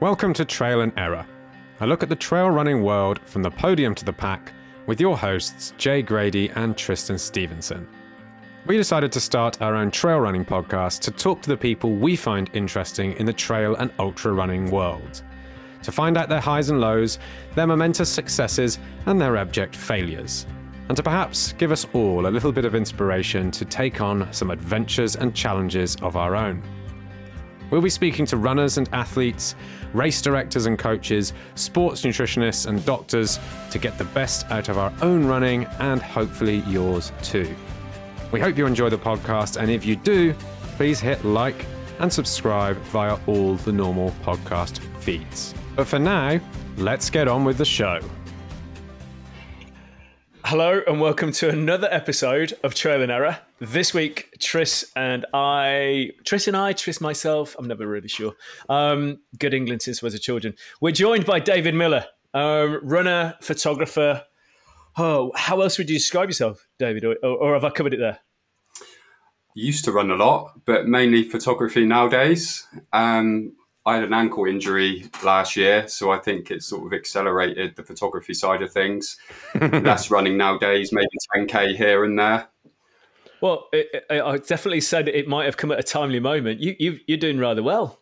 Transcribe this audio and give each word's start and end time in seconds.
Welcome 0.00 0.32
to 0.32 0.46
Trail 0.46 0.80
and 0.80 0.94
Error, 0.96 1.26
a 1.80 1.86
look 1.86 2.02
at 2.02 2.08
the 2.08 2.16
trail 2.16 2.48
running 2.48 2.82
world 2.82 3.20
from 3.26 3.42
the 3.42 3.50
podium 3.50 3.94
to 3.96 4.04
the 4.06 4.14
pack 4.14 4.50
with 4.86 4.98
your 4.98 5.14
hosts 5.14 5.74
Jay 5.76 6.00
Grady 6.00 6.48
and 6.52 6.74
Tristan 6.74 7.18
Stevenson. 7.18 7.86
We 8.64 8.78
decided 8.78 9.12
to 9.12 9.20
start 9.20 9.60
our 9.60 9.74
own 9.74 9.90
trail 9.90 10.18
running 10.18 10.42
podcast 10.42 11.00
to 11.00 11.10
talk 11.10 11.42
to 11.42 11.50
the 11.50 11.56
people 11.58 11.92
we 11.92 12.16
find 12.16 12.48
interesting 12.54 13.12
in 13.18 13.26
the 13.26 13.32
trail 13.34 13.74
and 13.74 13.92
ultra 13.98 14.32
running 14.32 14.70
world, 14.70 15.22
to 15.82 15.92
find 15.92 16.16
out 16.16 16.30
their 16.30 16.40
highs 16.40 16.70
and 16.70 16.80
lows, 16.80 17.18
their 17.54 17.66
momentous 17.66 18.08
successes, 18.08 18.78
and 19.04 19.20
their 19.20 19.36
abject 19.36 19.76
failures, 19.76 20.46
and 20.88 20.96
to 20.96 21.02
perhaps 21.02 21.52
give 21.58 21.72
us 21.72 21.86
all 21.92 22.26
a 22.26 22.28
little 22.32 22.52
bit 22.52 22.64
of 22.64 22.74
inspiration 22.74 23.50
to 23.50 23.66
take 23.66 24.00
on 24.00 24.32
some 24.32 24.50
adventures 24.50 25.16
and 25.16 25.36
challenges 25.36 25.94
of 25.96 26.16
our 26.16 26.36
own. 26.36 26.62
We'll 27.70 27.80
be 27.80 27.90
speaking 27.90 28.26
to 28.26 28.36
runners 28.36 28.78
and 28.78 28.88
athletes, 28.92 29.54
race 29.92 30.20
directors 30.20 30.66
and 30.66 30.78
coaches, 30.78 31.32
sports 31.54 32.02
nutritionists 32.02 32.66
and 32.66 32.84
doctors 32.84 33.38
to 33.70 33.78
get 33.78 33.96
the 33.96 34.04
best 34.04 34.50
out 34.50 34.68
of 34.68 34.78
our 34.78 34.92
own 35.02 35.26
running 35.26 35.66
and 35.78 36.02
hopefully 36.02 36.64
yours 36.66 37.12
too. 37.22 37.54
We 38.32 38.40
hope 38.40 38.56
you 38.56 38.66
enjoy 38.66 38.90
the 38.90 38.98
podcast, 38.98 39.56
and 39.56 39.70
if 39.70 39.84
you 39.84 39.96
do, 39.96 40.34
please 40.76 41.00
hit 41.00 41.24
like 41.24 41.66
and 41.98 42.12
subscribe 42.12 42.76
via 42.92 43.18
all 43.26 43.56
the 43.56 43.72
normal 43.72 44.10
podcast 44.22 44.78
feeds. 45.00 45.54
But 45.76 45.86
for 45.86 45.98
now, 45.98 46.40
let's 46.76 47.10
get 47.10 47.28
on 47.28 47.44
with 47.44 47.58
the 47.58 47.64
show. 47.64 48.00
Hello 50.44 50.80
and 50.86 51.00
welcome 51.00 51.32
to 51.32 51.48
another 51.48 51.88
episode 51.90 52.54
of 52.64 52.74
Trail 52.74 53.02
and 53.02 53.12
Error. 53.12 53.38
This 53.62 53.92
week, 53.92 54.34
Tris 54.38 54.90
and 54.96 55.26
I, 55.34 56.12
Tris 56.24 56.48
and 56.48 56.56
I, 56.56 56.72
Tris 56.72 56.98
myself, 56.98 57.54
I'm 57.58 57.68
never 57.68 57.86
really 57.86 58.08
sure. 58.08 58.32
Um, 58.70 59.18
good 59.38 59.52
England 59.52 59.82
since 59.82 60.02
we 60.02 60.08
were 60.08 60.16
children. 60.16 60.54
We're 60.80 60.92
joined 60.92 61.26
by 61.26 61.40
David 61.40 61.74
Miller, 61.74 62.06
um, 62.32 62.80
runner, 62.82 63.34
photographer. 63.42 64.22
Oh, 64.96 65.32
how 65.36 65.60
else 65.60 65.76
would 65.76 65.90
you 65.90 65.98
describe 65.98 66.30
yourself, 66.30 66.66
David? 66.78 67.04
Or, 67.04 67.16
or 67.22 67.52
have 67.52 67.64
I 67.64 67.68
covered 67.68 67.92
it 67.92 67.98
there? 67.98 68.20
Used 69.54 69.84
to 69.84 69.92
run 69.92 70.10
a 70.10 70.16
lot, 70.16 70.52
but 70.64 70.86
mainly 70.86 71.22
photography 71.22 71.84
nowadays. 71.84 72.66
Um, 72.94 73.52
I 73.84 73.96
had 73.96 74.04
an 74.04 74.14
ankle 74.14 74.46
injury 74.46 75.10
last 75.22 75.54
year, 75.54 75.86
so 75.86 76.10
I 76.10 76.18
think 76.18 76.50
it 76.50 76.62
sort 76.62 76.86
of 76.86 76.94
accelerated 76.94 77.76
the 77.76 77.82
photography 77.82 78.32
side 78.32 78.62
of 78.62 78.72
things. 78.72 79.18
Less 79.60 80.10
running 80.10 80.38
nowadays, 80.38 80.94
maybe 80.94 81.08
10k 81.36 81.76
here 81.76 82.04
and 82.04 82.18
there. 82.18 82.48
Well, 83.40 83.68
it, 83.72 84.04
it, 84.10 84.22
I 84.22 84.36
definitely 84.38 84.80
said 84.80 85.08
it 85.08 85.28
might 85.28 85.44
have 85.44 85.56
come 85.56 85.72
at 85.72 85.78
a 85.78 85.82
timely 85.82 86.20
moment. 86.20 86.60
You, 86.60 86.76
you 86.78 86.98
you're 87.06 87.18
doing 87.18 87.38
rather 87.38 87.62
well. 87.62 88.00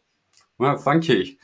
Well, 0.59 0.77
thank 0.77 1.09
you. 1.09 1.37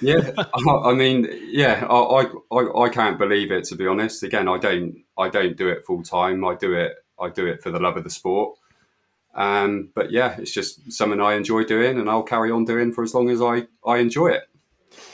Yeah, 0.00 0.30
I, 0.38 0.70
I, 0.70 0.94
mean, 0.94 1.28
yeah, 1.50 1.86
I, 1.88 2.26
I 2.52 2.84
I 2.84 2.88
can't 2.88 3.18
believe 3.18 3.52
it 3.52 3.64
to 3.64 3.76
be 3.76 3.86
honest. 3.86 4.22
Again, 4.22 4.48
I 4.48 4.58
don't 4.58 5.02
I 5.18 5.28
don't 5.28 5.56
do 5.56 5.68
it 5.68 5.84
full 5.86 6.02
time. 6.02 6.44
I 6.44 6.54
do 6.54 6.74
it 6.74 6.94
I 7.18 7.28
do 7.28 7.46
it 7.46 7.62
for 7.62 7.70
the 7.70 7.78
love 7.78 7.96
of 7.96 8.04
the 8.04 8.10
sport. 8.10 8.58
Um, 9.34 9.90
but 9.94 10.10
yeah, 10.10 10.36
it's 10.38 10.52
just 10.52 10.92
something 10.92 11.20
I 11.20 11.34
enjoy 11.34 11.64
doing, 11.64 11.98
and 11.98 12.10
I'll 12.10 12.22
carry 12.22 12.50
on 12.50 12.64
doing 12.64 12.92
for 12.92 13.04
as 13.04 13.14
long 13.14 13.30
as 13.30 13.40
I 13.40 13.66
I 13.86 13.98
enjoy 13.98 14.28
it. 14.28 14.42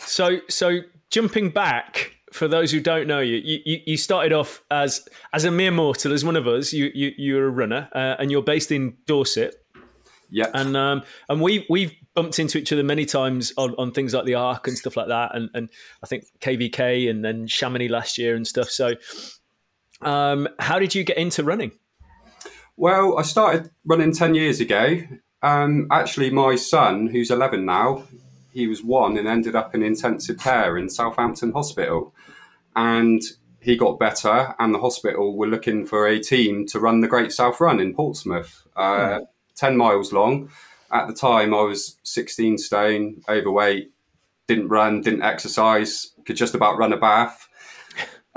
So 0.01 0.39
so 0.49 0.81
jumping 1.11 1.51
back 1.51 2.16
for 2.37 2.49
those 2.49 2.71
who 2.71 2.81
don't 2.81 3.07
know 3.07 3.21
you, 3.21 3.41
you, 3.45 3.81
you 3.87 3.97
started 3.97 4.33
off 4.33 4.63
as 4.71 5.09
as 5.33 5.45
a 5.45 5.51
mere 5.51 5.71
mortal, 5.71 6.13
as 6.13 6.25
one 6.25 6.37
of 6.37 6.47
us. 6.47 6.73
You 6.73 6.91
you 6.95 7.13
you're 7.17 7.47
a 7.47 7.51
runner, 7.51 7.89
uh, 7.93 8.17
and 8.19 8.31
you're 8.31 8.43
based 8.43 8.71
in 8.71 8.97
Dorset. 9.07 9.55
Yeah, 10.31 10.51
and 10.55 10.77
um, 10.77 11.03
and 11.29 11.41
we 11.41 11.67
we've 11.71 11.95
bumped 12.15 12.39
into 12.39 12.59
each 12.59 12.73
other 12.73 12.83
many 12.83 13.07
times 13.07 13.53
on, 13.57 13.75
on 13.79 13.93
things 13.93 14.13
like 14.13 14.25
the 14.25 14.35
Arc 14.35 14.69
and 14.69 14.77
stuff 14.77 14.97
like 14.97 15.09
that, 15.09 15.35
and 15.35 15.51
and 15.55 15.71
I 16.03 16.07
think 16.07 16.25
KVK 16.41 17.09
and 17.09 17.25
then 17.25 17.47
Chamonix 17.47 17.89
last 17.89 18.19
year 18.19 18.35
and 18.35 18.47
stuff. 18.47 18.69
So, 18.69 18.95
um, 20.03 20.49
how 20.59 20.79
did 20.79 20.95
you 20.95 21.05
get 21.05 21.17
into 21.17 21.43
running? 21.43 21.73
Well, 22.77 23.19
I 23.19 23.23
started 23.23 23.71
running 23.87 24.13
10 24.13 24.35
years 24.35 24.61
ago. 24.61 24.99
Um, 25.43 25.87
actually, 25.91 26.29
my 26.29 26.57
son, 26.57 27.07
who's 27.07 27.31
11 27.31 27.65
now, 27.65 28.05
he 28.53 28.67
was 28.67 28.83
one 28.83 29.17
and 29.17 29.29
ended 29.29 29.55
up 29.55 29.75
in 29.75 29.83
intensive 29.83 30.39
care 30.39 30.77
in 30.77 30.91
Southampton 30.91 31.53
Hospital. 31.53 32.15
And 32.77 33.23
he 33.61 33.77
got 33.77 33.99
better, 33.99 34.55
and 34.61 34.73
the 34.73 34.79
hospital 34.79 35.37
were 35.37 35.49
looking 35.49 35.87
for 35.87 36.07
a 36.07 36.21
team 36.21 36.67
to 36.67 36.79
run 36.79 37.01
the 37.01 37.09
Great 37.09 37.33
South 37.33 37.61
Run 37.61 37.81
in 37.81 37.95
Portsmouth, 37.95 38.65
uh, 38.77 39.19
hmm. 39.19 39.25
10 39.57 39.77
miles 39.77 40.13
long. 40.13 40.51
At 40.93 41.09
the 41.09 41.15
time, 41.15 41.53
I 41.53 41.63
was 41.63 41.97
16 42.05 42.59
stone, 42.59 43.23
overweight, 43.29 43.91
didn't 44.47 44.69
run, 44.69 45.01
didn't 45.01 45.23
exercise, 45.23 46.13
could 46.25 46.37
just 46.37 46.55
about 46.55 46.79
run 46.79 46.93
a 46.93 46.97
bath. 46.97 47.49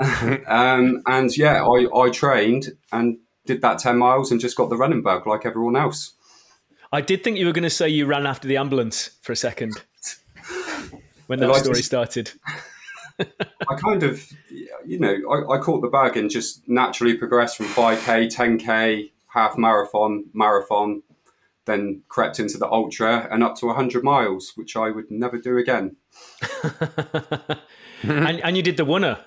um, 0.46 1.02
and 1.06 1.36
yeah, 1.36 1.64
I, 1.64 1.86
I 1.96 2.10
trained 2.10 2.72
and 2.90 3.18
did 3.46 3.62
that 3.62 3.78
10 3.78 3.98
miles 3.98 4.32
and 4.32 4.40
just 4.40 4.56
got 4.56 4.70
the 4.70 4.76
running 4.76 5.02
bug 5.02 5.26
like 5.26 5.46
everyone 5.46 5.76
else. 5.76 6.14
I 6.92 7.00
did 7.00 7.22
think 7.22 7.38
you 7.38 7.46
were 7.46 7.52
going 7.52 7.62
to 7.62 7.70
say 7.70 7.88
you 7.88 8.06
ran 8.06 8.26
after 8.26 8.48
the 8.48 8.56
ambulance 8.56 9.10
for 9.22 9.32
a 9.32 9.36
second 9.36 9.74
when 11.28 11.38
that 11.38 11.48
like 11.48 11.62
story 11.62 11.76
to, 11.76 11.82
started. 11.82 12.32
I 13.68 13.74
kind 13.76 14.02
of, 14.02 14.32
you 14.86 14.98
know, 14.98 15.14
I, 15.30 15.54
I, 15.54 15.58
caught 15.58 15.80
the 15.80 15.88
bug 15.88 16.16
and 16.16 16.30
just 16.30 16.68
naturally 16.68 17.16
progressed 17.16 17.56
from 17.56 17.66
5K, 17.66 18.34
10K, 18.34 19.10
half 19.28 19.58
marathon, 19.58 20.26
marathon, 20.32 21.02
then 21.66 22.02
crept 22.08 22.40
into 22.40 22.58
the 22.58 22.70
ultra 22.70 23.28
and 23.30 23.44
up 23.44 23.56
to 23.56 23.66
100 23.66 24.02
miles, 24.02 24.52
which 24.56 24.76
I 24.76 24.90
would 24.90 25.10
never 25.10 25.38
do 25.38 25.58
again. 25.58 25.96
and, 28.02 28.40
and 28.40 28.56
you 28.56 28.62
did 28.62 28.76
the 28.76 28.86
Oner 28.86 29.18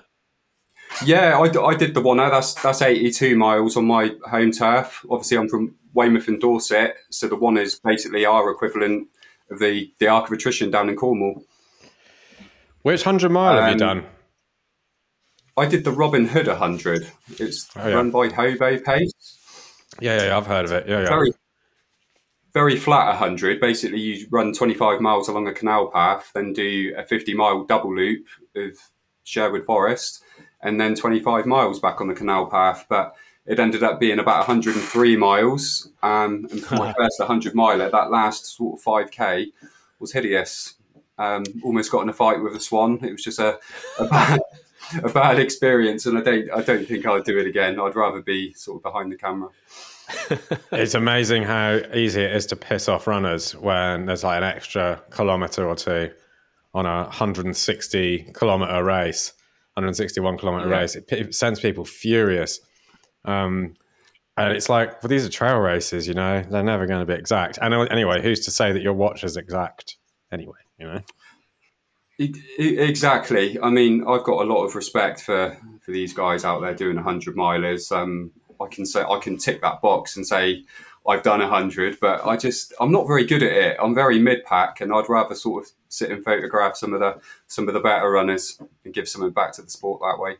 yeah, 1.04 1.38
I, 1.38 1.64
I 1.64 1.74
did 1.74 1.94
the 1.94 2.00
one. 2.00 2.18
That's 2.18 2.54
that's 2.54 2.82
82 2.82 3.36
miles 3.36 3.76
on 3.76 3.86
my 3.86 4.12
home 4.24 4.52
turf. 4.52 5.04
Obviously, 5.10 5.38
I'm 5.38 5.48
from 5.48 5.74
Weymouth 5.92 6.28
and 6.28 6.40
Dorset, 6.40 6.94
so 7.10 7.28
the 7.28 7.36
one 7.36 7.56
is 7.56 7.80
basically 7.80 8.24
our 8.24 8.50
equivalent 8.50 9.08
of 9.50 9.58
the 9.58 9.92
the 9.98 10.08
Arc 10.08 10.26
of 10.26 10.32
Attrition 10.32 10.70
down 10.70 10.88
in 10.88 10.96
Cornwall. 10.96 11.44
Which 12.84 13.02
hundred 13.02 13.30
mile 13.30 13.56
um, 13.56 13.62
have 13.62 13.68
you 13.68 13.86
um, 13.86 13.98
done? 13.98 14.06
I 15.56 15.64
did 15.64 15.84
the 15.84 15.90
Robin 15.90 16.26
Hood 16.26 16.48
100. 16.48 17.10
It's 17.38 17.66
oh, 17.76 17.88
yeah. 17.88 17.94
run 17.94 18.10
by 18.10 18.28
Hobo 18.28 18.78
Pace. 18.78 19.38
Yeah, 20.00 20.22
yeah, 20.22 20.36
I've 20.36 20.46
heard 20.46 20.66
of 20.66 20.72
it. 20.72 20.86
Yeah, 20.86 21.00
yeah. 21.00 21.08
Very, 21.08 21.32
very 22.52 22.76
flat 22.76 23.06
100. 23.08 23.58
Basically, 23.58 24.00
you 24.00 24.26
run 24.30 24.52
25 24.52 25.00
miles 25.00 25.28
along 25.28 25.48
a 25.48 25.54
canal 25.54 25.86
path, 25.86 26.30
then 26.34 26.52
do 26.52 26.94
a 26.94 27.06
50 27.06 27.32
mile 27.32 27.64
double 27.64 27.96
loop 27.96 28.26
of 28.54 28.76
Sherwood 29.22 29.64
Forest, 29.64 30.22
and 30.60 30.78
then 30.78 30.94
25 30.94 31.46
miles 31.46 31.80
back 31.80 32.02
on 32.02 32.08
the 32.08 32.14
canal 32.14 32.44
path. 32.50 32.84
But 32.90 33.14
it 33.46 33.58
ended 33.58 33.82
up 33.82 33.98
being 33.98 34.18
about 34.18 34.46
103 34.46 35.16
miles. 35.16 35.88
Um, 36.02 36.48
and 36.50 36.62
for 36.62 36.74
my 36.74 36.92
first 36.98 37.18
100 37.18 37.54
miler, 37.54 37.88
that 37.88 38.10
last 38.10 38.44
sort 38.44 38.78
of 38.78 38.84
5k 38.84 39.52
was 39.98 40.12
hideous. 40.12 40.74
Um, 41.18 41.44
almost 41.62 41.92
got 41.92 42.02
in 42.02 42.08
a 42.08 42.12
fight 42.12 42.42
with 42.42 42.56
a 42.56 42.60
swan. 42.60 42.98
It 43.02 43.12
was 43.12 43.22
just 43.22 43.38
a, 43.38 43.58
a 43.98 44.06
bad, 44.06 44.40
a 45.02 45.08
bad 45.08 45.38
experience, 45.38 46.06
and 46.06 46.18
I 46.18 46.22
don't 46.22 46.50
I 46.50 46.62
don't 46.62 46.86
think 46.86 47.06
I'd 47.06 47.24
do 47.24 47.38
it 47.38 47.46
again. 47.46 47.78
I'd 47.78 47.94
rather 47.94 48.20
be 48.20 48.52
sort 48.54 48.78
of 48.78 48.82
behind 48.82 49.12
the 49.12 49.16
camera. 49.16 49.50
it's 50.72 50.94
amazing 50.94 51.44
how 51.44 51.80
easy 51.94 52.22
it 52.22 52.32
is 52.34 52.46
to 52.46 52.56
piss 52.56 52.88
off 52.88 53.06
runners 53.06 53.54
when 53.56 54.06
there's 54.06 54.24
like 54.24 54.38
an 54.38 54.44
extra 54.44 55.00
kilometer 55.10 55.66
or 55.66 55.74
two 55.74 56.10
on 56.74 56.84
a 56.84 57.04
160 57.04 58.32
kilometer 58.34 58.84
race 58.84 59.32
161 59.74 60.38
kilometer 60.38 60.68
yeah. 60.68 60.78
race. 60.78 60.96
It, 60.96 61.10
it, 61.10 61.34
sends 61.34 61.58
people 61.58 61.84
furious. 61.84 62.60
Um, 63.24 63.74
and 64.36 64.52
it's 64.52 64.68
like, 64.68 65.02
well, 65.02 65.08
these 65.08 65.26
are 65.26 65.28
trail 65.28 65.58
races, 65.58 66.08
you 66.08 66.14
know, 66.14 66.42
they're 66.48 66.62
never 66.62 66.86
going 66.86 67.00
to 67.00 67.06
be 67.06 67.18
exact. 67.18 67.58
And 67.60 67.72
anyway, 67.90 68.22
who's 68.22 68.44
to 68.46 68.50
say 68.50 68.72
that 68.72 68.82
your 68.82 68.92
watch 68.92 69.22
is 69.24 69.36
exact 69.36 69.96
anyway, 70.32 70.58
you 70.78 70.86
know? 70.86 71.00
Exactly. 72.58 73.58
I 73.60 73.70
mean, 73.70 74.04
I've 74.06 74.24
got 74.24 74.44
a 74.44 74.48
lot 74.48 74.64
of 74.64 74.74
respect 74.74 75.20
for, 75.20 75.56
for 75.80 75.90
these 75.90 76.12
guys 76.12 76.44
out 76.44 76.60
there 76.60 76.74
doing 76.74 76.96
100 76.96 77.36
milers. 77.36 77.90
Um, 77.90 78.30
I 78.60 78.66
can 78.68 78.86
say, 78.86 79.02
I 79.02 79.18
can 79.18 79.36
tick 79.36 79.60
that 79.62 79.82
box 79.82 80.16
and 80.16 80.26
say, 80.26 80.64
I've 81.06 81.22
done 81.22 81.42
a 81.42 81.48
hundred, 81.48 81.98
but 82.00 82.24
I 82.26 82.36
just 82.36 82.72
I'm 82.80 82.90
not 82.90 83.06
very 83.06 83.26
good 83.26 83.42
at 83.42 83.52
it. 83.52 83.76
I'm 83.82 83.94
very 83.94 84.18
mid 84.18 84.44
pack, 84.44 84.80
and 84.80 84.92
I'd 84.92 85.08
rather 85.08 85.34
sort 85.34 85.64
of 85.64 85.72
sit 85.88 86.10
and 86.10 86.24
photograph 86.24 86.76
some 86.76 86.94
of 86.94 87.00
the 87.00 87.20
some 87.46 87.68
of 87.68 87.74
the 87.74 87.80
better 87.80 88.10
runners 88.10 88.58
and 88.84 88.94
give 88.94 89.08
something 89.08 89.30
back 89.30 89.52
to 89.54 89.62
the 89.62 89.70
sport 89.70 90.00
that 90.00 90.18
way. 90.18 90.36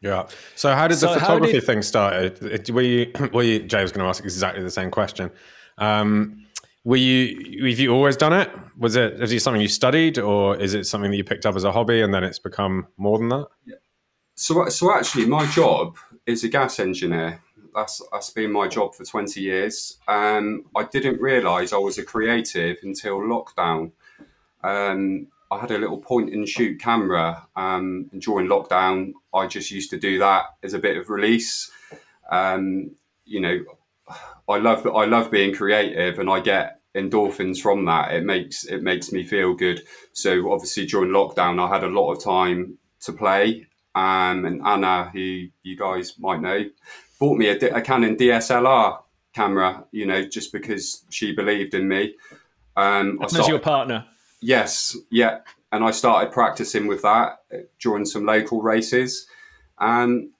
Yeah. 0.00 0.26
So 0.56 0.74
how 0.74 0.88
did 0.88 0.96
the 0.96 1.08
so 1.08 1.14
photography 1.14 1.52
did... 1.52 1.64
thing 1.64 1.82
start? 1.82 2.40
Were 2.70 2.82
you 2.82 3.12
were 3.32 3.44
you 3.44 3.60
Jay 3.60 3.82
was 3.82 3.92
going 3.92 4.04
to 4.04 4.08
ask 4.08 4.24
exactly 4.24 4.62
the 4.62 4.70
same 4.70 4.90
question. 4.90 5.30
Um, 5.78 6.46
were 6.84 6.96
you 6.96 7.66
have 7.68 7.78
you 7.78 7.92
always 7.92 8.16
done 8.16 8.32
it? 8.32 8.50
Was 8.78 8.96
it 8.96 9.20
is 9.20 9.32
it 9.32 9.40
something 9.40 9.60
you 9.60 9.68
studied, 9.68 10.18
or 10.18 10.56
is 10.56 10.74
it 10.74 10.86
something 10.86 11.10
that 11.10 11.16
you 11.16 11.24
picked 11.24 11.46
up 11.46 11.56
as 11.56 11.64
a 11.64 11.72
hobby 11.72 12.00
and 12.00 12.12
then 12.12 12.24
it's 12.24 12.38
become 12.38 12.86
more 12.96 13.18
than 13.18 13.28
that? 13.28 13.46
So 14.34 14.68
so 14.68 14.94
actually, 14.94 15.26
my 15.26 15.46
job 15.46 15.96
is 16.26 16.44
a 16.44 16.48
gas 16.48 16.80
engineer 16.80 17.40
that's 17.74 18.02
that's 18.12 18.30
been 18.30 18.52
my 18.52 18.68
job 18.68 18.94
for 18.94 19.04
20 19.04 19.40
years. 19.40 19.98
Um, 20.08 20.64
I 20.76 20.84
didn't 20.84 21.20
realise 21.20 21.72
I 21.72 21.78
was 21.78 21.98
a 21.98 22.04
creative 22.04 22.78
until 22.82 23.20
lockdown. 23.20 23.92
Um, 24.62 25.28
I 25.50 25.58
had 25.58 25.70
a 25.70 25.78
little 25.78 25.98
point 25.98 26.32
and 26.32 26.48
shoot 26.48 26.80
camera. 26.80 27.46
Um, 27.56 28.10
during 28.18 28.48
lockdown, 28.48 29.12
I 29.34 29.46
just 29.46 29.70
used 29.70 29.90
to 29.90 29.98
do 29.98 30.18
that 30.18 30.44
as 30.62 30.74
a 30.74 30.78
bit 30.78 30.96
of 30.96 31.10
release. 31.10 31.70
Um, 32.30 32.92
you 33.24 33.40
know, 33.40 33.64
I 34.52 34.58
love 34.58 34.86
I 34.86 35.04
love 35.06 35.30
being 35.30 35.54
creative, 35.54 36.18
and 36.18 36.30
I 36.30 36.40
get 36.40 36.80
endorphins 36.94 37.60
from 37.60 37.84
that. 37.86 38.12
It 38.12 38.24
makes 38.24 38.64
it 38.64 38.82
makes 38.82 39.12
me 39.12 39.24
feel 39.24 39.54
good. 39.54 39.82
So 40.12 40.52
obviously 40.52 40.86
during 40.86 41.10
lockdown, 41.10 41.60
I 41.60 41.72
had 41.72 41.84
a 41.84 41.88
lot 41.88 42.12
of 42.12 42.22
time 42.22 42.78
to 43.00 43.12
play. 43.12 43.66
Um, 43.94 44.46
and 44.46 44.62
Anna, 44.64 45.10
who 45.12 45.46
you 45.62 45.76
guys 45.76 46.18
might 46.18 46.40
know, 46.40 46.64
bought 47.18 47.36
me 47.36 47.48
a, 47.48 47.76
a 47.76 47.80
Canon 47.80 48.16
DSLR 48.16 49.02
camera. 49.34 49.84
You 49.90 50.06
know, 50.06 50.26
just 50.26 50.52
because 50.52 51.04
she 51.10 51.34
believed 51.34 51.74
in 51.74 51.88
me. 51.88 52.14
Um, 52.76 53.18
As 53.22 53.32
started, 53.32 53.50
your 53.50 53.60
partner. 53.60 54.06
Yes, 54.40 54.96
yeah. 55.10 55.40
And 55.72 55.84
I 55.84 55.90
started 55.90 56.32
practicing 56.32 56.86
with 56.86 57.02
that 57.02 57.44
during 57.80 58.04
some 58.04 58.26
local 58.26 58.60
races. 58.60 59.26
And 59.78 60.30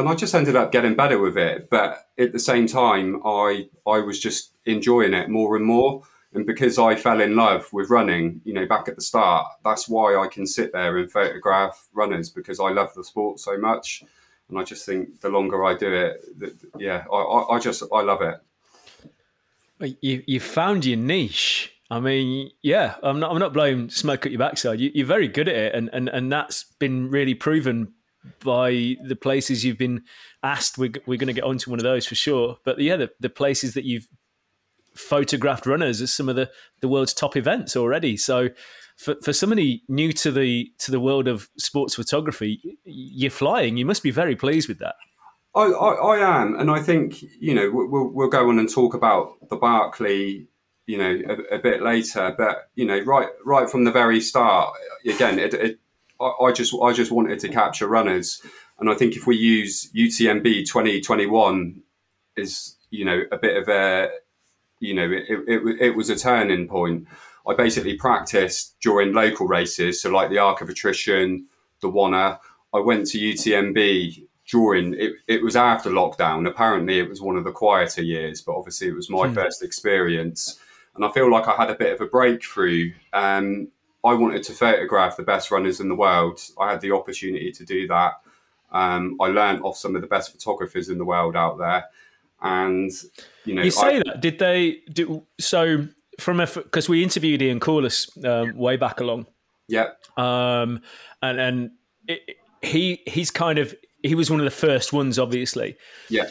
and 0.00 0.08
I 0.08 0.14
just 0.14 0.34
ended 0.34 0.56
up 0.56 0.72
getting 0.72 0.94
better 0.94 1.18
with 1.18 1.36
it. 1.36 1.68
But 1.70 2.08
at 2.18 2.32
the 2.32 2.38
same 2.38 2.66
time, 2.66 3.20
I 3.24 3.68
I 3.86 3.98
was 3.98 4.18
just 4.18 4.54
enjoying 4.64 5.14
it 5.14 5.28
more 5.28 5.56
and 5.56 5.64
more. 5.64 6.02
And 6.32 6.46
because 6.46 6.78
I 6.78 6.94
fell 6.94 7.20
in 7.20 7.34
love 7.34 7.70
with 7.72 7.90
running, 7.90 8.40
you 8.44 8.54
know, 8.54 8.66
back 8.66 8.88
at 8.88 8.94
the 8.94 9.02
start, 9.02 9.48
that's 9.64 9.88
why 9.88 10.16
I 10.16 10.28
can 10.28 10.46
sit 10.46 10.72
there 10.72 10.96
and 10.96 11.10
photograph 11.10 11.88
runners 11.92 12.30
because 12.30 12.60
I 12.60 12.70
love 12.70 12.94
the 12.94 13.02
sport 13.02 13.40
so 13.40 13.58
much. 13.58 14.04
And 14.48 14.58
I 14.58 14.62
just 14.62 14.86
think 14.86 15.20
the 15.20 15.28
longer 15.28 15.64
I 15.64 15.76
do 15.76 15.92
it, 15.92 16.38
the, 16.38 16.54
yeah, 16.78 17.04
I, 17.12 17.56
I 17.56 17.58
just 17.58 17.82
I 17.92 18.02
love 18.02 18.22
it. 18.22 19.96
You 20.00 20.22
you 20.26 20.40
found 20.40 20.84
your 20.84 20.98
niche. 20.98 21.74
I 21.90 22.00
mean, 22.00 22.50
yeah, 22.62 22.94
I'm 23.02 23.20
not 23.20 23.32
I'm 23.32 23.38
not 23.38 23.52
blowing 23.52 23.90
smoke 23.90 24.24
at 24.24 24.32
your 24.32 24.38
backside. 24.38 24.80
You, 24.80 25.04
are 25.04 25.06
very 25.06 25.28
good 25.28 25.48
at 25.48 25.56
it, 25.56 25.74
and, 25.74 25.90
and 25.92 26.08
and 26.08 26.32
that's 26.32 26.64
been 26.78 27.10
really 27.10 27.34
proven 27.34 27.92
by 28.44 28.96
the 29.04 29.16
places 29.20 29.64
you've 29.64 29.78
been 29.78 30.02
asked. 30.42 30.78
We're, 30.78 30.92
we're 31.06 31.18
going 31.18 31.28
to 31.28 31.32
get 31.32 31.44
onto 31.44 31.70
one 31.70 31.78
of 31.78 31.84
those 31.84 32.06
for 32.06 32.14
sure. 32.14 32.58
But 32.64 32.78
yeah, 32.78 32.96
the, 32.96 33.10
the 33.20 33.30
places 33.30 33.74
that 33.74 33.84
you've 33.84 34.08
photographed 34.94 35.66
runners 35.66 36.00
as 36.00 36.12
some 36.12 36.28
of 36.28 36.36
the, 36.36 36.50
the 36.80 36.88
world's 36.88 37.14
top 37.14 37.36
events 37.36 37.76
already. 37.76 38.16
So 38.16 38.48
for, 38.96 39.16
for 39.22 39.32
somebody 39.32 39.82
new 39.88 40.12
to 40.12 40.30
the 40.30 40.70
to 40.78 40.90
the 40.90 41.00
world 41.00 41.28
of 41.28 41.48
sports 41.56 41.94
photography, 41.94 42.78
you're 42.84 43.30
flying. 43.30 43.76
You 43.76 43.86
must 43.86 44.02
be 44.02 44.10
very 44.10 44.36
pleased 44.36 44.68
with 44.68 44.78
that. 44.80 44.96
I, 45.54 45.62
I, 45.62 46.16
I 46.16 46.40
am, 46.40 46.54
and 46.60 46.70
I 46.70 46.80
think 46.80 47.22
you 47.22 47.54
know 47.54 47.70
we'll, 47.72 48.10
we'll 48.12 48.28
go 48.28 48.48
on 48.48 48.58
and 48.58 48.68
talk 48.68 48.94
about 48.94 49.48
the 49.48 49.56
Barkley 49.56 50.48
you 50.86 50.98
know 50.98 51.20
a, 51.28 51.56
a, 51.56 51.58
bit 51.58 51.82
later 51.82 52.34
but 52.36 52.68
you 52.74 52.84
know 52.84 52.98
right 53.02 53.28
right 53.44 53.70
from 53.70 53.84
the 53.84 53.92
very 53.92 54.20
start 54.20 54.74
again 55.06 55.38
it, 55.38 55.54
it, 55.54 55.78
I 56.20 56.52
just 56.52 56.74
I 56.82 56.92
just 56.92 57.10
wanted 57.10 57.38
to 57.40 57.48
capture 57.48 57.86
runners. 57.86 58.42
And 58.78 58.90
I 58.90 58.94
think 58.94 59.16
if 59.16 59.26
we 59.26 59.36
use 59.36 59.90
UTMB 59.92 60.66
2021 60.66 61.82
is 62.36 62.76
you 62.90 63.04
know 63.04 63.22
a 63.30 63.38
bit 63.38 63.56
of 63.56 63.68
a 63.68 64.10
you 64.80 64.94
know 64.94 65.10
it, 65.10 65.24
it, 65.28 65.80
it 65.80 65.96
was 65.96 66.10
a 66.10 66.16
turning 66.16 66.68
point. 66.68 67.06
I 67.46 67.54
basically 67.54 67.96
practiced 67.96 68.76
during 68.80 69.14
local 69.14 69.46
races 69.46 70.02
so 70.02 70.10
like 70.10 70.30
the 70.30 70.38
Arc 70.38 70.60
of 70.60 70.68
Attrition 70.68 71.46
the 71.80 71.90
Oner. 71.90 72.38
I 72.72 72.78
went 72.78 73.06
to 73.08 73.18
UTMB 73.18 74.26
during 74.48 74.94
it, 74.94 75.12
it 75.26 75.42
was 75.42 75.56
after 75.56 75.90
lockdown. 75.90 76.48
Apparently 76.48 76.98
it 76.98 77.08
was 77.08 77.20
one 77.20 77.36
of 77.36 77.44
the 77.44 77.52
quieter 77.52 78.02
years 78.02 78.42
but 78.42 78.56
obviously 78.56 78.88
it 78.88 78.94
was 78.94 79.10
my 79.10 79.28
hmm. 79.28 79.34
first 79.34 79.62
experience. 79.62 80.58
And 80.94 81.04
I 81.04 81.10
feel 81.12 81.30
like 81.30 81.48
I 81.48 81.54
had 81.54 81.70
a 81.70 81.76
bit 81.76 81.92
of 81.92 82.00
a 82.00 82.06
breakthrough. 82.06 82.92
Um, 83.12 83.68
I 84.04 84.14
wanted 84.14 84.42
to 84.44 84.52
photograph 84.52 85.16
the 85.16 85.22
best 85.22 85.50
runners 85.50 85.80
in 85.80 85.88
the 85.88 85.94
world. 85.94 86.40
I 86.58 86.70
had 86.70 86.80
the 86.80 86.92
opportunity 86.92 87.52
to 87.52 87.64
do 87.64 87.86
that. 87.88 88.14
Um, 88.72 89.16
I 89.20 89.26
learned 89.26 89.62
off 89.62 89.76
some 89.76 89.96
of 89.96 90.02
the 90.02 90.08
best 90.08 90.32
photographers 90.32 90.88
in 90.88 90.98
the 90.98 91.04
world 91.04 91.36
out 91.36 91.58
there, 91.58 91.84
and 92.40 92.90
you 93.44 93.54
know, 93.54 93.62
you 93.62 93.70
say 93.70 93.96
I, 93.96 94.02
that 94.06 94.20
did 94.20 94.38
they 94.38 94.80
do 94.92 95.26
so 95.38 95.86
from 96.18 96.40
a 96.40 96.46
because 96.46 96.88
we 96.88 97.02
interviewed 97.02 97.42
Ian 97.42 97.60
Corless 97.60 98.24
um, 98.24 98.56
way 98.56 98.76
back 98.76 99.00
along. 99.00 99.26
Yeah, 99.66 99.88
um, 100.16 100.82
and 101.20 101.40
and 101.40 101.70
it, 102.06 102.36
he 102.62 103.02
he's 103.06 103.30
kind 103.30 103.58
of 103.58 103.74
he 104.02 104.14
was 104.14 104.30
one 104.30 104.40
of 104.40 104.44
the 104.44 104.50
first 104.50 104.92
ones, 104.92 105.18
obviously. 105.18 105.76
Yeah, 106.08 106.30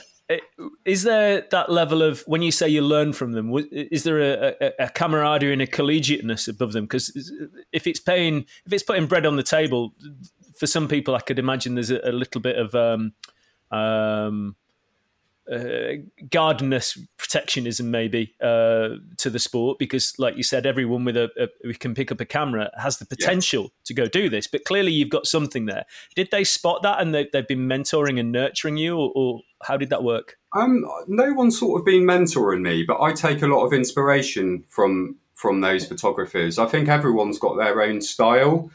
is 0.86 1.04
there 1.04 1.42
that 1.52 1.72
level 1.72 2.04
of 2.04 2.22
when 2.28 2.42
you 2.42 2.52
say 2.52 2.70
you 2.70 2.82
learn 2.82 3.14
from 3.14 3.32
them 3.32 3.52
is 3.72 4.04
there 4.04 4.20
a, 4.20 4.56
a, 4.62 4.86
a 4.86 4.90
camaraderie 4.90 5.54
and 5.54 5.62
a 5.62 5.68
collegiateness 5.68 6.48
above 6.48 6.74
them? 6.74 6.86
Because 6.86 7.32
if 7.72 7.88
it's 7.88 8.00
paying 8.00 8.46
if 8.66 8.74
it's 8.74 8.84
putting 8.84 9.08
bread 9.08 9.26
on 9.26 9.38
the 9.38 9.44
table 9.44 9.94
for 10.60 10.68
some 10.68 10.88
people 10.88 11.16
i 11.16 11.22
could 11.22 11.40
imagine 11.40 11.76
there's 11.76 11.90
a, 11.90 12.02
a 12.04 12.12
little 12.12 12.42
bit 12.42 12.58
of 12.58 12.76
um, 12.76 13.14
um, 13.72 14.56
uh, 15.52 15.96
gardeners 16.30 16.98
protectionism 17.18 17.90
maybe 17.92 18.34
uh, 18.42 18.90
to 19.18 19.30
the 19.30 19.40
sport 19.40 19.80
because 19.80 20.14
like 20.20 20.36
you 20.38 20.44
said 20.44 20.66
everyone 20.66 21.06
with 21.06 21.18
a, 21.18 21.30
a 21.38 21.48
who 21.64 21.74
can 21.74 21.94
pick 21.94 22.12
up 22.12 22.22
a 22.22 22.26
camera 22.26 22.70
has 22.78 22.98
the 22.98 23.06
potential 23.06 23.64
yeah. 23.64 23.70
to 23.86 23.94
go 23.94 24.06
do 24.08 24.30
this 24.30 24.48
but 24.48 24.64
clearly 24.64 24.92
you've 24.92 25.10
got 25.10 25.26
something 25.26 25.66
there. 25.66 25.86
Did 26.16 26.30
they 26.32 26.44
spot 26.44 26.84
that 26.84 27.02
and 27.02 27.14
they, 27.14 27.28
have 27.34 27.48
been 27.48 27.68
mentoring 27.68 28.20
and 28.20 28.32
nurturing 28.32 28.78
you 28.78 28.98
or, 28.98 29.12
or 29.16 29.42
how 29.64 29.78
did 29.78 29.90
that 29.90 30.04
work? 30.04 30.38
Um, 30.56 30.86
no 31.08 31.34
one's 31.34 31.60
sort 31.60 31.80
of 31.80 31.86
been 31.86 32.04
mentoring 32.04 32.62
me 32.62 32.84
but 32.84 33.00
i 33.02 33.14
take 33.14 33.44
a 33.44 33.48
lot 33.48 33.66
of 33.66 33.74
inspiration 33.74 34.64
from 34.68 35.16
from 35.40 35.62
those 35.62 35.88
photographers. 35.88 36.60
I 36.60 36.66
think 36.66 36.90
everyone's 36.90 37.40
got 37.40 37.56
their 37.56 37.82
own 37.82 38.02
style 38.02 38.70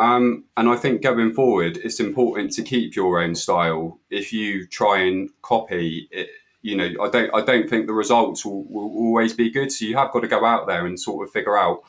um, 0.00 0.44
and 0.56 0.66
I 0.66 0.76
think 0.76 1.02
going 1.02 1.34
forward, 1.34 1.76
it's 1.76 2.00
important 2.00 2.52
to 2.52 2.62
keep 2.62 2.96
your 2.96 3.22
own 3.22 3.34
style. 3.34 3.98
If 4.08 4.32
you 4.32 4.66
try 4.66 5.00
and 5.00 5.28
copy 5.42 6.08
it, 6.10 6.30
you 6.62 6.74
know, 6.74 6.90
I 7.02 7.10
don't, 7.10 7.34
I 7.34 7.42
don't 7.42 7.68
think 7.68 7.86
the 7.86 7.92
results 7.92 8.42
will, 8.46 8.64
will 8.64 8.90
always 8.96 9.34
be 9.34 9.50
good. 9.50 9.70
So 9.70 9.84
you 9.84 9.98
have 9.98 10.10
got 10.10 10.20
to 10.20 10.26
go 10.26 10.42
out 10.42 10.66
there 10.66 10.86
and 10.86 10.98
sort 10.98 11.28
of 11.28 11.30
figure 11.30 11.58
out 11.58 11.82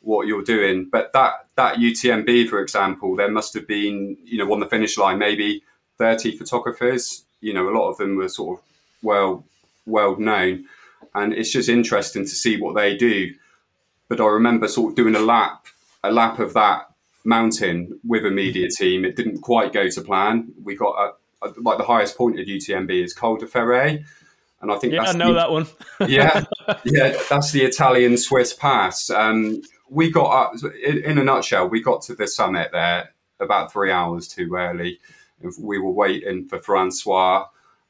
what 0.00 0.26
you're 0.26 0.42
doing. 0.42 0.88
But 0.90 1.12
that 1.12 1.46
that 1.56 1.76
UTMB, 1.76 2.48
for 2.48 2.62
example, 2.62 3.14
there 3.16 3.30
must 3.30 3.52
have 3.52 3.68
been, 3.68 4.16
you 4.24 4.38
know, 4.38 4.50
on 4.50 4.60
the 4.60 4.66
finish 4.66 4.96
line, 4.96 5.18
maybe 5.18 5.62
30 5.98 6.38
photographers. 6.38 7.22
You 7.42 7.52
know, 7.52 7.68
a 7.68 7.76
lot 7.76 7.90
of 7.90 7.98
them 7.98 8.16
were 8.16 8.30
sort 8.30 8.60
of 8.60 8.64
well 9.02 9.44
well 9.84 10.18
known, 10.18 10.64
and 11.14 11.34
it's 11.34 11.52
just 11.52 11.68
interesting 11.68 12.22
to 12.22 12.30
see 12.30 12.58
what 12.58 12.76
they 12.76 12.96
do. 12.96 13.34
But 14.08 14.22
I 14.22 14.26
remember 14.26 14.68
sort 14.68 14.92
of 14.92 14.96
doing 14.96 15.16
a 15.16 15.20
lap, 15.20 15.66
a 16.02 16.10
lap 16.10 16.38
of 16.38 16.54
that 16.54 16.87
mountain 17.28 18.00
with 18.04 18.24
a 18.24 18.30
media 18.30 18.68
team. 18.70 19.04
It 19.04 19.14
didn't 19.14 19.42
quite 19.42 19.72
go 19.72 19.88
to 19.88 20.00
plan. 20.00 20.50
We 20.64 20.74
got 20.74 20.94
a, 21.42 21.46
a, 21.46 21.52
like 21.60 21.76
the 21.76 21.84
highest 21.84 22.16
point 22.16 22.40
of 22.40 22.46
UTMB 22.46 23.04
is 23.04 23.12
Col 23.12 23.36
de 23.36 23.46
Ferret, 23.46 24.02
and 24.62 24.72
I 24.72 24.78
think 24.78 24.94
yeah, 24.94 25.00
that's 25.00 25.14
I 25.14 25.18
know 25.18 25.28
the, 25.28 25.34
that 25.34 25.50
one. 25.52 25.66
yeah, 26.08 26.44
yeah, 26.84 27.16
that's 27.28 27.52
the 27.52 27.62
Italian 27.64 28.16
Swiss 28.16 28.54
pass. 28.54 29.10
Um, 29.10 29.60
we 29.90 30.10
got 30.10 30.30
up 30.30 30.52
in, 30.84 31.04
in, 31.04 31.18
a 31.18 31.24
nutshell. 31.24 31.68
We 31.68 31.82
got 31.82 32.02
to 32.02 32.14
the 32.14 32.26
summit 32.26 32.70
there 32.72 33.10
about 33.40 33.72
three 33.72 33.92
hours 33.92 34.26
too 34.26 34.54
early. 34.54 34.98
We 35.60 35.78
were 35.78 35.92
waiting 35.92 36.48
for 36.48 36.58
Francois. 36.58 37.46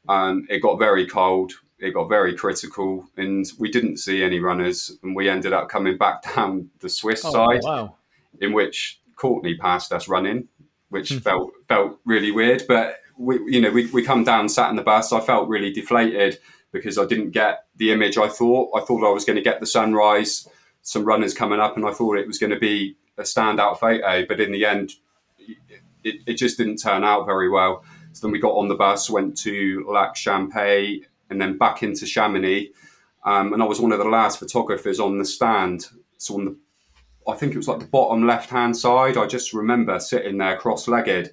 Um, 0.08 0.46
it 0.50 0.60
got 0.60 0.78
very 0.78 1.06
cold. 1.06 1.52
It 1.78 1.94
got 1.94 2.08
very 2.08 2.36
critical, 2.36 3.08
and 3.16 3.46
we 3.58 3.70
didn't 3.70 3.98
see 3.98 4.22
any 4.22 4.40
runners. 4.40 4.98
And 5.04 5.14
we 5.14 5.28
ended 5.28 5.52
up 5.52 5.68
coming 5.68 5.96
back 5.96 6.22
down 6.34 6.70
the 6.80 6.88
Swiss 6.88 7.24
oh, 7.24 7.32
side, 7.32 7.60
wow. 7.62 7.94
in 8.40 8.52
which 8.52 9.00
Courtney 9.18 9.56
passed 9.56 9.92
us 9.92 10.08
running, 10.08 10.48
which 10.88 11.10
mm. 11.10 11.22
felt 11.22 11.52
felt 11.68 11.98
really 12.04 12.30
weird. 12.30 12.64
But 12.68 12.96
we, 13.18 13.38
you 13.46 13.60
know, 13.60 13.70
we, 13.70 13.86
we 13.86 14.02
come 14.02 14.24
down, 14.24 14.48
sat 14.48 14.70
in 14.70 14.76
the 14.76 14.82
bus. 14.82 15.12
I 15.12 15.20
felt 15.20 15.48
really 15.48 15.72
deflated 15.72 16.38
because 16.72 16.98
I 16.98 17.06
didn't 17.06 17.30
get 17.30 17.64
the 17.76 17.92
image 17.92 18.16
I 18.16 18.28
thought. 18.28 18.70
I 18.76 18.80
thought 18.84 19.08
I 19.08 19.12
was 19.12 19.24
going 19.24 19.36
to 19.36 19.42
get 19.42 19.60
the 19.60 19.66
sunrise, 19.66 20.48
some 20.82 21.04
runners 21.04 21.34
coming 21.34 21.60
up, 21.60 21.76
and 21.76 21.84
I 21.84 21.92
thought 21.92 22.18
it 22.18 22.26
was 22.26 22.38
going 22.38 22.52
to 22.52 22.58
be 22.58 22.96
a 23.16 23.22
standout 23.22 23.78
photo. 23.78 24.24
But 24.26 24.40
in 24.40 24.52
the 24.52 24.64
end, 24.64 24.92
it, 26.04 26.16
it 26.26 26.34
just 26.34 26.58
didn't 26.58 26.76
turn 26.76 27.04
out 27.04 27.26
very 27.26 27.48
well. 27.48 27.84
So 28.12 28.26
then 28.26 28.32
we 28.32 28.38
got 28.38 28.56
on 28.56 28.68
the 28.68 28.74
bus, 28.74 29.10
went 29.10 29.36
to 29.38 29.84
Lac 29.88 30.14
Champex, 30.14 31.04
and 31.30 31.40
then 31.40 31.58
back 31.58 31.82
into 31.82 32.06
Chamonix. 32.06 32.72
Um, 33.24 33.52
and 33.52 33.62
I 33.62 33.66
was 33.66 33.80
one 33.80 33.92
of 33.92 33.98
the 33.98 34.04
last 34.04 34.38
photographers 34.38 35.00
on 35.00 35.18
the 35.18 35.24
stand. 35.24 35.86
So 36.18 36.34
on 36.34 36.44
the 36.44 36.56
I 37.28 37.34
think 37.34 37.52
it 37.52 37.58
was 37.58 37.68
like 37.68 37.80
the 37.80 37.86
bottom 37.86 38.26
left 38.26 38.48
hand 38.48 38.76
side. 38.76 39.18
I 39.18 39.26
just 39.26 39.52
remember 39.52 40.00
sitting 40.00 40.38
there 40.38 40.56
cross 40.56 40.88
legged, 40.88 41.30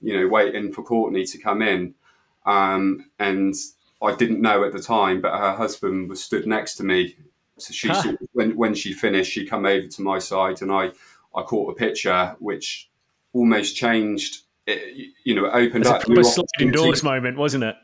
you 0.00 0.18
know, 0.18 0.26
waiting 0.26 0.72
for 0.72 0.82
Courtney 0.82 1.24
to 1.26 1.38
come 1.38 1.60
in. 1.60 1.94
Um, 2.46 3.10
and 3.18 3.54
I 4.02 4.14
didn't 4.14 4.40
know 4.40 4.64
at 4.64 4.72
the 4.72 4.80
time, 4.80 5.20
but 5.20 5.38
her 5.38 5.52
husband 5.52 6.08
was 6.08 6.24
stood 6.24 6.46
next 6.46 6.76
to 6.76 6.82
me. 6.82 7.16
So 7.58 7.72
she, 7.72 7.88
huh. 7.88 8.14
when, 8.32 8.56
when 8.56 8.74
she 8.74 8.92
finished, 8.92 9.32
she 9.32 9.46
come 9.46 9.66
over 9.66 9.86
to 9.86 10.02
my 10.02 10.18
side 10.18 10.62
and 10.62 10.72
I, 10.72 10.90
I 11.34 11.42
caught 11.42 11.72
a 11.72 11.74
picture 11.74 12.34
which 12.38 12.90
almost 13.34 13.76
changed, 13.76 14.42
it, 14.66 15.12
you 15.24 15.34
know, 15.34 15.44
it 15.46 15.54
opened 15.54 15.86
up. 15.86 16.08
a 16.08 16.24
sliding 16.24 16.72
doors 16.72 17.02
moment, 17.02 17.36
wasn't 17.36 17.64
it? 17.64 17.76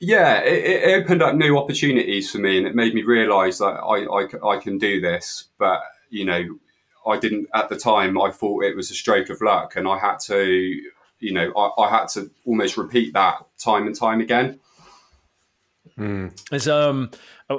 Yeah, 0.00 0.40
it, 0.40 0.64
it, 0.64 1.02
opened 1.02 1.22
up 1.22 1.34
new 1.34 1.56
opportunities 1.56 2.30
for 2.30 2.38
me 2.38 2.58
and 2.58 2.66
it 2.66 2.74
made 2.74 2.94
me 2.94 3.02
realise 3.02 3.58
that 3.58 3.64
I, 3.64 4.04
I, 4.04 4.54
I 4.56 4.58
can 4.58 4.76
do 4.76 5.00
this. 5.00 5.46
But 5.58 5.82
you 6.14 6.24
know, 6.24 6.58
I 7.06 7.18
didn't 7.18 7.48
at 7.54 7.68
the 7.68 7.76
time. 7.76 8.20
I 8.20 8.30
thought 8.30 8.64
it 8.64 8.76
was 8.76 8.90
a 8.90 8.94
stroke 8.94 9.28
of 9.30 9.40
luck, 9.42 9.76
and 9.76 9.86
I 9.86 9.98
had 9.98 10.18
to, 10.26 10.46
you 11.18 11.32
know, 11.32 11.52
I, 11.56 11.82
I 11.82 11.90
had 11.90 12.08
to 12.10 12.30
almost 12.46 12.76
repeat 12.76 13.12
that 13.14 13.44
time 13.58 13.86
and 13.86 13.94
time 13.94 14.20
again. 14.20 14.60
Mm. 15.98 16.32
As 16.50 16.66
um, 16.66 17.10
a, 17.50 17.56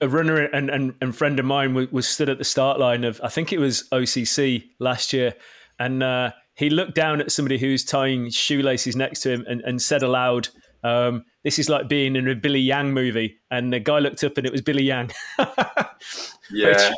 a 0.00 0.08
runner 0.08 0.44
and, 0.44 0.70
and, 0.70 0.94
and 1.00 1.14
friend 1.14 1.38
of 1.38 1.44
mine 1.44 1.74
was, 1.74 1.90
was, 1.90 2.08
stood 2.08 2.28
at 2.28 2.38
the 2.38 2.44
start 2.44 2.78
line 2.78 3.04
of 3.04 3.20
I 3.22 3.28
think 3.28 3.52
it 3.52 3.58
was 3.58 3.88
OCC 3.90 4.68
last 4.78 5.12
year, 5.12 5.34
and 5.78 6.02
uh, 6.02 6.30
he 6.54 6.70
looked 6.70 6.94
down 6.94 7.20
at 7.20 7.32
somebody 7.32 7.58
who's 7.58 7.84
tying 7.84 8.30
shoelaces 8.30 8.94
next 8.94 9.20
to 9.22 9.32
him 9.32 9.44
and, 9.48 9.60
and 9.62 9.82
said 9.82 10.02
aloud, 10.02 10.48
um, 10.82 11.24
"This 11.44 11.58
is 11.58 11.68
like 11.68 11.88
being 11.88 12.16
in 12.16 12.28
a 12.28 12.34
Billy 12.34 12.60
Yang 12.60 12.92
movie." 12.92 13.38
And 13.50 13.72
the 13.72 13.80
guy 13.80 14.00
looked 14.00 14.24
up 14.24 14.36
and 14.36 14.46
it 14.46 14.52
was 14.52 14.62
Billy 14.62 14.82
Yang. 14.82 15.12
yeah, 16.50 16.92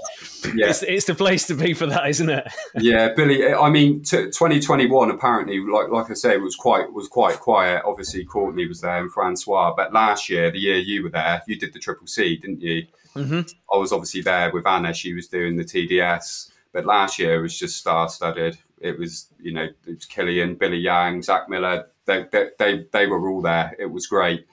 yeah. 0.55 0.69
It's, 0.69 0.83
it's, 0.83 1.05
the 1.05 1.15
place 1.15 1.47
to 1.49 1.55
be 1.55 1.75
for 1.75 1.87
that, 1.87 2.09
isn't 2.09 2.29
it? 2.29 2.49
yeah, 2.77 3.13
Billy. 3.15 3.53
I 3.53 3.71
mean, 3.71 4.03
t- 4.03 4.27
2021 4.27 5.11
apparently, 5.11 5.61
like 5.61 5.89
like 5.91 6.11
I 6.11 6.15
say, 6.15 6.37
was 6.39 6.57
quite 6.57 6.93
was 6.93 7.09
quite 7.09 7.39
quiet. 7.41 7.83
Obviously, 7.85 8.25
Courtney 8.25 8.67
was 8.67 8.81
there 8.81 8.99
and 8.99 9.13
Francois, 9.13 9.75
but 9.77 9.93
last 9.93 10.29
year, 10.29 10.51
the 10.51 10.59
year 10.59 10.79
you 10.79 11.03
were 11.03 11.11
there, 11.11 11.43
you 11.47 11.59
did 11.59 11.73
the 11.73 11.79
Triple 11.79 12.07
C, 12.07 12.37
didn't 12.37 12.61
you? 12.61 12.87
Mm-hmm. 13.15 13.41
I 13.73 13.77
was 13.79 13.93
obviously 13.93 14.23
there 14.23 14.51
with 14.53 14.67
Anna. 14.67 14.93
She 14.93 15.15
was 15.15 15.29
doing 15.29 15.57
the 15.57 15.65
TDS, 15.65 16.51
but 16.73 16.85
last 16.85 17.19
year 17.19 17.39
it 17.39 17.43
was 17.43 17.59
just 17.59 17.77
star 17.77 18.09
studded. 18.09 18.59
It 18.81 18.99
was 18.99 19.29
you 19.41 19.53
know 19.53 19.65
it 19.65 19.87
was 19.87 20.07
Kilian, 20.07 20.59
Billy 20.59 20.79
Yang, 20.79 21.23
Zach 21.23 21.49
Miller. 21.49 21.89
They, 22.07 22.25
they 22.33 22.49
they 22.59 22.87
they 22.93 23.07
were 23.07 23.29
all 23.29 23.43
there. 23.43 23.75
It 23.79 23.87
was 23.87 24.07
great. 24.07 24.47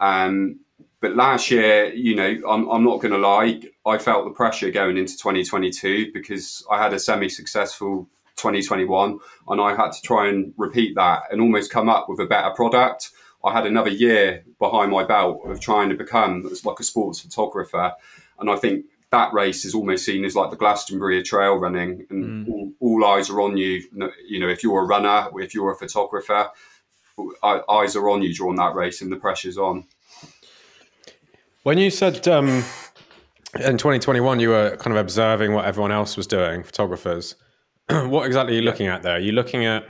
Um, 0.00 0.60
but 1.00 1.16
last 1.16 1.50
year, 1.50 1.92
you 1.92 2.14
know, 2.14 2.48
I'm, 2.48 2.66
I'm 2.70 2.82
not 2.82 3.02
going 3.02 3.12
to 3.12 3.18
lie, 3.18 3.60
I 3.84 3.98
felt 3.98 4.24
the 4.24 4.30
pressure 4.30 4.70
going 4.70 4.96
into 4.96 5.12
2022 5.18 6.12
because 6.14 6.66
I 6.70 6.82
had 6.82 6.94
a 6.94 6.98
semi 6.98 7.28
successful 7.28 8.08
2021 8.36 9.18
and 9.48 9.60
I 9.60 9.76
had 9.76 9.92
to 9.92 10.00
try 10.02 10.28
and 10.28 10.54
repeat 10.56 10.94
that 10.94 11.24
and 11.30 11.42
almost 11.42 11.70
come 11.70 11.90
up 11.90 12.08
with 12.08 12.20
a 12.20 12.26
better 12.26 12.50
product. 12.54 13.10
I 13.44 13.52
had 13.52 13.66
another 13.66 13.90
year 13.90 14.44
behind 14.58 14.90
my 14.90 15.04
belt 15.04 15.42
of 15.44 15.60
trying 15.60 15.90
to 15.90 15.94
become 15.94 16.50
like 16.64 16.80
a 16.80 16.84
sports 16.84 17.20
photographer. 17.20 17.92
And 18.38 18.50
I 18.50 18.56
think 18.56 18.86
that 19.10 19.34
race 19.34 19.66
is 19.66 19.74
almost 19.74 20.04
seen 20.04 20.24
as 20.24 20.34
like 20.34 20.50
the 20.50 20.56
Glastonbury 20.56 21.18
of 21.18 21.24
trail 21.24 21.56
running, 21.56 22.06
and 22.10 22.46
mm. 22.46 22.50
all, 22.50 22.72
all, 22.80 23.04
eyes 23.04 23.30
are 23.30 23.40
on 23.42 23.56
you. 23.56 23.82
You 24.26 24.40
know, 24.40 24.48
if 24.48 24.62
you're 24.64 24.80
a 24.80 24.86
runner, 24.86 25.28
if 25.36 25.54
you're 25.54 25.70
a 25.70 25.76
photographer, 25.76 26.50
eyes 27.42 27.96
are 27.96 28.08
on 28.08 28.22
you 28.22 28.34
during 28.34 28.56
that 28.56 28.74
race, 28.74 29.00
and 29.02 29.10
the 29.10 29.16
pressure's 29.16 29.58
on. 29.58 29.84
When 31.62 31.78
you 31.78 31.90
said 31.90 32.26
um, 32.28 32.62
in 33.58 33.78
2021 33.78 34.40
you 34.40 34.50
were 34.50 34.76
kind 34.76 34.96
of 34.96 35.00
observing 35.00 35.52
what 35.52 35.64
everyone 35.64 35.92
else 35.92 36.16
was 36.16 36.26
doing, 36.26 36.62
photographers, 36.62 37.36
what 37.88 38.26
exactly 38.26 38.54
are 38.54 38.60
you 38.60 38.64
looking 38.64 38.86
at 38.86 39.02
there? 39.02 39.16
Are 39.16 39.20
you 39.20 39.32
looking 39.32 39.64
at 39.64 39.86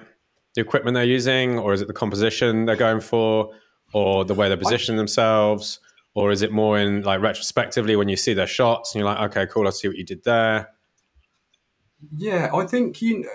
the 0.55 0.61
equipment 0.61 0.95
they're 0.95 1.05
using, 1.05 1.59
or 1.59 1.73
is 1.73 1.81
it 1.81 1.89
the 1.89 1.95
composition 1.95 2.65
they're 2.65 2.77
going 2.77 3.01
for, 3.01 3.51
or 3.93 4.25
the 4.25 4.35
way 4.35 4.49
they're 4.49 4.57
positioning 4.57 4.97
themselves, 4.97 5.81
or 6.15 6.31
is 6.31 6.43
it 6.43 6.53
more 6.53 6.79
in 6.79 7.03
like 7.03 7.21
retrospectively 7.21 7.97
when 7.97 8.09
you 8.09 8.17
see 8.17 8.35
their 8.35 8.47
shots 8.47 8.95
and 8.95 9.01
you're 9.01 9.13
like, 9.13 9.31
okay, 9.31 9.47
cool, 9.51 9.67
I 9.67 9.71
see 9.71 9.89
what 9.89 9.97
you 9.97 10.05
did 10.05 10.23
there? 10.25 10.69
Yeah, 12.17 12.51
I 12.55 12.67
think 12.67 13.01
you. 13.03 13.29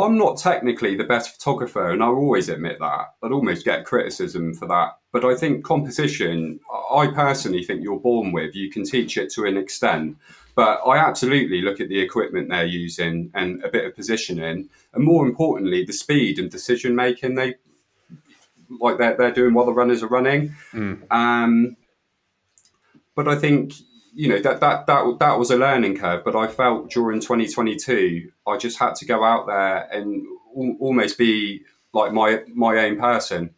I'm 0.00 0.18
not 0.18 0.38
technically 0.38 0.96
the 0.96 1.04
best 1.04 1.34
photographer, 1.34 1.90
and 1.90 2.02
I'll 2.02 2.14
always 2.14 2.48
admit 2.48 2.78
that. 2.80 3.14
I'd 3.22 3.32
almost 3.32 3.64
get 3.64 3.84
criticism 3.84 4.54
for 4.54 4.66
that. 4.66 4.98
But 5.12 5.24
I 5.24 5.34
think 5.34 5.64
composition, 5.64 6.60
I 6.92 7.08
personally 7.08 7.64
think 7.64 7.82
you're 7.82 8.00
born 8.00 8.32
with. 8.32 8.54
You 8.54 8.70
can 8.70 8.84
teach 8.84 9.16
it 9.16 9.30
to 9.34 9.44
an 9.44 9.56
extent. 9.56 10.16
But 10.54 10.80
I 10.86 10.98
absolutely 10.98 11.62
look 11.62 11.80
at 11.80 11.88
the 11.88 12.00
equipment 12.00 12.48
they're 12.48 12.66
using 12.66 13.30
and 13.34 13.62
a 13.64 13.68
bit 13.68 13.84
of 13.84 13.94
positioning, 13.94 14.68
and 14.92 15.04
more 15.04 15.26
importantly, 15.26 15.84
the 15.84 15.92
speed 15.92 16.38
and 16.38 16.50
decision 16.50 16.94
making 16.94 17.34
they 17.34 17.54
like 18.80 18.98
they're, 18.98 19.16
they're 19.16 19.32
doing 19.32 19.54
while 19.54 19.66
the 19.66 19.72
runners 19.72 20.02
are 20.02 20.08
running. 20.08 20.54
Mm. 20.72 21.10
Um, 21.10 21.76
but 23.14 23.26
I 23.28 23.36
think 23.36 23.74
you 24.12 24.28
know 24.28 24.40
that 24.40 24.60
that 24.60 24.86
that 24.86 25.18
that 25.18 25.38
was 25.38 25.50
a 25.50 25.56
learning 25.56 25.96
curve. 25.96 26.24
But 26.24 26.36
I 26.36 26.46
felt 26.46 26.90
during 26.90 27.20
2022, 27.20 28.30
I 28.46 28.56
just 28.56 28.78
had 28.78 28.94
to 28.96 29.04
go 29.04 29.24
out 29.24 29.46
there 29.46 29.88
and 29.92 30.24
al- 30.56 30.76
almost 30.80 31.18
be 31.18 31.62
like 31.92 32.12
my 32.12 32.42
my 32.54 32.78
own 32.78 32.98
person. 32.98 33.54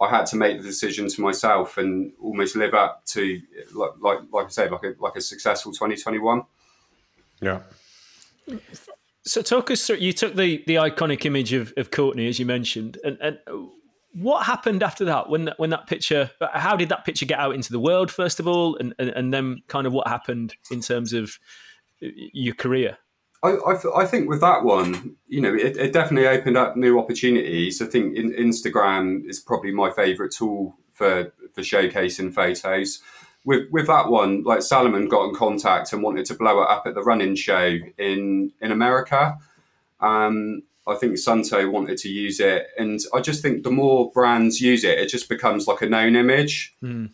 I 0.00 0.10
had 0.10 0.26
to 0.26 0.36
make 0.36 0.58
the 0.58 0.64
decision 0.64 1.08
to 1.08 1.20
myself 1.20 1.78
and 1.78 2.12
almost 2.20 2.56
live 2.56 2.74
up 2.74 3.04
to 3.06 3.40
like 3.74 3.90
like, 4.00 4.18
like 4.32 4.46
I 4.46 4.50
said, 4.50 4.70
like 4.70 4.84
a 4.84 4.94
like 4.98 5.16
a 5.16 5.20
successful 5.20 5.72
2021. 5.72 6.42
Yeah. 7.40 7.60
So 9.22 9.40
talk 9.40 9.70
us 9.70 9.86
through. 9.86 9.96
You 9.96 10.12
took 10.12 10.34
the 10.34 10.62
the 10.66 10.74
iconic 10.76 11.24
image 11.24 11.52
of, 11.52 11.72
of 11.76 11.90
Courtney 11.90 12.28
as 12.28 12.38
you 12.38 12.46
mentioned, 12.46 12.98
and 13.04 13.16
and 13.20 13.38
what 14.14 14.46
happened 14.46 14.82
after 14.82 15.04
that 15.04 15.28
when 15.28 15.46
that, 15.46 15.58
when 15.58 15.70
that 15.70 15.86
picture 15.86 16.30
how 16.52 16.76
did 16.76 16.88
that 16.88 17.04
picture 17.04 17.26
get 17.26 17.38
out 17.38 17.54
into 17.54 17.72
the 17.72 17.80
world 17.80 18.10
first 18.10 18.38
of 18.38 18.46
all 18.46 18.76
and, 18.76 18.94
and, 18.98 19.10
and 19.10 19.34
then 19.34 19.60
kind 19.66 19.86
of 19.86 19.92
what 19.92 20.06
happened 20.06 20.54
in 20.70 20.80
terms 20.80 21.12
of 21.12 21.38
your 22.00 22.54
career? 22.54 22.98
I, 23.42 23.50
I, 23.50 24.02
I 24.02 24.06
think 24.06 24.28
with 24.28 24.40
that 24.40 24.62
one 24.62 25.16
you 25.26 25.40
know 25.40 25.54
it, 25.54 25.76
it, 25.76 25.92
definitely 25.92 26.28
opened 26.28 26.56
up 26.56 26.76
new 26.76 26.98
opportunities. 26.98 27.82
I 27.82 27.86
think 27.86 28.16
in, 28.16 28.32
instagram 28.32 29.28
is 29.28 29.40
probably 29.40 29.72
my 29.72 29.90
favorite 29.90 30.32
tool 30.32 30.76
for 30.92 31.32
for 31.52 31.62
showcasing 31.62 32.32
photos. 32.32 33.00
With 33.44 33.68
with 33.70 33.88
that 33.88 34.08
one 34.08 34.44
like 34.44 34.62
salomon 34.62 35.08
got 35.08 35.28
in 35.28 35.34
contact 35.34 35.92
and 35.92 36.02
wanted 36.02 36.24
to 36.26 36.34
blow 36.34 36.62
it 36.62 36.68
up 36.68 36.86
at 36.86 36.94
the 36.94 37.02
running 37.02 37.34
show 37.34 37.78
in 37.98 38.52
in 38.60 38.70
america. 38.70 39.36
Um, 40.00 40.62
I 40.86 40.94
think 40.96 41.14
Suunto 41.14 41.70
wanted 41.70 41.98
to 41.98 42.08
use 42.08 42.40
it, 42.40 42.66
and 42.76 43.00
I 43.14 43.20
just 43.20 43.40
think 43.42 43.62
the 43.62 43.70
more 43.70 44.10
brands 44.12 44.60
use 44.60 44.84
it, 44.84 44.98
it 44.98 45.08
just 45.08 45.28
becomes 45.28 45.66
like 45.66 45.82
a 45.82 45.88
known 45.88 46.14
image. 46.14 46.74
Mm. 46.82 47.10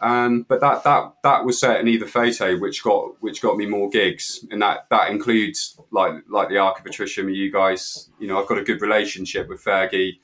Um, 0.00 0.46
but 0.48 0.60
that 0.60 0.82
that 0.84 1.14
that 1.22 1.44
was 1.44 1.60
certainly 1.60 1.98
the 1.98 2.06
photo 2.06 2.56
which 2.56 2.82
got 2.82 3.22
which 3.22 3.42
got 3.42 3.56
me 3.56 3.66
more 3.66 3.90
gigs, 3.90 4.44
and 4.50 4.60
that 4.62 4.86
that 4.90 5.10
includes 5.10 5.78
like 5.90 6.14
like 6.28 6.48
the 6.48 6.58
Arc 6.58 6.80
of 6.80 6.86
Attrition. 6.86 7.28
You 7.28 7.52
guys, 7.52 8.10
you 8.18 8.26
know, 8.26 8.40
I've 8.40 8.48
got 8.48 8.58
a 8.58 8.64
good 8.64 8.80
relationship 8.80 9.48
with 9.48 9.62
Fergie 9.62 10.18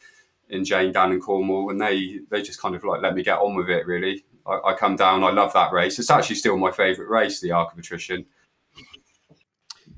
and 0.48 0.64
Jane 0.64 0.92
down 0.92 1.12
in 1.12 1.20
Cornwall, 1.20 1.70
and 1.70 1.80
they 1.80 2.20
they 2.30 2.40
just 2.40 2.60
kind 2.60 2.74
of 2.74 2.84
like 2.84 3.02
let 3.02 3.14
me 3.14 3.22
get 3.22 3.38
on 3.38 3.54
with 3.54 3.68
it. 3.68 3.86
Really, 3.86 4.24
I, 4.46 4.60
I 4.66 4.74
come 4.74 4.96
down. 4.96 5.24
I 5.24 5.30
love 5.30 5.52
that 5.52 5.72
race. 5.72 5.98
It's 5.98 6.10
actually 6.10 6.36
still 6.36 6.56
my 6.56 6.70
favourite 6.70 7.10
race, 7.10 7.40
the 7.40 7.52
Arc 7.52 7.72
of 7.72 7.78
Attrition. 7.78 8.24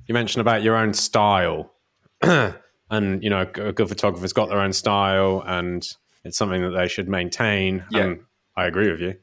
You 0.06 0.14
mentioned 0.14 0.40
about 0.40 0.62
your 0.62 0.76
own 0.76 0.92
style. 0.92 1.73
and 2.90 3.23
you 3.23 3.30
know 3.30 3.42
a 3.42 3.73
good 3.73 3.88
photographer's 3.88 4.33
got 4.33 4.49
their 4.49 4.61
own 4.61 4.73
style 4.73 5.42
and 5.47 5.97
it's 6.25 6.37
something 6.37 6.62
that 6.62 6.71
they 6.71 6.88
should 6.88 7.09
maintain. 7.09 7.85
Yeah. 7.90 8.04
and 8.04 8.21
i 8.57 8.66
agree 8.66 8.90
with 8.90 9.00
you. 9.00 9.14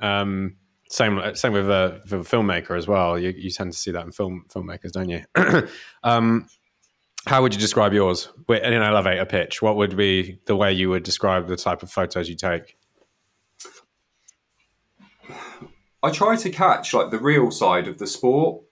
Um, 0.00 0.56
same 0.88 1.20
same 1.34 1.52
with 1.52 1.70
a, 1.70 2.00
with 2.02 2.12
a, 2.12 2.36
filmmaker 2.36 2.76
as 2.76 2.86
well. 2.86 3.18
You, 3.18 3.30
you 3.30 3.50
tend 3.50 3.72
to 3.72 3.78
see 3.78 3.90
that 3.92 4.04
in 4.04 4.12
film 4.12 4.44
filmmakers 4.48 4.92
don't 4.92 5.08
you? 5.08 5.24
Um, 6.04 6.48
how 7.26 7.40
would 7.40 7.54
you 7.54 7.60
describe 7.60 7.92
yours? 7.92 8.28
In 8.48 8.72
an 8.72 8.82
elevator 8.82 9.24
pitch. 9.24 9.62
What 9.62 9.76
would 9.76 9.96
be 9.96 10.40
the 10.46 10.56
way 10.56 10.72
you 10.72 10.90
would 10.90 11.04
describe 11.04 11.46
the 11.46 11.56
type 11.56 11.84
of 11.84 11.90
photos 11.90 12.28
you 12.28 12.34
take? 12.34 12.76
I 16.02 16.10
try 16.10 16.34
to 16.34 16.50
catch 16.50 16.92
like 16.92 17.12
the 17.12 17.20
real 17.20 17.52
side 17.52 17.86
of 17.86 17.98
the 17.98 18.08
sport 18.08 18.62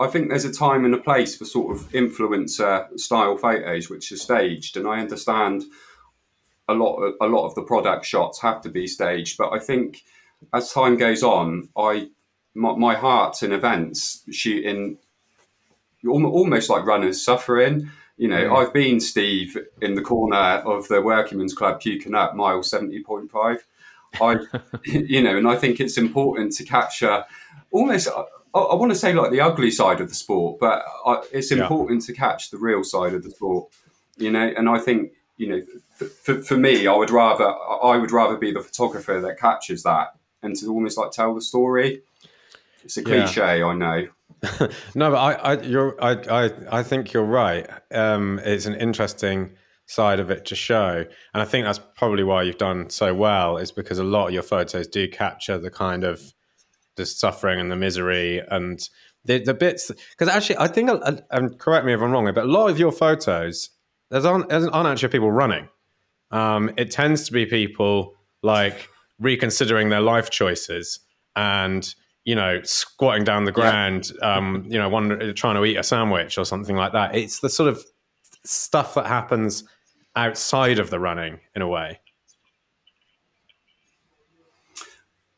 I 0.00 0.08
think 0.08 0.28
there's 0.28 0.44
a 0.44 0.52
time 0.52 0.84
and 0.84 0.94
a 0.94 0.98
place 0.98 1.36
for 1.36 1.44
sort 1.44 1.76
of 1.76 1.90
influencer 1.92 2.98
style 2.98 3.36
photos 3.36 3.88
which 3.88 4.10
are 4.10 4.16
staged, 4.16 4.76
and 4.76 4.88
I 4.88 5.00
understand 5.00 5.64
a 6.68 6.74
lot 6.74 6.96
of, 6.96 7.14
a 7.20 7.26
lot 7.26 7.46
of 7.46 7.54
the 7.54 7.62
product 7.62 8.04
shots 8.04 8.40
have 8.40 8.60
to 8.62 8.68
be 8.68 8.86
staged. 8.86 9.36
But 9.38 9.52
I 9.52 9.58
think 9.58 10.02
as 10.52 10.72
time 10.72 10.96
goes 10.96 11.22
on, 11.22 11.68
I 11.76 12.08
my, 12.54 12.74
my 12.76 12.94
heart's 12.94 13.42
in 13.42 13.52
events 13.52 14.22
shooting 14.30 14.98
almost 16.06 16.70
like 16.70 16.84
runners 16.84 17.24
suffering. 17.24 17.90
You 18.16 18.28
know, 18.28 18.50
mm. 18.50 18.56
I've 18.56 18.72
been 18.72 19.00
Steve 19.00 19.56
in 19.80 19.94
the 19.94 20.02
corner 20.02 20.36
of 20.36 20.86
the 20.88 21.02
Workingmen's 21.02 21.54
Club 21.54 21.80
puking 21.80 22.14
up 22.14 22.34
mile 22.34 22.62
seventy 22.62 23.02
point 23.02 23.30
five. 23.30 23.64
I, 24.20 24.38
you 24.84 25.22
know, 25.22 25.36
and 25.36 25.48
I 25.48 25.56
think 25.56 25.80
it's 25.80 25.98
important 25.98 26.52
to 26.54 26.64
capture 26.64 27.24
almost 27.70 28.08
I, 28.54 28.58
I 28.58 28.74
want 28.74 28.92
to 28.92 28.98
say 28.98 29.12
like 29.12 29.30
the 29.30 29.40
ugly 29.40 29.70
side 29.70 30.00
of 30.00 30.08
the 30.08 30.14
sport, 30.14 30.58
but 30.60 30.84
I, 31.06 31.22
it's 31.32 31.50
important 31.50 32.02
yeah. 32.02 32.06
to 32.06 32.12
catch 32.12 32.50
the 32.50 32.58
real 32.58 32.84
side 32.84 33.14
of 33.14 33.22
the 33.22 33.30
sport. 33.30 33.72
You 34.16 34.30
know, 34.30 34.52
and 34.56 34.68
I 34.68 34.78
think 34.78 35.12
you 35.36 35.48
know, 35.48 35.62
for, 36.22 36.40
for 36.42 36.56
me, 36.56 36.86
I 36.86 36.94
would 36.94 37.10
rather 37.10 37.46
I 37.46 37.96
would 37.96 38.12
rather 38.12 38.36
be 38.36 38.52
the 38.52 38.60
photographer 38.60 39.20
that 39.20 39.38
captures 39.38 39.82
that 39.82 40.14
and 40.42 40.54
to 40.56 40.68
almost 40.68 40.96
like 40.96 41.10
tell 41.10 41.34
the 41.34 41.40
story. 41.40 42.02
It's 42.84 42.96
a 42.98 43.02
cliche, 43.02 43.58
yeah. 43.58 43.66
I 43.66 43.74
know. 43.74 44.08
no, 44.94 45.10
but 45.10 45.16
I, 45.16 45.32
I, 45.32 45.62
you're, 45.62 45.96
I, 46.02 46.12
I, 46.30 46.50
I 46.70 46.82
think 46.82 47.14
you're 47.14 47.24
right. 47.24 47.66
Um, 47.90 48.38
it's 48.44 48.66
an 48.66 48.74
interesting 48.74 49.56
side 49.86 50.20
of 50.20 50.30
it 50.30 50.44
to 50.46 50.54
show, 50.54 51.04
and 51.32 51.42
I 51.42 51.46
think 51.46 51.64
that's 51.64 51.80
probably 51.96 52.24
why 52.24 52.42
you've 52.42 52.58
done 52.58 52.90
so 52.90 53.14
well. 53.14 53.56
Is 53.56 53.72
because 53.72 53.98
a 53.98 54.04
lot 54.04 54.28
of 54.28 54.34
your 54.34 54.42
photos 54.42 54.86
do 54.86 55.08
capture 55.08 55.56
the 55.56 55.70
kind 55.70 56.04
of 56.04 56.34
the 56.96 57.06
suffering 57.06 57.60
and 57.60 57.70
the 57.70 57.76
misery 57.76 58.42
and 58.50 58.88
the, 59.24 59.42
the 59.42 59.54
bits 59.54 59.90
because 60.10 60.28
actually 60.28 60.58
I 60.58 60.68
think 60.68 60.90
and 61.30 61.58
correct 61.58 61.86
me 61.86 61.94
if 61.94 62.00
I'm 62.00 62.10
wrong, 62.10 62.30
but 62.34 62.44
a 62.44 62.50
lot 62.50 62.70
of 62.70 62.78
your 62.78 62.92
photos 62.92 63.70
there's 64.10 64.24
aren't, 64.24 64.52
aren't 64.52 64.88
actually 64.88 65.08
people 65.08 65.32
running. 65.32 65.68
Um, 66.30 66.70
it 66.76 66.90
tends 66.90 67.24
to 67.26 67.32
be 67.32 67.46
people 67.46 68.14
like 68.42 68.88
reconsidering 69.18 69.88
their 69.88 70.00
life 70.00 70.30
choices 70.30 71.00
and 71.36 71.94
you 72.24 72.34
know 72.34 72.62
squatting 72.62 73.24
down 73.24 73.44
the 73.44 73.52
ground, 73.52 74.12
yeah. 74.20 74.36
um, 74.36 74.66
you 74.68 74.78
know, 74.78 74.88
one 74.88 75.34
trying 75.34 75.56
to 75.56 75.64
eat 75.64 75.76
a 75.76 75.82
sandwich 75.82 76.38
or 76.38 76.44
something 76.44 76.76
like 76.76 76.92
that. 76.92 77.14
It's 77.14 77.40
the 77.40 77.48
sort 77.48 77.68
of 77.68 77.84
stuff 78.44 78.94
that 78.94 79.06
happens 79.06 79.64
outside 80.16 80.78
of 80.78 80.90
the 80.90 81.00
running 81.00 81.40
in 81.54 81.62
a 81.62 81.68
way. 81.68 82.00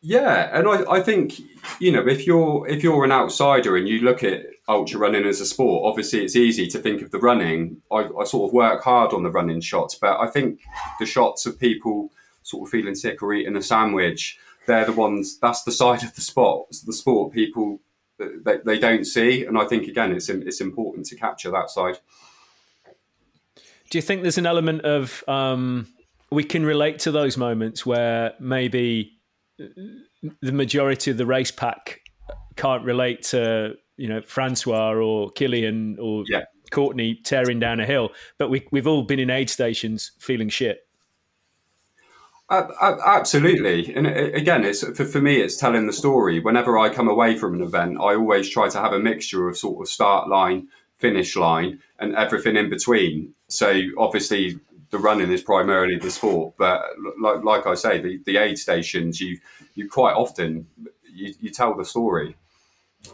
Yeah, 0.09 0.57
and 0.57 0.69
I, 0.69 0.89
I 0.89 1.01
think 1.01 1.41
you 1.81 1.91
know 1.91 2.07
if 2.07 2.29
you're 2.29 2.65
if 2.69 2.85
you're 2.85 3.05
an 3.05 3.11
outsider 3.11 3.77
and 3.77 3.89
you 3.89 4.03
look 4.03 4.23
at 4.23 4.47
ultra 4.69 5.01
running 5.01 5.27
as 5.27 5.41
a 5.41 5.47
sport, 5.47 5.85
obviously 5.85 6.23
it's 6.23 6.37
easy 6.37 6.69
to 6.69 6.79
think 6.79 7.03
of 7.03 7.11
the 7.11 7.19
running. 7.19 7.83
I, 7.91 8.09
I 8.17 8.23
sort 8.23 8.49
of 8.49 8.55
work 8.55 8.85
hard 8.85 9.13
on 9.13 9.25
the 9.25 9.33
running 9.33 9.61
shots, 9.61 9.97
but 9.97 10.21
I 10.21 10.29
think 10.29 10.61
the 11.01 11.07
shots 11.07 11.45
of 11.45 11.59
people 11.59 12.13
sort 12.45 12.69
of 12.69 12.71
feeling 12.71 12.95
sick 12.95 13.21
or 13.21 13.35
eating 13.35 13.57
a 13.57 13.63
sandwich, 13.63 14.39
they're 14.69 14.85
the 14.85 14.93
ones. 14.93 15.41
That's 15.41 15.65
the 15.65 15.73
side 15.73 16.05
of 16.05 16.15
the 16.15 16.21
sport. 16.21 16.69
The 16.87 16.93
sport 16.93 17.33
people 17.33 17.81
they, 18.17 18.59
they 18.65 18.79
don't 18.79 19.07
see, 19.07 19.45
and 19.45 19.59
I 19.59 19.65
think 19.65 19.89
again 19.89 20.13
it's 20.13 20.29
it's 20.29 20.61
important 20.61 21.07
to 21.07 21.17
capture 21.17 21.51
that 21.51 21.69
side. 21.69 21.99
Do 23.91 23.99
you 23.99 24.03
think 24.03 24.23
there's 24.23 24.39
an 24.39 24.47
element 24.47 24.83
of 24.83 25.25
um, 25.27 25.89
we 26.31 26.45
can 26.45 26.65
relate 26.65 27.01
to 27.01 27.11
those 27.11 27.37
moments 27.37 27.85
where 27.85 28.35
maybe 28.39 29.16
the 29.59 30.53
majority 30.53 31.11
of 31.11 31.17
the 31.17 31.27
race 31.27 31.51
pack 31.51 32.01
can't 32.57 32.85
relate 32.85 33.23
to 33.23 33.75
you 33.97 34.09
know 34.09 34.21
Francois 34.23 34.95
or 34.95 35.31
Kilian 35.33 35.99
or 35.99 36.25
yeah. 36.29 36.45
Courtney 36.71 37.21
tearing 37.25 37.61
down 37.61 37.81
a 37.81 37.87
hill, 37.87 38.11
but 38.39 38.51
we 38.51 38.67
we've 38.71 38.87
all 38.87 39.03
been 39.03 39.19
in 39.19 39.31
aid 39.31 39.51
stations 39.51 40.13
feeling 40.19 40.49
shit. 40.49 40.87
Uh, 42.49 42.69
uh, 42.81 42.97
absolutely, 43.05 43.93
and 43.95 44.07
again, 44.07 44.65
it's 44.65 44.87
for, 44.97 45.05
for 45.05 45.21
me, 45.21 45.37
it's 45.37 45.57
telling 45.57 45.87
the 45.87 45.93
story. 45.93 46.39
Whenever 46.39 46.79
I 46.79 46.91
come 46.91 47.09
away 47.09 47.37
from 47.37 47.55
an 47.55 47.63
event, 47.63 47.99
I 47.99 48.15
always 48.15 48.49
try 48.49 48.69
to 48.69 48.79
have 48.79 48.93
a 48.93 49.01
mixture 49.01 49.49
of 49.49 49.57
sort 49.57 49.81
of 49.81 49.89
start 49.89 50.29
line, 50.29 50.69
finish 50.99 51.35
line, 51.35 51.81
and 51.99 52.15
everything 52.15 52.57
in 52.57 52.71
between. 52.71 53.35
So 53.49 53.81
obviously, 53.99 54.61
the 54.91 54.99
running 54.99 55.31
is 55.31 55.43
primarily 55.43 55.99
the 55.99 56.11
sport. 56.11 56.55
But 56.59 56.83
like, 57.21 57.45
like 57.45 57.67
I 57.67 57.75
say, 57.75 58.01
the, 58.01 58.21
the 58.25 58.37
aid 58.37 58.59
stations, 58.59 59.21
you 59.21 59.39
you 59.75 59.89
quite 59.89 60.15
often 60.15 60.67
you, 61.13 61.35
you 61.41 61.51
tell 61.51 61.75
the 61.75 61.85
story. 61.85 62.37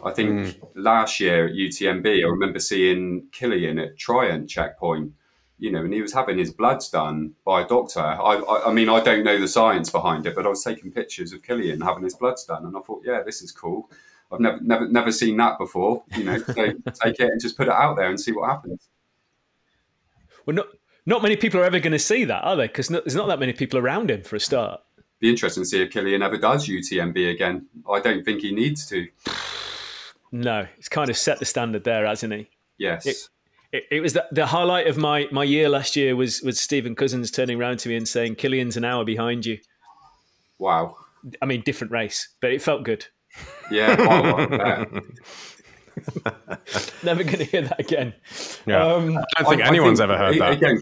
I 0.03 0.11
think 0.11 0.29
mm. 0.29 0.67
last 0.75 1.19
year 1.19 1.47
at 1.47 1.53
UTMB, 1.53 2.07
I 2.07 2.27
remember 2.27 2.59
seeing 2.59 3.27
Kilian 3.31 3.81
at 3.81 3.97
Trient 3.97 4.49
checkpoint, 4.49 5.13
you 5.59 5.71
know, 5.71 5.83
and 5.83 5.93
he 5.93 6.01
was 6.01 6.13
having 6.13 6.37
his 6.37 6.51
bloods 6.51 6.89
done 6.89 7.33
by 7.45 7.61
a 7.61 7.67
doctor. 7.67 7.99
I, 7.99 8.35
I, 8.35 8.69
I, 8.69 8.73
mean, 8.73 8.89
I 8.89 9.01
don't 9.01 9.23
know 9.23 9.39
the 9.39 9.47
science 9.47 9.91
behind 9.91 10.25
it, 10.25 10.35
but 10.35 10.45
I 10.45 10.49
was 10.49 10.63
taking 10.63 10.91
pictures 10.91 11.31
of 11.31 11.43
Kilian 11.43 11.83
having 11.83 12.03
his 12.03 12.15
bloods 12.15 12.43
done, 12.45 12.65
and 12.65 12.75
I 12.75 12.79
thought, 12.81 13.03
yeah, 13.05 13.21
this 13.23 13.41
is 13.41 13.51
cool. 13.51 13.89
I've 14.31 14.39
never, 14.39 14.59
never, 14.61 14.87
never 14.87 15.11
seen 15.11 15.37
that 15.37 15.59
before. 15.59 16.03
You 16.15 16.23
know, 16.23 16.37
so 16.39 16.53
take 16.53 17.19
it 17.19 17.31
and 17.31 17.41
just 17.41 17.55
put 17.55 17.67
it 17.67 17.73
out 17.73 17.97
there 17.97 18.09
and 18.09 18.19
see 18.19 18.31
what 18.31 18.49
happens. 18.49 18.89
Well, 20.45 20.55
not 20.55 20.67
not 21.05 21.21
many 21.21 21.35
people 21.35 21.59
are 21.59 21.65
ever 21.65 21.79
going 21.79 21.91
to 21.91 21.99
see 21.99 22.25
that, 22.25 22.43
are 22.43 22.55
they? 22.55 22.67
Because 22.67 22.89
no, 22.89 22.99
there's 23.01 23.15
not 23.15 23.27
that 23.27 23.39
many 23.39 23.53
people 23.53 23.79
around 23.79 24.09
him 24.09 24.23
for 24.23 24.35
a 24.35 24.39
start. 24.39 24.81
Be 25.19 25.29
interesting 25.29 25.63
to 25.63 25.69
see 25.69 25.81
if 25.81 25.89
Kilian 25.89 26.21
ever 26.23 26.37
does 26.37 26.67
UTMB 26.67 27.31
again. 27.31 27.65
I 27.89 27.99
don't 27.99 28.23
think 28.23 28.41
he 28.41 28.53
needs 28.53 28.85
to. 28.87 29.07
No, 30.31 30.67
he's 30.75 30.89
kind 30.89 31.09
of 31.09 31.17
set 31.17 31.39
the 31.39 31.45
standard 31.45 31.83
there, 31.83 32.05
hasn't 32.05 32.33
he? 32.33 32.49
Yes. 32.77 33.05
It, 33.05 33.17
it, 33.71 33.83
it 33.91 34.01
was 34.01 34.13
the, 34.13 34.25
the, 34.31 34.45
highlight 34.47 34.87
of 34.87 34.97
my, 34.97 35.27
my 35.31 35.43
year 35.43 35.69
last 35.69 35.95
year 35.95 36.15
was 36.15 36.41
was 36.41 36.59
Stephen 36.59 36.95
Cousins 36.95 37.31
turning 37.31 37.59
around 37.59 37.79
to 37.79 37.89
me 37.89 37.95
and 37.95 38.07
saying, 38.07 38.35
"Kilian's 38.35 38.77
an 38.77 38.85
hour 38.85 39.05
behind 39.05 39.45
you." 39.45 39.59
Wow. 40.59 40.97
I 41.41 41.45
mean, 41.45 41.61
different 41.61 41.91
race, 41.91 42.29
but 42.41 42.51
it 42.51 42.61
felt 42.61 42.83
good. 42.83 43.05
Yeah, 43.71 44.85
Never 47.03 47.23
going 47.23 47.39
to 47.39 47.45
hear 47.45 47.63
that 47.63 47.79
again. 47.79 48.13
Yeah. 48.65 48.85
Um, 48.85 49.17
I 49.17 49.41
don't 49.41 49.49
think 49.49 49.61
I, 49.63 49.67
anyone's 49.67 49.99
I 49.99 50.07
think, 50.07 50.19
ever 50.19 50.25
heard 50.25 50.39
that. 50.39 50.53
Again, 50.53 50.81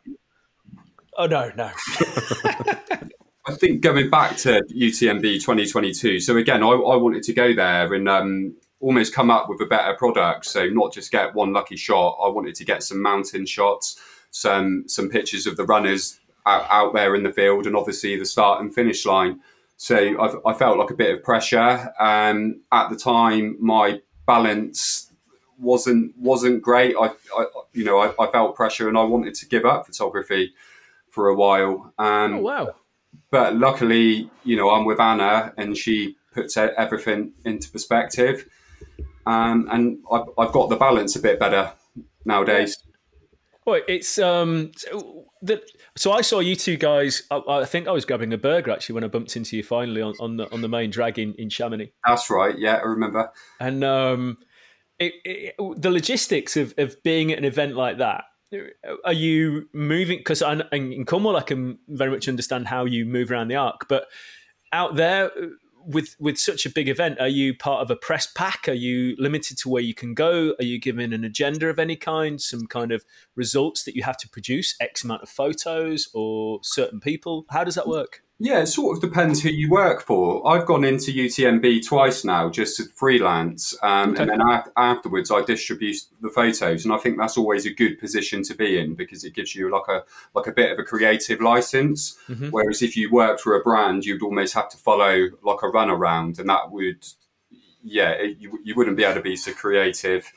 oh 1.18 1.26
no, 1.26 1.52
no. 1.56 1.72
I 3.48 3.56
think 3.56 3.82
going 3.82 4.10
back 4.10 4.38
to 4.38 4.62
UTMB 4.74 5.22
2022. 5.22 6.20
So 6.20 6.38
again, 6.38 6.64
I, 6.64 6.68
I 6.68 6.96
wanted 6.96 7.24
to 7.24 7.34
go 7.34 7.54
there 7.54 7.94
and 7.94 8.08
um, 8.08 8.56
almost 8.80 9.14
come 9.14 9.32
up 9.32 9.50
with 9.50 9.62
a 9.62 9.66
better 9.66 9.96
product. 9.96 10.46
So 10.46 10.68
not 10.68 10.94
just 10.94 11.12
get 11.12 11.34
one 11.34 11.54
lucky 11.54 11.76
shot. 11.76 12.18
I 12.24 12.30
wanted 12.30 12.56
to 12.56 12.66
get 12.66 12.84
some 12.84 13.02
mountain 13.02 13.46
shots, 13.46 14.00
some 14.32 14.86
some 14.88 15.10
pictures 15.10 15.48
of 15.48 15.58
the 15.58 15.66
runners 15.66 16.20
out, 16.46 16.66
out 16.70 16.94
there 16.94 17.16
in 17.16 17.24
the 17.24 17.34
field, 17.34 17.66
and 17.68 17.76
obviously 17.76 18.18
the 18.18 18.26
start 18.26 18.62
and 18.62 18.74
finish 18.74 19.06
line. 19.06 19.40
So 19.78 19.98
I've, 20.22 20.36
i 20.46 20.54
felt 20.54 20.78
like 20.78 20.92
a 20.92 20.96
bit 20.96 21.16
of 21.16 21.24
pressure. 21.24 21.92
Um, 22.00 22.62
at 22.72 22.90
the 22.90 22.96
time, 22.96 23.58
my 23.60 24.00
balance 24.26 25.12
wasn't 25.58 26.18
wasn't 26.18 26.62
great. 26.62 26.96
I, 27.00 27.12
I 27.38 27.46
you 27.74 27.84
know 27.84 28.00
I, 28.00 28.12
I, 28.20 28.32
felt 28.32 28.56
pressure 28.56 28.90
and 28.90 28.98
I 28.98 29.04
wanted 29.04 29.36
to 29.36 29.46
give 29.48 29.66
up 29.66 29.86
photography 29.86 30.54
for 31.10 31.28
a 31.28 31.36
while. 31.36 31.94
Um, 31.98 32.36
oh 32.36 32.42
wow! 32.42 32.76
But 33.30 33.56
luckily, 33.56 34.30
you 34.44 34.56
know, 34.56 34.70
I'm 34.70 34.86
with 34.86 35.00
Anna 35.00 35.54
and 35.58 35.78
she 35.78 36.18
puts 36.34 36.58
everything 36.58 37.34
into 37.46 37.70
perspective, 37.70 38.48
um, 39.26 39.68
and 39.72 40.00
I've, 40.12 40.30
I've 40.38 40.52
got 40.52 40.70
the 40.70 40.78
balance 40.78 41.16
a 41.16 41.22
bit 41.22 41.40
better 41.40 41.74
nowadays. 42.26 42.78
Well, 43.66 43.82
it's 43.88 44.18
um, 44.18 44.72
the, 45.42 45.62
so 45.96 46.12
I 46.12 46.22
saw 46.22 46.40
you 46.40 46.56
two 46.56 46.78
guys. 46.78 47.24
I, 47.32 47.42
I, 47.48 47.66
think 47.66 47.88
I 47.88 47.92
was 47.92 48.06
grabbing 48.06 48.32
a 48.34 48.38
burger 48.38 48.72
actually 48.72 48.94
when 48.94 49.04
I 49.04 49.08
bumped 49.08 49.36
into 49.36 49.58
you 49.58 49.64
finally 49.64 50.02
on, 50.02 50.14
on 50.20 50.38
the 50.38 50.52
on 50.52 50.62
the 50.62 50.70
main 50.70 50.90
drag 50.90 51.18
in, 51.18 51.34
in 51.36 51.50
Chamonix. 51.50 51.92
That's 52.06 52.30
right. 52.30 52.58
Yeah, 52.58 52.76
I 52.76 52.84
remember. 52.84 53.32
And 53.60 53.84
um, 53.84 54.38
it, 55.00 55.14
it, 55.26 55.56
the 55.78 55.90
logistics 55.90 56.58
of 56.58 56.74
of 56.78 57.02
being 57.04 57.32
at 57.32 57.38
an 57.38 57.46
event 57.46 57.76
like 57.76 57.98
that. 57.98 58.26
Are 59.06 59.14
you 59.14 59.70
moving? 59.72 60.18
Because 60.18 60.42
in 60.42 61.06
Cornwall, 61.06 61.38
I 61.38 61.42
can 61.42 61.80
very 61.88 62.12
much 62.12 62.28
understand 62.28 62.68
how 62.68 62.84
you 62.84 63.06
move 63.06 63.32
around 63.32 63.48
the 63.48 63.56
arc, 63.56 63.88
but 63.88 64.08
out 64.74 64.96
there, 64.96 65.32
with 65.86 66.16
with 66.20 66.38
such 66.38 66.66
a 66.66 66.70
big 66.70 66.90
event, 66.90 67.20
are 67.20 67.28
you 67.28 67.56
part 67.56 67.82
of 67.82 67.92
a 67.92 67.96
press 67.96 68.28
pack? 68.28 68.68
Are 68.68 68.74
you 68.74 69.16
limited 69.18 69.58
to 69.60 69.70
where 69.70 69.82
you 69.82 69.94
can 69.94 70.14
go? 70.14 70.56
Are 70.60 70.66
you 70.66 70.80
given 70.80 71.14
an 71.14 71.24
agenda 71.24 71.68
of 71.70 71.80
any 71.80 71.96
kind? 71.96 72.42
Some 72.42 72.68
kind 72.68 72.92
of 72.92 73.04
results 73.36 73.84
that 73.84 73.96
you 73.96 74.04
have 74.04 74.18
to 74.18 74.30
produce? 74.30 74.76
X 74.80 75.04
amount 75.04 75.24
of 75.24 75.30
photos 75.30 76.10
or 76.14 76.60
certain 76.64 77.00
people? 77.00 77.46
How 77.50 77.64
does 77.64 77.76
that 77.76 77.88
work? 77.88 78.24
Yeah, 78.44 78.62
it 78.62 78.68
sort 78.68 78.98
of 78.98 79.04
depends 79.04 79.44
who 79.44 79.50
you 79.50 79.70
work 79.70 80.02
for. 80.02 80.48
I've 80.48 80.66
gone 80.66 80.84
into 80.84 81.12
UTMB 81.12 81.86
twice 81.86 82.26
now, 82.26 82.50
just 82.50 82.80
as 82.80 82.88
freelance, 82.88 83.78
um, 83.84 84.14
okay. 84.14 84.24
and 84.24 84.32
then 84.32 84.42
afterwards 84.76 85.30
I 85.30 85.44
distribute 85.44 85.98
the 86.22 86.30
photos, 86.30 86.84
and 86.84 86.92
I 86.92 86.98
think 86.98 87.20
that's 87.20 87.38
always 87.38 87.68
a 87.68 87.70
good 87.72 88.00
position 88.00 88.42
to 88.46 88.56
be 88.56 88.80
in 88.80 88.96
because 88.96 89.24
it 89.24 89.36
gives 89.36 89.54
you 89.54 89.70
like 89.70 89.88
a 89.88 90.04
like 90.34 90.48
a 90.48 90.52
bit 90.52 90.72
of 90.72 90.80
a 90.80 90.84
creative 90.84 91.40
license. 91.40 92.18
Mm-hmm. 92.28 92.50
Whereas 92.50 92.82
if 92.82 92.98
you 92.98 93.12
worked 93.12 93.42
for 93.42 93.56
a 93.56 93.62
brand, 93.62 94.06
you'd 94.06 94.24
almost 94.24 94.56
have 94.56 94.70
to 94.70 94.78
follow 94.78 95.28
like 95.44 95.62
a 95.62 95.68
run 95.68 95.92
around, 95.92 96.40
and 96.40 96.50
that 96.50 96.72
would, 96.72 97.06
yeah, 97.84 98.10
it, 98.10 98.38
you 98.40 98.58
you 98.64 98.74
wouldn't 98.74 98.98
be 98.98 99.04
able 99.04 99.16
to 99.16 99.22
be 99.22 99.36
so 99.36 99.54
creative. 99.54 100.34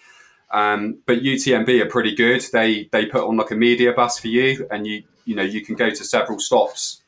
Um, 0.50 0.98
but 1.06 1.22
UTMB 1.22 1.80
are 1.80 1.88
pretty 1.88 2.14
good. 2.14 2.44
They 2.52 2.84
they 2.92 3.06
put 3.06 3.26
on 3.26 3.38
like 3.38 3.50
a 3.50 3.56
media 3.56 3.94
bus 3.94 4.18
for 4.18 4.28
you, 4.28 4.68
and 4.70 4.86
you 4.86 5.04
you 5.24 5.34
know 5.34 5.42
you 5.42 5.64
can 5.64 5.74
go 5.74 5.88
to 5.88 6.04
several 6.04 6.38
stops 6.38 7.00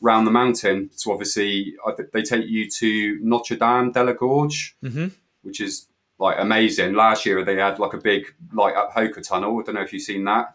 round 0.00 0.26
the 0.26 0.30
mountain. 0.30 0.90
So 0.94 1.12
obviously, 1.12 1.76
they 2.12 2.22
take 2.22 2.46
you 2.46 2.68
to 2.70 3.18
Notre 3.22 3.56
Dame 3.56 3.92
de 3.92 4.04
la 4.04 4.12
Gorge, 4.12 4.76
mm-hmm. 4.82 5.08
which 5.42 5.60
is 5.60 5.86
like 6.18 6.36
amazing. 6.38 6.94
Last 6.94 7.26
year 7.26 7.44
they 7.44 7.56
had 7.56 7.78
like 7.78 7.94
a 7.94 7.98
big 7.98 8.32
light 8.52 8.76
up 8.76 8.92
Hoka 8.92 9.26
tunnel. 9.26 9.58
I 9.58 9.62
don't 9.62 9.74
know 9.74 9.82
if 9.82 9.92
you've 9.92 10.02
seen 10.02 10.24
that. 10.24 10.54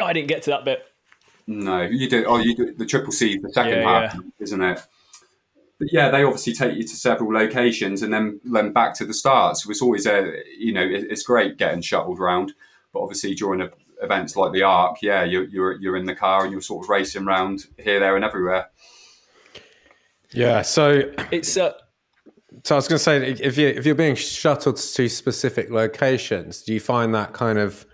I 0.00 0.12
didn't 0.12 0.28
get 0.28 0.42
to 0.44 0.50
that 0.50 0.64
bit. 0.64 0.86
No, 1.46 1.82
you 1.82 2.08
do. 2.08 2.24
Oh, 2.26 2.38
you 2.38 2.54
do 2.54 2.74
the 2.74 2.86
triple 2.86 3.12
C, 3.12 3.38
the 3.38 3.50
second 3.50 3.80
yeah, 3.80 4.08
half, 4.08 4.14
yeah. 4.14 4.20
isn't 4.38 4.62
it? 4.62 4.80
But 5.78 5.92
yeah, 5.92 6.10
they 6.10 6.22
obviously 6.22 6.52
take 6.52 6.76
you 6.76 6.82
to 6.82 6.94
several 6.94 7.32
locations 7.32 8.02
and 8.02 8.12
then 8.12 8.40
then 8.44 8.72
back 8.72 8.94
to 8.96 9.04
the 9.04 9.14
start. 9.14 9.56
So 9.56 9.70
it's 9.70 9.82
always 9.82 10.06
a 10.06 10.42
you 10.58 10.72
know 10.72 10.86
it's 10.86 11.22
great 11.22 11.56
getting 11.56 11.80
shuttled 11.80 12.20
around, 12.20 12.52
but 12.92 13.00
obviously 13.00 13.34
during 13.34 13.62
a 13.62 13.70
events 14.02 14.36
like 14.36 14.52
the 14.52 14.62
Arc, 14.62 15.02
yeah, 15.02 15.24
you're, 15.24 15.44
you're 15.44 15.80
you're 15.80 15.96
in 15.96 16.06
the 16.06 16.14
car 16.14 16.42
and 16.42 16.52
you're 16.52 16.60
sort 16.60 16.84
of 16.84 16.90
racing 16.90 17.26
around 17.26 17.66
here, 17.78 18.00
there, 18.00 18.16
and 18.16 18.24
everywhere. 18.24 18.70
Yeah, 20.32 20.62
so 20.62 21.12
it's. 21.30 21.56
Uh, 21.56 21.72
so 22.64 22.74
I 22.74 22.78
was 22.78 22.88
going 22.88 22.98
to 22.98 23.04
say, 23.04 23.30
if 23.30 23.56
you 23.56 23.68
if 23.68 23.86
you're 23.86 23.94
being 23.94 24.16
shuttled 24.16 24.76
to 24.76 25.08
specific 25.08 25.70
locations, 25.70 26.62
do 26.62 26.74
you 26.74 26.80
find 26.80 27.14
that 27.14 27.32
kind 27.32 27.58
of 27.58 27.86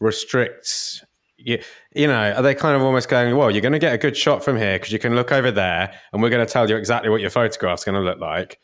restricts 0.00 1.04
you, 1.42 1.58
you 1.94 2.06
know, 2.06 2.32
are 2.32 2.42
they 2.42 2.54
kind 2.54 2.76
of 2.76 2.82
almost 2.82 3.08
going, 3.08 3.34
well, 3.34 3.50
you're 3.50 3.62
going 3.62 3.72
to 3.72 3.78
get 3.78 3.94
a 3.94 3.98
good 3.98 4.14
shot 4.14 4.44
from 4.44 4.58
here 4.58 4.74
because 4.78 4.92
you 4.92 4.98
can 4.98 5.14
look 5.14 5.32
over 5.32 5.50
there 5.50 5.90
and 6.12 6.20
we're 6.20 6.28
going 6.28 6.46
to 6.46 6.52
tell 6.52 6.68
you 6.68 6.76
exactly 6.76 7.08
what 7.08 7.22
your 7.22 7.30
photograph's 7.30 7.82
going 7.82 7.94
to 7.94 8.02
look 8.02 8.18
like? 8.18 8.60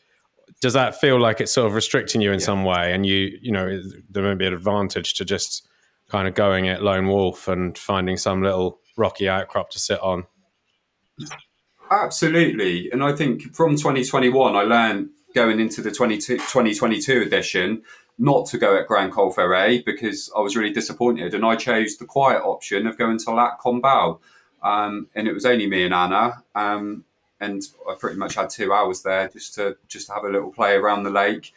does 0.61 0.73
that 0.73 0.99
feel 0.99 1.19
like 1.19 1.39
it's 1.39 1.51
sort 1.51 1.67
of 1.67 1.73
restricting 1.73 2.21
you 2.21 2.31
in 2.31 2.39
yeah. 2.39 2.45
some 2.45 2.63
way? 2.63 2.93
And 2.93 3.05
you, 3.05 3.37
you 3.41 3.51
know, 3.51 3.81
there 4.09 4.23
may 4.23 4.35
be 4.35 4.47
an 4.47 4.53
advantage 4.53 5.13
to 5.15 5.25
just 5.25 5.67
kind 6.09 6.27
of 6.27 6.33
going 6.33 6.65
it 6.65 6.81
lone 6.81 7.07
wolf 7.07 7.47
and 7.47 7.77
finding 7.77 8.17
some 8.17 8.41
little 8.41 8.79
rocky 8.97 9.27
outcrop 9.27 9.69
to 9.71 9.79
sit 9.79 9.99
on. 10.01 10.25
Absolutely, 11.89 12.91
and 12.91 13.03
I 13.03 13.13
think 13.13 13.55
from 13.55 13.75
2021, 13.75 14.55
I 14.55 14.61
learned 14.61 15.09
going 15.33 15.59
into 15.59 15.81
the 15.81 15.91
2022 15.91 17.21
edition 17.21 17.83
not 18.17 18.47
to 18.47 18.57
go 18.57 18.75
at 18.77 18.87
Grand 18.87 19.11
Col 19.11 19.31
Ferret 19.31 19.85
because 19.85 20.31
I 20.35 20.39
was 20.39 20.55
really 20.55 20.73
disappointed, 20.73 21.33
and 21.33 21.45
I 21.45 21.55
chose 21.55 21.97
the 21.97 22.05
quiet 22.05 22.41
option 22.41 22.87
of 22.87 22.97
going 22.97 23.19
to 23.19 23.31
Lac 23.31 23.61
Combal. 23.61 24.19
Um, 24.63 25.07
and 25.13 25.27
it 25.27 25.33
was 25.33 25.45
only 25.45 25.67
me 25.67 25.85
and 25.85 25.93
Anna. 25.93 26.43
Um, 26.55 27.05
and 27.39 27.61
I 27.87 27.95
pretty 27.99 28.17
much 28.17 28.35
had 28.35 28.49
two 28.49 28.73
hours 28.73 29.03
there 29.03 29.27
just 29.27 29.53
to 29.55 29.77
just 29.87 30.07
to 30.07 30.13
have 30.13 30.23
a 30.23 30.29
little 30.29 30.51
play 30.51 30.73
around 30.73 31.03
the 31.03 31.11
lake, 31.11 31.53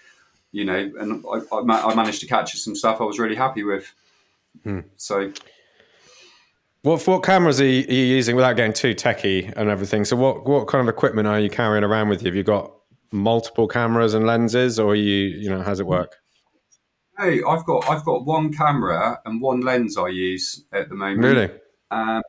you 0.52 0.64
know. 0.64 0.92
And 0.98 1.24
I, 1.26 1.56
I, 1.56 1.90
I 1.90 1.94
managed 1.94 2.20
to 2.20 2.26
catch 2.26 2.54
some 2.56 2.76
stuff 2.76 3.00
I 3.00 3.04
was 3.04 3.18
really 3.18 3.36
happy 3.36 3.64
with. 3.64 3.94
Hmm. 4.64 4.80
So, 4.96 5.32
what 6.82 7.06
what 7.06 7.22
cameras 7.22 7.60
are 7.60 7.66
you, 7.66 7.86
are 7.88 7.92
you, 7.92 8.04
using 8.04 8.36
without 8.36 8.54
getting 8.56 8.72
too 8.72 8.94
techie 8.94 9.52
and 9.56 9.68
everything? 9.68 10.04
So, 10.04 10.16
what 10.16 10.46
what 10.46 10.66
kind 10.66 10.86
of 10.86 10.92
equipment 10.92 11.28
are 11.28 11.40
you 11.40 11.50
carrying 11.50 11.84
around 11.84 12.08
with 12.08 12.22
you? 12.22 12.26
Have 12.26 12.36
you 12.36 12.42
got 12.42 12.72
multiple 13.12 13.68
cameras 13.68 14.14
and 14.14 14.26
lenses, 14.26 14.78
or 14.78 14.94
you 14.94 15.26
you 15.26 15.48
know 15.50 15.62
how's 15.62 15.80
it 15.80 15.86
work? 15.86 16.16
Hey, 17.18 17.42
I've 17.46 17.64
got 17.64 17.88
I've 17.88 18.04
got 18.04 18.24
one 18.24 18.52
camera 18.52 19.20
and 19.24 19.40
one 19.40 19.60
lens 19.60 19.96
I 19.96 20.08
use 20.08 20.64
at 20.72 20.88
the 20.88 20.94
moment. 20.94 21.22
Really? 21.22 21.50
Um, 21.90 22.22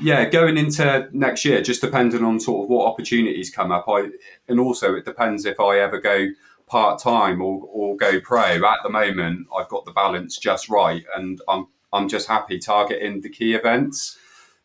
yeah, 0.00 0.28
going 0.28 0.58
into 0.58 1.08
next 1.12 1.44
year, 1.44 1.62
just 1.62 1.80
depending 1.80 2.24
on 2.24 2.40
sort 2.40 2.64
of 2.64 2.70
what 2.70 2.86
opportunities 2.86 3.50
come 3.50 3.72
up. 3.72 3.86
I 3.88 4.08
and 4.48 4.60
also 4.60 4.94
it 4.94 5.04
depends 5.04 5.44
if 5.44 5.60
I 5.60 5.78
ever 5.78 6.00
go 6.00 6.28
part 6.66 7.00
time 7.00 7.40
or, 7.40 7.62
or 7.70 7.96
go 7.96 8.20
pro. 8.20 8.40
At 8.40 8.78
the 8.82 8.90
moment, 8.90 9.46
I've 9.56 9.68
got 9.68 9.84
the 9.84 9.92
balance 9.92 10.38
just 10.38 10.68
right, 10.68 11.04
and 11.16 11.40
I'm 11.48 11.66
I'm 11.92 12.08
just 12.08 12.28
happy 12.28 12.58
targeting 12.58 13.20
the 13.20 13.30
key 13.30 13.54
events. 13.54 14.18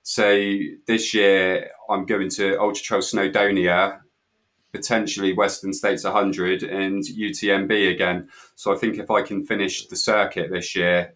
So 0.04 0.58
this 0.88 1.14
year, 1.14 1.70
I'm 1.90 2.06
going 2.06 2.30
to 2.32 2.60
Ultra 2.60 2.84
Trail 2.84 3.02
Snowdonia, 3.02 4.00
potentially 4.72 5.34
Western 5.34 5.74
States 5.74 6.04
100, 6.04 6.64
and 6.64 7.04
UTMB 7.04 7.92
again. 7.92 8.30
So 8.56 8.74
I 8.74 8.78
think 8.78 8.98
if 8.98 9.12
I 9.12 9.22
can 9.22 9.46
finish 9.46 9.88
the 9.88 9.96
circuit 9.96 10.52
this 10.52 10.76
year 10.76 11.14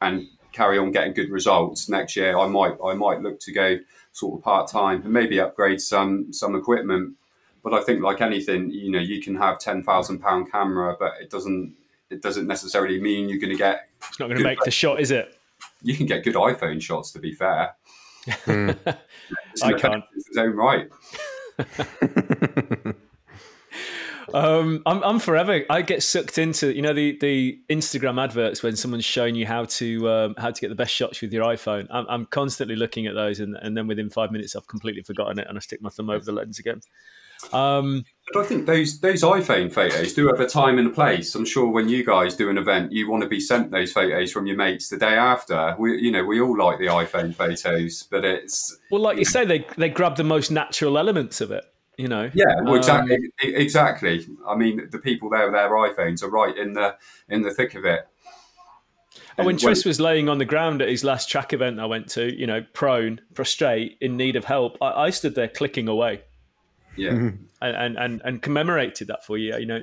and 0.00 0.26
carry 0.52 0.78
on 0.78 0.92
getting 0.92 1.12
good 1.12 1.30
results 1.30 1.88
next 1.88 2.16
year, 2.16 2.38
I 2.38 2.46
might 2.46 2.76
I 2.84 2.94
might 2.94 3.20
look 3.20 3.40
to 3.40 3.52
go 3.52 3.78
sort 4.12 4.38
of 4.38 4.44
part 4.44 4.68
time 4.70 5.02
and 5.02 5.12
maybe 5.12 5.40
upgrade 5.40 5.80
some 5.80 6.32
some 6.32 6.54
equipment. 6.54 7.16
But 7.62 7.74
I 7.74 7.82
think 7.82 8.02
like 8.02 8.20
anything, 8.20 8.70
you 8.70 8.90
know, 8.90 8.98
you 8.98 9.22
can 9.22 9.36
have 9.36 9.58
ten 9.58 9.82
thousand 9.82 10.18
pound 10.18 10.50
camera, 10.50 10.96
but 10.98 11.12
it 11.20 11.30
doesn't 11.30 11.74
it 12.10 12.22
doesn't 12.22 12.46
necessarily 12.46 13.00
mean 13.00 13.28
you're 13.28 13.38
going 13.38 13.52
to 13.52 13.58
get. 13.58 13.88
It's 14.08 14.18
not 14.18 14.26
going 14.26 14.38
to 14.38 14.44
make 14.44 14.60
the 14.64 14.70
shot, 14.70 15.00
is 15.00 15.10
it? 15.10 15.38
You 15.82 15.96
can 15.96 16.06
get 16.06 16.24
good 16.24 16.34
iPhone 16.34 16.80
shots. 16.82 17.12
To 17.12 17.18
be 17.18 17.32
fair, 17.32 17.74
mm. 18.26 18.96
I 19.62 19.72
can't. 19.74 20.04
Its 20.14 20.36
own 20.36 20.56
right. 20.56 20.88
Um, 24.34 24.82
I'm, 24.86 25.02
I'm 25.02 25.18
forever. 25.18 25.62
I 25.68 25.82
get 25.82 26.02
sucked 26.02 26.38
into 26.38 26.74
you 26.74 26.82
know 26.82 26.94
the 26.94 27.18
the 27.20 27.60
Instagram 27.68 28.22
adverts 28.22 28.62
when 28.62 28.76
someone's 28.76 29.04
showing 29.04 29.34
you 29.34 29.46
how 29.46 29.64
to 29.64 30.08
um, 30.08 30.34
how 30.38 30.50
to 30.50 30.60
get 30.60 30.68
the 30.68 30.74
best 30.74 30.94
shots 30.94 31.20
with 31.20 31.32
your 31.32 31.44
iPhone. 31.44 31.86
I'm, 31.90 32.06
I'm 32.08 32.26
constantly 32.26 32.76
looking 32.76 33.06
at 33.06 33.14
those, 33.14 33.40
and, 33.40 33.56
and 33.56 33.76
then 33.76 33.86
within 33.86 34.10
five 34.10 34.30
minutes, 34.30 34.56
I've 34.56 34.66
completely 34.66 35.02
forgotten 35.02 35.38
it, 35.38 35.46
and 35.48 35.58
I 35.58 35.60
stick 35.60 35.82
my 35.82 35.90
thumb 35.90 36.10
over 36.10 36.24
the 36.24 36.32
lens 36.32 36.58
again. 36.58 36.80
Um, 37.52 38.04
but 38.32 38.44
I 38.44 38.46
think 38.46 38.66
those 38.66 39.00
those 39.00 39.22
iPhone 39.22 39.72
photos 39.72 40.14
do 40.14 40.26
have 40.28 40.40
a 40.40 40.46
time 40.46 40.78
and 40.78 40.88
a 40.88 40.90
place. 40.90 41.34
I'm 41.34 41.44
sure 41.44 41.68
when 41.68 41.88
you 41.88 42.04
guys 42.04 42.36
do 42.36 42.48
an 42.48 42.56
event, 42.56 42.92
you 42.92 43.10
want 43.10 43.22
to 43.22 43.28
be 43.28 43.40
sent 43.40 43.70
those 43.70 43.92
photos 43.92 44.32
from 44.32 44.46
your 44.46 44.56
mates 44.56 44.88
the 44.88 44.96
day 44.96 45.14
after. 45.14 45.74
We, 45.78 46.00
you 46.00 46.10
know, 46.10 46.24
we 46.24 46.40
all 46.40 46.56
like 46.56 46.78
the 46.78 46.86
iPhone 46.86 47.34
photos, 47.34 48.04
but 48.04 48.24
it's 48.24 48.76
well, 48.90 49.02
like 49.02 49.18
you 49.18 49.24
say, 49.24 49.44
they 49.44 49.66
they 49.76 49.88
grab 49.88 50.16
the 50.16 50.24
most 50.24 50.50
natural 50.50 50.98
elements 50.98 51.40
of 51.40 51.50
it 51.50 51.64
you 51.98 52.08
know. 52.08 52.30
Yeah, 52.32 52.54
well, 52.62 52.74
exactly. 52.74 53.14
Um, 53.14 53.20
exactly. 53.42 54.26
I 54.48 54.56
mean, 54.56 54.88
the 54.90 54.98
people 54.98 55.30
there 55.30 55.44
with 55.44 55.54
their 55.54 55.70
iPhones 55.70 56.22
are 56.22 56.30
right 56.30 56.56
in 56.56 56.72
the 56.72 56.96
in 57.28 57.42
the 57.42 57.52
thick 57.52 57.74
of 57.74 57.84
it. 57.84 58.08
And 59.36 59.46
when 59.46 59.56
Tris 59.56 59.84
was 59.84 60.00
laying 60.00 60.28
on 60.28 60.38
the 60.38 60.44
ground 60.44 60.82
at 60.82 60.88
his 60.88 61.04
last 61.04 61.28
track 61.28 61.52
event 61.52 61.80
I 61.80 61.86
went 61.86 62.08
to, 62.10 62.38
you 62.38 62.46
know, 62.46 62.62
prone, 62.72 63.20
prostrate, 63.34 63.96
in 64.00 64.16
need 64.16 64.36
of 64.36 64.44
help, 64.44 64.76
I, 64.80 65.04
I 65.04 65.10
stood 65.10 65.34
there 65.34 65.48
clicking 65.48 65.88
away. 65.88 66.22
Yeah. 66.96 67.10
Mm-hmm. 67.10 67.36
And, 67.60 67.76
and, 67.76 67.96
and 67.96 68.22
and 68.24 68.42
commemorated 68.42 69.08
that 69.08 69.24
for 69.24 69.38
you. 69.38 69.56
You 69.56 69.66
know, 69.66 69.82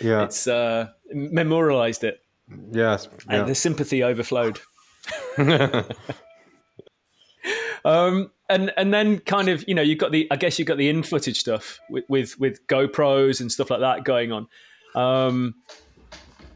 yeah, 0.00 0.24
it's 0.24 0.46
uh, 0.46 0.88
memorialized 1.12 2.04
it. 2.04 2.20
Yes, 2.70 3.08
yeah. 3.28 3.40
and 3.40 3.48
the 3.48 3.54
sympathy 3.54 4.02
overflowed. 4.02 4.60
um, 7.84 8.30
and 8.48 8.72
and 8.76 8.94
then 8.94 9.18
kind 9.20 9.48
of 9.48 9.64
you 9.68 9.74
know 9.74 9.82
you've 9.82 9.98
got 9.98 10.12
the 10.12 10.26
I 10.30 10.36
guess 10.36 10.58
you've 10.58 10.68
got 10.68 10.78
the 10.78 10.88
in 10.88 11.02
footage 11.02 11.40
stuff 11.40 11.80
with, 11.90 12.04
with 12.08 12.38
with, 12.38 12.66
GoPros 12.68 13.40
and 13.40 13.50
stuff 13.50 13.70
like 13.70 13.80
that 13.80 14.04
going 14.04 14.32
on. 14.32 14.46
Um, 14.94 15.56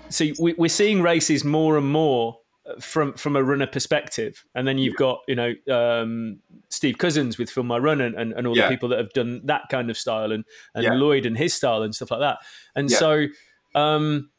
so 0.08 0.26
we, 0.40 0.54
are 0.58 0.68
seeing 0.68 1.02
races 1.02 1.44
more 1.44 1.76
and 1.76 1.86
more 1.86 2.39
from 2.78 3.14
from 3.14 3.36
a 3.36 3.42
runner 3.42 3.66
perspective, 3.66 4.44
and 4.54 4.66
then 4.66 4.78
you've 4.78 4.96
got 4.96 5.20
you 5.26 5.34
know 5.34 5.54
um, 5.70 6.38
Steve 6.68 6.98
Cousins 6.98 7.38
with 7.38 7.50
Film 7.50 7.66
My 7.66 7.78
Run 7.78 8.00
and, 8.00 8.14
and, 8.14 8.32
and 8.32 8.46
all 8.46 8.56
yeah. 8.56 8.64
the 8.64 8.68
people 8.68 8.88
that 8.90 8.98
have 8.98 9.12
done 9.12 9.40
that 9.44 9.62
kind 9.70 9.90
of 9.90 9.96
style, 9.96 10.32
and 10.32 10.44
and 10.74 10.84
yeah. 10.84 10.94
Lloyd 10.94 11.26
and 11.26 11.36
his 11.36 11.54
style 11.54 11.82
and 11.82 11.94
stuff 11.94 12.10
like 12.10 12.20
that. 12.20 12.38
And 12.74 12.90
yeah. 12.90 12.98
so 12.98 13.26
um, 13.74 14.30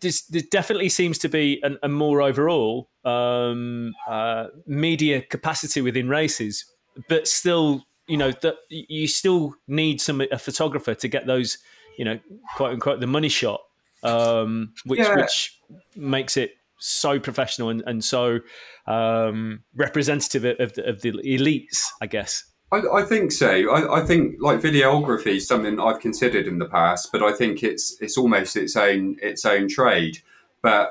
this, 0.00 0.22
this 0.22 0.44
definitely 0.44 0.88
seems 0.88 1.18
to 1.18 1.28
be 1.28 1.60
an, 1.62 1.78
a 1.82 1.88
more 1.88 2.22
overall 2.22 2.88
um, 3.04 3.94
uh, 4.08 4.46
media 4.66 5.20
capacity 5.22 5.80
within 5.80 6.08
races 6.08 6.64
but 7.06 7.28
still, 7.28 7.84
you 8.06 8.16
know, 8.16 8.32
that 8.42 8.56
you 8.68 9.06
still 9.06 9.54
need 9.68 10.00
some 10.00 10.20
a 10.20 10.38
photographer 10.38 10.94
to 10.94 11.08
get 11.08 11.26
those, 11.26 11.58
you 11.96 12.04
know, 12.04 12.18
quote 12.56 12.72
unquote, 12.72 13.00
the 13.00 13.06
money 13.06 13.28
shot, 13.28 13.60
um, 14.02 14.72
which 14.84 15.00
yeah. 15.00 15.16
which 15.16 15.60
makes 15.94 16.36
it 16.36 16.52
so 16.78 17.18
professional 17.18 17.70
and, 17.70 17.82
and 17.86 18.04
so 18.04 18.40
um, 18.86 19.60
representative 19.74 20.44
of 20.60 20.74
the, 20.74 20.88
of 20.88 21.02
the 21.02 21.12
elites, 21.12 21.84
I 22.00 22.06
guess. 22.06 22.44
I, 22.70 22.82
I, 22.92 23.02
think 23.02 23.32
so. 23.32 23.70
I, 23.70 24.00
I, 24.00 24.04
think 24.04 24.36
like 24.40 24.60
videography 24.60 25.36
is 25.36 25.46
something 25.46 25.80
I've 25.80 26.00
considered 26.00 26.46
in 26.46 26.58
the 26.58 26.66
past, 26.66 27.10
but 27.12 27.22
I 27.22 27.32
think 27.32 27.62
it's 27.62 27.96
it's 28.00 28.18
almost 28.18 28.56
its 28.56 28.76
own 28.76 29.16
its 29.22 29.46
own 29.46 29.68
trade. 29.68 30.18
But 30.62 30.90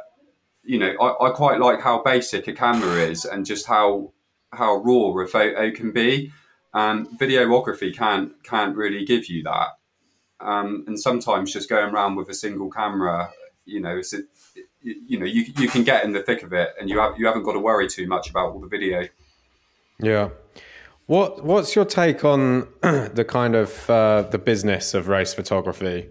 you 0.64 0.80
know, 0.80 0.94
I, 1.00 1.28
I 1.28 1.30
quite 1.32 1.60
like 1.60 1.82
how 1.82 2.02
basic 2.02 2.48
a 2.48 2.54
camera 2.54 2.96
is 3.04 3.26
and 3.26 3.46
just 3.46 3.68
how 3.68 4.14
how 4.54 4.78
raw 4.78 5.22
a 5.22 5.28
photo 5.28 5.72
can 5.72 5.92
be. 5.92 6.32
And 6.74 7.08
videography 7.20 7.96
can't 7.96 8.32
can't 8.44 8.76
really 8.76 9.06
give 9.06 9.28
you 9.28 9.44
that. 9.44 9.78
Um, 10.40 10.84
and 10.88 11.00
sometimes 11.00 11.54
just 11.54 11.70
going 11.70 11.94
around 11.94 12.16
with 12.16 12.30
a 12.30 12.34
single 12.34 12.70
camera, 12.70 13.32
you 13.66 13.80
know, 13.80 13.98
it's, 13.98 14.14
it, 14.14 14.26
you 14.82 15.20
know, 15.20 15.26
you, 15.26 15.46
you 15.58 15.68
can 15.68 15.84
get 15.84 16.04
in 16.04 16.14
the 16.14 16.22
thick 16.22 16.44
of 16.44 16.54
it, 16.54 16.74
and 16.80 16.90
you 16.90 17.00
have 17.00 17.18
you 17.20 17.26
haven't 17.26 17.44
got 17.44 17.54
to 17.54 17.60
worry 17.60 17.88
too 17.88 18.08
much 18.08 18.30
about 18.30 18.54
all 18.54 18.60
the 18.60 18.68
video. 18.68 19.08
Yeah. 20.00 20.30
What 21.08 21.44
What's 21.44 21.76
your 21.76 21.86
take 21.86 22.24
on 22.26 22.68
the 22.82 23.26
kind 23.28 23.56
of 23.56 23.90
uh, 23.90 24.24
the 24.24 24.38
business 24.38 24.94
of 24.94 25.08
race 25.08 25.34
photography? 25.34 26.10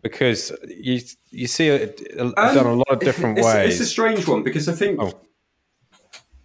Because 0.00 0.52
you 0.68 1.00
you 1.30 1.46
see 1.46 1.68
it 1.68 2.00
um, 2.18 2.32
done 2.36 2.66
a 2.66 2.74
lot 2.74 2.90
of 2.90 3.00
different 3.00 3.38
it's, 3.38 3.46
ways. 3.46 3.72
It's 3.72 3.80
a 3.80 3.90
strange 3.90 4.26
one 4.26 4.42
because 4.42 4.68
I 4.68 4.72
think. 4.72 5.00
Oh. 5.00 5.12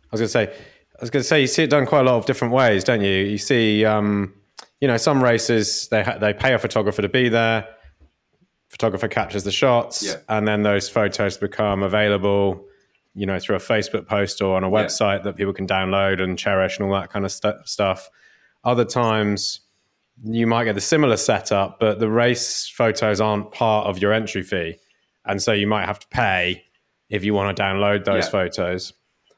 I 0.10 0.16
was 0.16 0.22
going 0.22 0.48
to 0.48 0.54
say 0.54 0.64
I 0.98 1.02
was 1.02 1.10
going 1.10 1.22
to 1.22 1.28
say 1.28 1.42
you 1.42 1.48
see 1.48 1.64
it 1.64 1.70
done 1.70 1.86
quite 1.86 2.02
a 2.02 2.04
lot 2.04 2.18
of 2.18 2.26
different 2.26 2.54
ways, 2.54 2.84
don't 2.84 3.02
you? 3.02 3.12
You 3.12 3.38
see, 3.38 3.86
um, 3.86 4.34
you 4.82 4.88
know, 4.88 4.98
some 4.98 5.24
races 5.24 5.88
they 5.90 6.04
ha- 6.04 6.18
they 6.18 6.34
pay 6.34 6.54
a 6.54 6.60
photographer 6.60 7.02
to 7.02 7.10
be 7.10 7.30
there. 7.30 7.68
Photographer 8.70 9.08
captures 9.08 9.44
the 9.44 9.52
shots, 9.52 10.04
yeah. 10.04 10.16
and 10.30 10.48
then 10.48 10.64
those 10.64 10.90
photos 10.90 11.38
become 11.38 11.84
available, 11.84 12.66
you 13.16 13.26
know, 13.26 13.40
through 13.40 13.56
a 13.56 13.60
Facebook 13.60 14.06
post 14.08 14.42
or 14.42 14.58
on 14.58 14.64
a 14.64 14.70
website 14.70 15.20
yeah. 15.20 15.24
that 15.24 15.38
people 15.38 15.54
can 15.54 15.66
download 15.66 16.22
and 16.22 16.38
cherish 16.38 16.78
and 16.78 16.88
all 16.88 16.94
that 17.00 17.10
kind 17.10 17.24
of 17.24 17.32
st- 17.32 17.66
stuff. 17.66 18.10
Other 18.64 18.84
times, 18.84 19.62
you 20.24 20.48
might 20.48 20.66
get 20.66 20.76
the 20.76 20.82
similar 20.82 21.16
setup, 21.16 21.80
but 21.80 22.00
the 22.00 22.10
race 22.10 22.68
photos 22.68 23.22
aren't 23.22 23.52
part 23.52 23.88
of 23.88 24.02
your 24.02 24.12
entry 24.12 24.44
fee, 24.44 24.78
and 25.26 25.42
so 25.42 25.54
you 25.54 25.68
might 25.68 25.86
have 25.86 26.00
to 26.00 26.08
pay 26.10 26.64
if 27.10 27.24
you 27.24 27.34
want 27.34 27.56
to 27.56 27.64
download 27.64 28.04
those 28.04 28.26
yeah. 28.26 28.32
photos. 28.32 28.94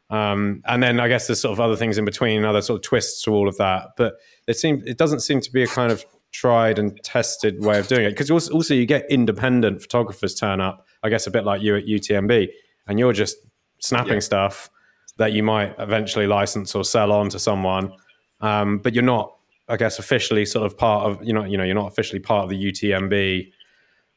Um, 0.10 0.64
and 0.66 0.82
then 0.82 1.00
I 1.00 1.08
guess 1.08 1.28
there's 1.28 1.40
sort 1.40 1.54
of 1.54 1.60
other 1.60 1.76
things 1.76 1.98
in 1.98 2.06
between, 2.06 2.44
other 2.44 2.62
sort 2.62 2.80
of 2.80 2.84
twists 2.84 3.24
to 3.24 3.32
all 3.32 3.48
of 3.48 3.58
that. 3.58 3.90
But 3.96 4.16
it 4.48 4.58
seems 4.58 4.84
it 4.88 4.98
doesn't 4.98 5.20
seem 5.20 5.40
to 5.42 5.52
be 5.52 5.64
a 5.64 5.68
kind 5.68 5.92
of 5.92 6.04
tried 6.32 6.78
and 6.80 7.02
tested 7.04 7.64
way 7.64 7.80
of 7.80 7.88
doing 7.88 8.06
it 8.06 8.12
because 8.12 8.30
also, 8.30 8.54
also 8.54 8.74
you 8.74 8.86
get 8.86 9.10
independent 9.10 9.82
photographers 9.82 10.36
turn 10.36 10.62
up. 10.62 10.86
I 11.04 11.10
guess 11.10 11.28
a 11.28 11.32
bit 11.32 11.46
like 11.46 11.62
you 11.62 11.76
at 11.76 11.86
UTMB, 11.86 12.50
and 12.88 13.00
you're 13.00 13.14
just 13.14 13.38
snapping 13.80 14.14
yeah. 14.14 14.20
stuff 14.20 14.70
that 15.18 15.34
you 15.34 15.44
might 15.44 15.76
eventually 15.80 16.28
license 16.28 16.76
or 16.76 16.84
sell 16.84 17.12
on 17.12 17.30
to 17.30 17.40
someone, 17.40 17.94
um, 18.42 18.80
but 18.80 18.94
you're 18.94 19.04
not, 19.04 19.36
I 19.68 19.78
guess, 19.78 20.00
officially 20.00 20.46
sort 20.46 20.66
of 20.66 20.78
part 20.78 21.10
of 21.10 21.24
you 21.24 21.34
know 21.34 21.44
you 21.44 21.58
know 21.58 21.64
you're 21.64 21.76
not 21.76 21.88
officially 21.88 22.20
part 22.20 22.44
of 22.44 22.50
the 22.50 22.72
UTMB 22.72 23.52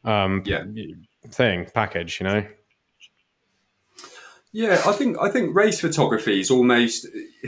um, 0.05 0.43
Yeah. 0.45 0.65
thing 1.29 1.67
package. 1.75 2.21
You 2.21 2.27
know. 2.27 2.47
Yeah, 4.55 4.83
I 4.85 4.93
think 4.93 5.17
I 5.19 5.31
think 5.31 5.57
race 5.57 5.81
photography 5.81 6.41
is 6.41 6.51
almost 6.51 7.07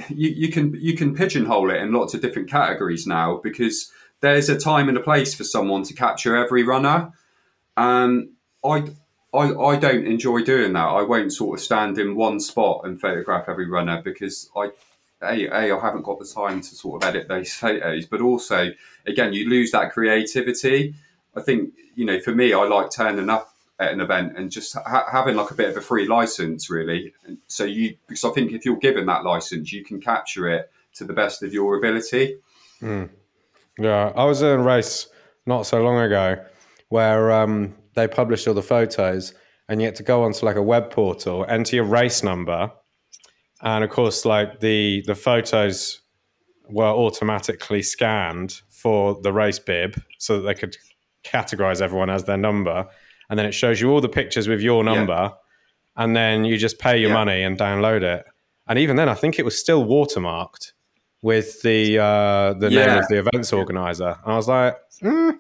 you, 0.08 0.30
you 0.30 0.50
can 0.50 0.74
you 0.80 0.96
can 0.96 1.14
pigeonhole 1.14 1.70
it 1.70 1.76
in 1.76 1.92
lots 1.92 2.14
of 2.14 2.22
different 2.22 2.48
categories 2.48 3.06
now 3.06 3.40
because 3.42 3.92
there's 4.24 4.48
a 4.48 4.58
time 4.58 4.88
and 4.88 4.96
a 4.96 5.02
place 5.02 5.34
for 5.34 5.44
someone 5.44 5.82
to 5.84 5.94
capture 5.94 6.34
every 6.34 6.62
runner. 6.62 7.12
Um, 7.76 8.30
I, 8.64 8.84
I 9.34 9.54
I 9.54 9.76
don't 9.76 10.06
enjoy 10.06 10.42
doing 10.42 10.72
that. 10.72 10.86
I 10.86 11.02
won't 11.02 11.32
sort 11.32 11.58
of 11.58 11.64
stand 11.64 11.98
in 11.98 12.16
one 12.16 12.40
spot 12.40 12.82
and 12.84 12.98
photograph 12.98 13.48
every 13.48 13.68
runner 13.68 14.00
because 14.02 14.50
I 14.56 14.70
a, 15.22 15.46
a 15.48 15.76
I 15.76 15.80
haven't 15.80 16.04
got 16.04 16.18
the 16.18 16.26
time 16.26 16.62
to 16.62 16.74
sort 16.74 17.02
of 17.02 17.08
edit 17.08 17.28
those 17.28 17.52
photos, 17.62 18.06
but 18.06 18.22
also 18.22 18.70
again 19.06 19.34
you 19.34 19.48
lose 19.48 19.70
that 19.72 19.92
creativity. 19.92 20.94
I 21.36 21.42
think 21.42 21.74
you 21.94 22.06
know 22.06 22.18
for 22.18 22.34
me 22.34 22.54
I 22.54 22.64
like 22.64 22.90
turning 22.90 23.28
up 23.28 23.50
at 23.78 23.92
an 23.92 24.00
event 24.00 24.38
and 24.38 24.50
just 24.50 24.74
ha- 24.74 25.08
having 25.10 25.36
like 25.36 25.50
a 25.50 25.54
bit 25.54 25.68
of 25.68 25.76
a 25.76 25.80
free 25.80 26.06
license 26.06 26.70
really 26.70 27.12
And 27.26 27.38
so 27.48 27.64
you 27.64 27.96
because 28.06 28.24
i 28.24 28.30
think 28.30 28.52
if 28.52 28.64
you're 28.64 28.76
given 28.76 29.06
that 29.06 29.24
license 29.24 29.72
you 29.72 29.82
can 29.84 30.00
capture 30.00 30.48
it 30.48 30.70
to 30.94 31.04
the 31.04 31.12
best 31.12 31.42
of 31.42 31.52
your 31.52 31.76
ability 31.76 32.36
Yeah, 33.78 34.12
I 34.14 34.24
was 34.24 34.42
in 34.42 34.48
a 34.48 34.62
race 34.62 35.08
not 35.46 35.66
so 35.66 35.82
long 35.82 35.98
ago 36.00 36.36
where 36.88 37.32
um, 37.32 37.74
they 37.94 38.06
published 38.06 38.46
all 38.46 38.54
the 38.54 38.62
photos, 38.62 39.34
and 39.68 39.80
you 39.80 39.86
had 39.86 39.96
to 39.96 40.02
go 40.02 40.22
onto 40.22 40.44
like 40.46 40.56
a 40.56 40.62
web 40.62 40.90
portal, 40.90 41.44
enter 41.48 41.76
your 41.76 41.84
race 41.84 42.22
number, 42.22 42.70
and 43.62 43.82
of 43.82 43.90
course, 43.90 44.24
like 44.24 44.60
the 44.60 45.02
the 45.06 45.14
photos 45.14 46.00
were 46.68 46.84
automatically 46.86 47.82
scanned 47.82 48.60
for 48.70 49.20
the 49.22 49.32
race 49.32 49.58
bib, 49.58 50.00
so 50.18 50.36
that 50.40 50.42
they 50.46 50.54
could 50.54 50.76
categorize 51.24 51.80
everyone 51.80 52.10
as 52.10 52.24
their 52.24 52.36
number, 52.36 52.86
and 53.28 53.38
then 53.38 53.46
it 53.46 53.52
shows 53.52 53.80
you 53.80 53.90
all 53.90 54.00
the 54.00 54.08
pictures 54.08 54.46
with 54.48 54.60
your 54.60 54.84
number, 54.84 55.32
and 55.96 56.14
then 56.14 56.44
you 56.44 56.56
just 56.58 56.78
pay 56.78 56.98
your 56.98 57.10
Yeah. 57.10 57.14
money 57.14 57.42
and 57.42 57.58
download 57.58 58.02
it. 58.02 58.24
And 58.66 58.78
even 58.78 58.96
then, 58.96 59.08
I 59.08 59.14
think 59.14 59.38
it 59.38 59.44
was 59.44 59.58
still 59.58 59.84
watermarked 59.84 60.72
with 61.24 61.62
the 61.62 61.98
uh, 61.98 62.52
the 62.52 62.68
name 62.68 62.98
of 62.98 63.08
the 63.08 63.18
events 63.18 63.50
organizer. 63.52 64.14
And 64.24 64.32
I 64.32 64.36
was 64.36 64.46
like, 64.46 64.76
mm, 65.02 65.38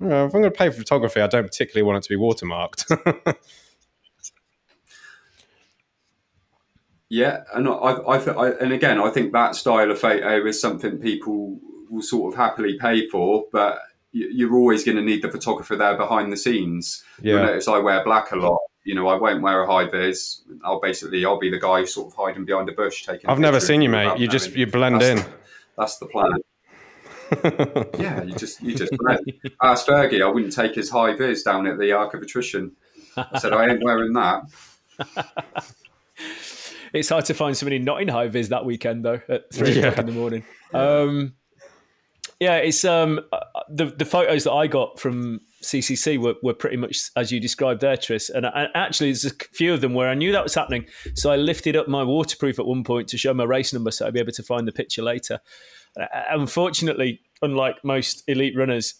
know, 0.00 0.24
if 0.24 0.34
I'm 0.34 0.40
going 0.40 0.44
to 0.44 0.50
pay 0.50 0.70
for 0.70 0.78
photography, 0.78 1.20
I 1.20 1.26
don't 1.26 1.44
particularly 1.44 1.82
want 1.86 1.98
it 1.98 2.08
to 2.08 2.16
be 2.16 2.20
watermarked. 2.20 3.36
yeah 7.08 7.42
and 7.54 7.68
I, 7.68 7.72
I, 7.72 8.16
I 8.18 8.50
and 8.60 8.72
again 8.72 9.00
i 9.00 9.10
think 9.10 9.32
that 9.32 9.56
style 9.56 9.90
of 9.90 9.98
photo 9.98 10.46
is 10.46 10.60
something 10.60 10.98
people 10.98 11.58
will 11.88 12.02
sort 12.02 12.32
of 12.32 12.38
happily 12.38 12.78
pay 12.78 13.08
for 13.08 13.46
but 13.50 13.80
you- 14.12 14.30
you're 14.32 14.54
always 14.54 14.84
going 14.84 14.96
to 14.96 15.02
need 15.02 15.20
the 15.22 15.28
photographer 15.28 15.74
there 15.74 15.96
behind 15.96 16.32
the 16.32 16.36
scenes 16.36 17.02
Yeah. 17.20 17.34
you'll 17.34 17.46
notice 17.46 17.66
i 17.66 17.78
wear 17.78 18.04
black 18.04 18.30
a 18.30 18.36
lot 18.36 18.60
you 18.84 18.94
know 18.94 19.08
i 19.08 19.14
won't 19.16 19.42
wear 19.42 19.62
a 19.62 19.66
high 19.70 19.88
vis 19.88 20.42
i'll 20.64 20.80
basically 20.80 21.24
i'll 21.24 21.38
be 21.38 21.50
the 21.50 21.58
guy 21.60 21.84
sort 21.84 22.06
of 22.08 22.14
hiding 22.14 22.44
behind 22.44 22.68
a 22.68 22.72
bush 22.72 23.04
taking 23.04 23.28
I've 23.28 23.38
never 23.38 23.60
seen 23.60 23.82
you, 23.82 23.88
mate. 23.90 24.18
You 24.18 24.26
just 24.28 24.52
you 24.56 24.66
blend 24.66 25.00
That's- 25.00 25.24
in. 25.26 25.32
That's 25.78 25.98
the 25.98 26.06
plan. 26.06 26.32
yeah, 28.00 28.22
you 28.24 28.34
just 28.34 28.60
you 28.62 28.74
just 28.74 28.92
blend. 28.98 29.32
Asked 29.62 29.86
Fergie, 29.86 30.20
I 30.22 30.28
wouldn't 30.28 30.52
take 30.52 30.74
his 30.74 30.90
high 30.90 31.14
vis 31.16 31.42
down 31.42 31.66
at 31.66 31.78
the 31.78 31.92
Arc 31.92 32.12
of 32.14 32.22
Attrition. 32.22 32.72
I 33.16 33.38
said 33.38 33.52
I 33.52 33.68
ain't 33.68 33.82
wearing 33.84 34.12
that. 34.14 34.42
It's 36.92 37.08
hard 37.08 37.24
to 37.26 37.34
find 37.34 37.56
somebody 37.56 37.78
not 37.78 38.02
in 38.02 38.08
high 38.08 38.26
vis 38.26 38.48
that 38.48 38.64
weekend 38.64 39.04
though 39.04 39.20
at 39.28 39.52
three 39.52 39.72
Yeah. 39.72 39.86
o'clock 39.88 39.98
in 39.98 40.06
the 40.06 40.12
morning. 40.12 40.44
Um, 40.74 41.34
yeah, 42.40 42.56
it's 42.56 42.84
um 42.84 43.20
uh, 43.32 43.38
the 43.68 43.86
the 43.86 44.04
photos 44.04 44.44
that 44.44 44.52
I 44.52 44.66
got 44.66 44.98
from 44.98 45.40
CCC 45.62 46.18
were, 46.18 46.34
were 46.42 46.54
pretty 46.54 46.76
much 46.76 47.10
as 47.16 47.30
you 47.30 47.40
described 47.40 47.80
there, 47.80 47.96
Tris. 47.96 48.30
And, 48.30 48.46
and 48.46 48.68
actually, 48.74 49.08
there's 49.08 49.26
a 49.26 49.34
few 49.52 49.74
of 49.74 49.80
them 49.80 49.94
where 49.94 50.08
I 50.08 50.14
knew 50.14 50.32
that 50.32 50.42
was 50.42 50.54
happening, 50.54 50.86
so 51.14 51.30
I 51.30 51.36
lifted 51.36 51.76
up 51.76 51.88
my 51.88 52.02
waterproof 52.02 52.58
at 52.58 52.66
one 52.66 52.84
point 52.84 53.08
to 53.08 53.18
show 53.18 53.34
my 53.34 53.44
race 53.44 53.72
number, 53.72 53.90
so 53.90 54.06
I'd 54.06 54.14
be 54.14 54.20
able 54.20 54.32
to 54.32 54.42
find 54.42 54.66
the 54.66 54.72
picture 54.72 55.02
later. 55.02 55.40
Uh, 55.98 56.06
unfortunately, 56.30 57.20
unlike 57.42 57.76
most 57.84 58.22
elite 58.28 58.56
runners, 58.56 58.94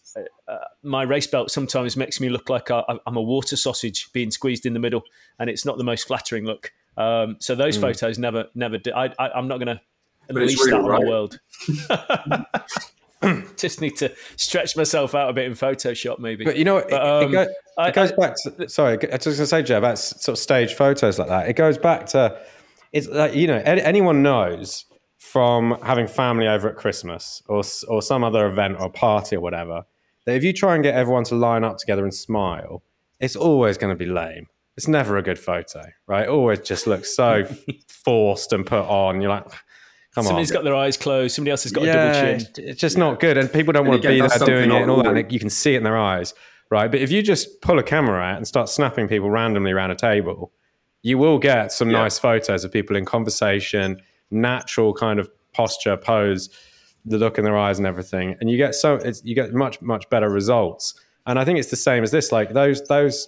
uh, 0.48 0.56
my 0.82 1.02
race 1.02 1.26
belt 1.26 1.50
sometimes 1.50 1.96
makes 1.96 2.20
me 2.20 2.28
look 2.28 2.48
like 2.48 2.70
I, 2.70 2.82
I'm 3.06 3.16
a 3.16 3.22
water 3.22 3.56
sausage 3.56 4.10
being 4.12 4.30
squeezed 4.30 4.66
in 4.66 4.74
the 4.74 4.80
middle, 4.80 5.02
and 5.38 5.48
it's 5.48 5.64
not 5.64 5.78
the 5.78 5.84
most 5.84 6.06
flattering 6.06 6.44
look. 6.44 6.72
Um, 6.96 7.36
so 7.38 7.54
those 7.54 7.76
photos 7.76 8.18
never, 8.18 8.46
never. 8.54 8.76
Do, 8.76 8.92
I, 8.92 9.06
I, 9.18 9.30
I'm 9.30 9.48
not 9.48 9.58
going 9.58 9.76
to 9.76 9.80
it's 10.28 10.38
unleash 10.38 10.70
that 10.70 10.82
real, 10.82 10.92
on 10.92 11.00
the 11.00 11.08
world. 11.08 11.40
Just 13.60 13.80
need 13.80 13.96
to 13.98 14.12
stretch 14.36 14.76
myself 14.76 15.14
out 15.14 15.30
a 15.30 15.32
bit 15.32 15.44
in 15.46 15.52
Photoshop, 15.52 16.18
maybe. 16.18 16.44
But 16.44 16.56
you 16.56 16.64
know, 16.64 16.78
it, 16.78 16.86
But, 16.90 17.02
it, 17.02 17.24
um, 17.24 17.32
go- 17.32 17.46
I- 17.78 17.88
it 17.88 17.94
goes 17.94 18.12
back 18.12 18.34
to. 18.44 18.68
Sorry, 18.68 18.92
I 18.92 18.96
was 18.96 19.10
just 19.10 19.24
going 19.24 19.36
to 19.38 19.46
say, 19.46 19.62
Joe, 19.62 19.78
about 19.78 19.98
sort 19.98 20.36
of 20.36 20.38
stage 20.38 20.74
photos 20.74 21.18
like 21.18 21.28
that. 21.28 21.48
It 21.48 21.54
goes 21.54 21.78
back 21.78 22.06
to. 22.06 22.38
It's 22.92 23.06
like 23.08 23.34
you 23.34 23.46
know, 23.46 23.62
anyone 23.64 24.22
knows 24.22 24.84
from 25.18 25.78
having 25.82 26.06
family 26.08 26.48
over 26.48 26.68
at 26.68 26.76
Christmas 26.76 27.42
or 27.48 27.62
or 27.88 28.02
some 28.02 28.24
other 28.24 28.46
event 28.46 28.80
or 28.80 28.90
party 28.90 29.36
or 29.36 29.40
whatever 29.40 29.84
that 30.26 30.34
if 30.34 30.42
you 30.44 30.52
try 30.52 30.74
and 30.74 30.82
get 30.82 30.94
everyone 30.94 31.24
to 31.24 31.34
line 31.34 31.62
up 31.64 31.78
together 31.78 32.02
and 32.02 32.12
smile, 32.12 32.82
it's 33.20 33.36
always 33.36 33.78
going 33.78 33.92
to 33.92 33.96
be 33.96 34.10
lame. 34.10 34.46
It's 34.76 34.88
never 34.88 35.16
a 35.18 35.22
good 35.22 35.38
photo, 35.38 35.82
right? 36.06 36.22
It 36.24 36.28
always 36.30 36.60
just 36.60 36.86
looks 36.86 37.14
so 37.14 37.44
forced 37.88 38.52
and 38.52 38.66
put 38.66 38.84
on. 38.86 39.20
You're 39.20 39.30
like, 39.30 39.46
come 40.14 40.22
on. 40.22 40.28
Somebody's 40.28 40.50
got 40.50 40.64
their 40.64 40.74
eyes 40.74 40.96
closed. 40.96 41.34
Somebody 41.34 41.50
else 41.52 41.62
has 41.64 41.72
got 41.72 41.84
a 41.84 41.86
double 41.92 42.38
chin. 42.38 42.46
it's 42.68 42.80
just 42.80 42.98
not 42.98 43.20
good, 43.20 43.36
and 43.38 43.52
people 43.52 43.72
don't 43.72 43.86
want 43.86 44.02
to 44.02 44.08
be 44.08 44.20
there 44.20 44.28
doing 44.46 44.70
it 44.70 44.82
and 44.82 44.90
all 44.90 45.02
that. 45.02 45.16
And 45.16 45.32
you 45.32 45.38
can 45.38 45.50
see 45.50 45.74
it 45.74 45.78
in 45.78 45.82
their 45.84 45.98
eyes, 45.98 46.34
right? 46.70 46.90
But 46.90 47.00
if 47.00 47.10
you 47.10 47.22
just 47.22 47.60
pull 47.60 47.78
a 47.78 47.82
camera 47.82 48.20
out 48.22 48.36
and 48.36 48.46
start 48.46 48.68
snapping 48.68 49.08
people 49.08 49.30
randomly 49.30 49.72
around 49.72 49.90
a 49.90 49.96
table, 49.96 50.52
you 51.02 51.16
will 51.18 51.38
get 51.38 51.72
some 51.72 51.90
Yeah. 51.90 51.98
nice 52.02 52.18
photos 52.18 52.64
of 52.64 52.72
people 52.72 52.96
in 52.96 53.04
conversation, 53.04 54.00
natural 54.30 54.92
kind 54.94 55.18
of 55.18 55.30
posture, 55.52 55.96
pose, 55.96 56.50
the 57.04 57.16
look 57.18 57.38
in 57.38 57.44
their 57.44 57.56
eyes, 57.56 57.78
and 57.78 57.86
everything. 57.86 58.36
And 58.40 58.50
you 58.50 58.56
get 58.56 58.74
so 58.74 58.96
it's, 58.96 59.24
you 59.24 59.34
get 59.34 59.52
much 59.54 59.80
much 59.80 60.08
better 60.10 60.28
results. 60.28 60.94
And 61.26 61.38
I 61.38 61.44
think 61.44 61.58
it's 61.58 61.70
the 61.70 61.76
same 61.76 62.02
as 62.02 62.10
this. 62.10 62.32
Like 62.32 62.52
those 62.52 62.82
those, 62.88 63.26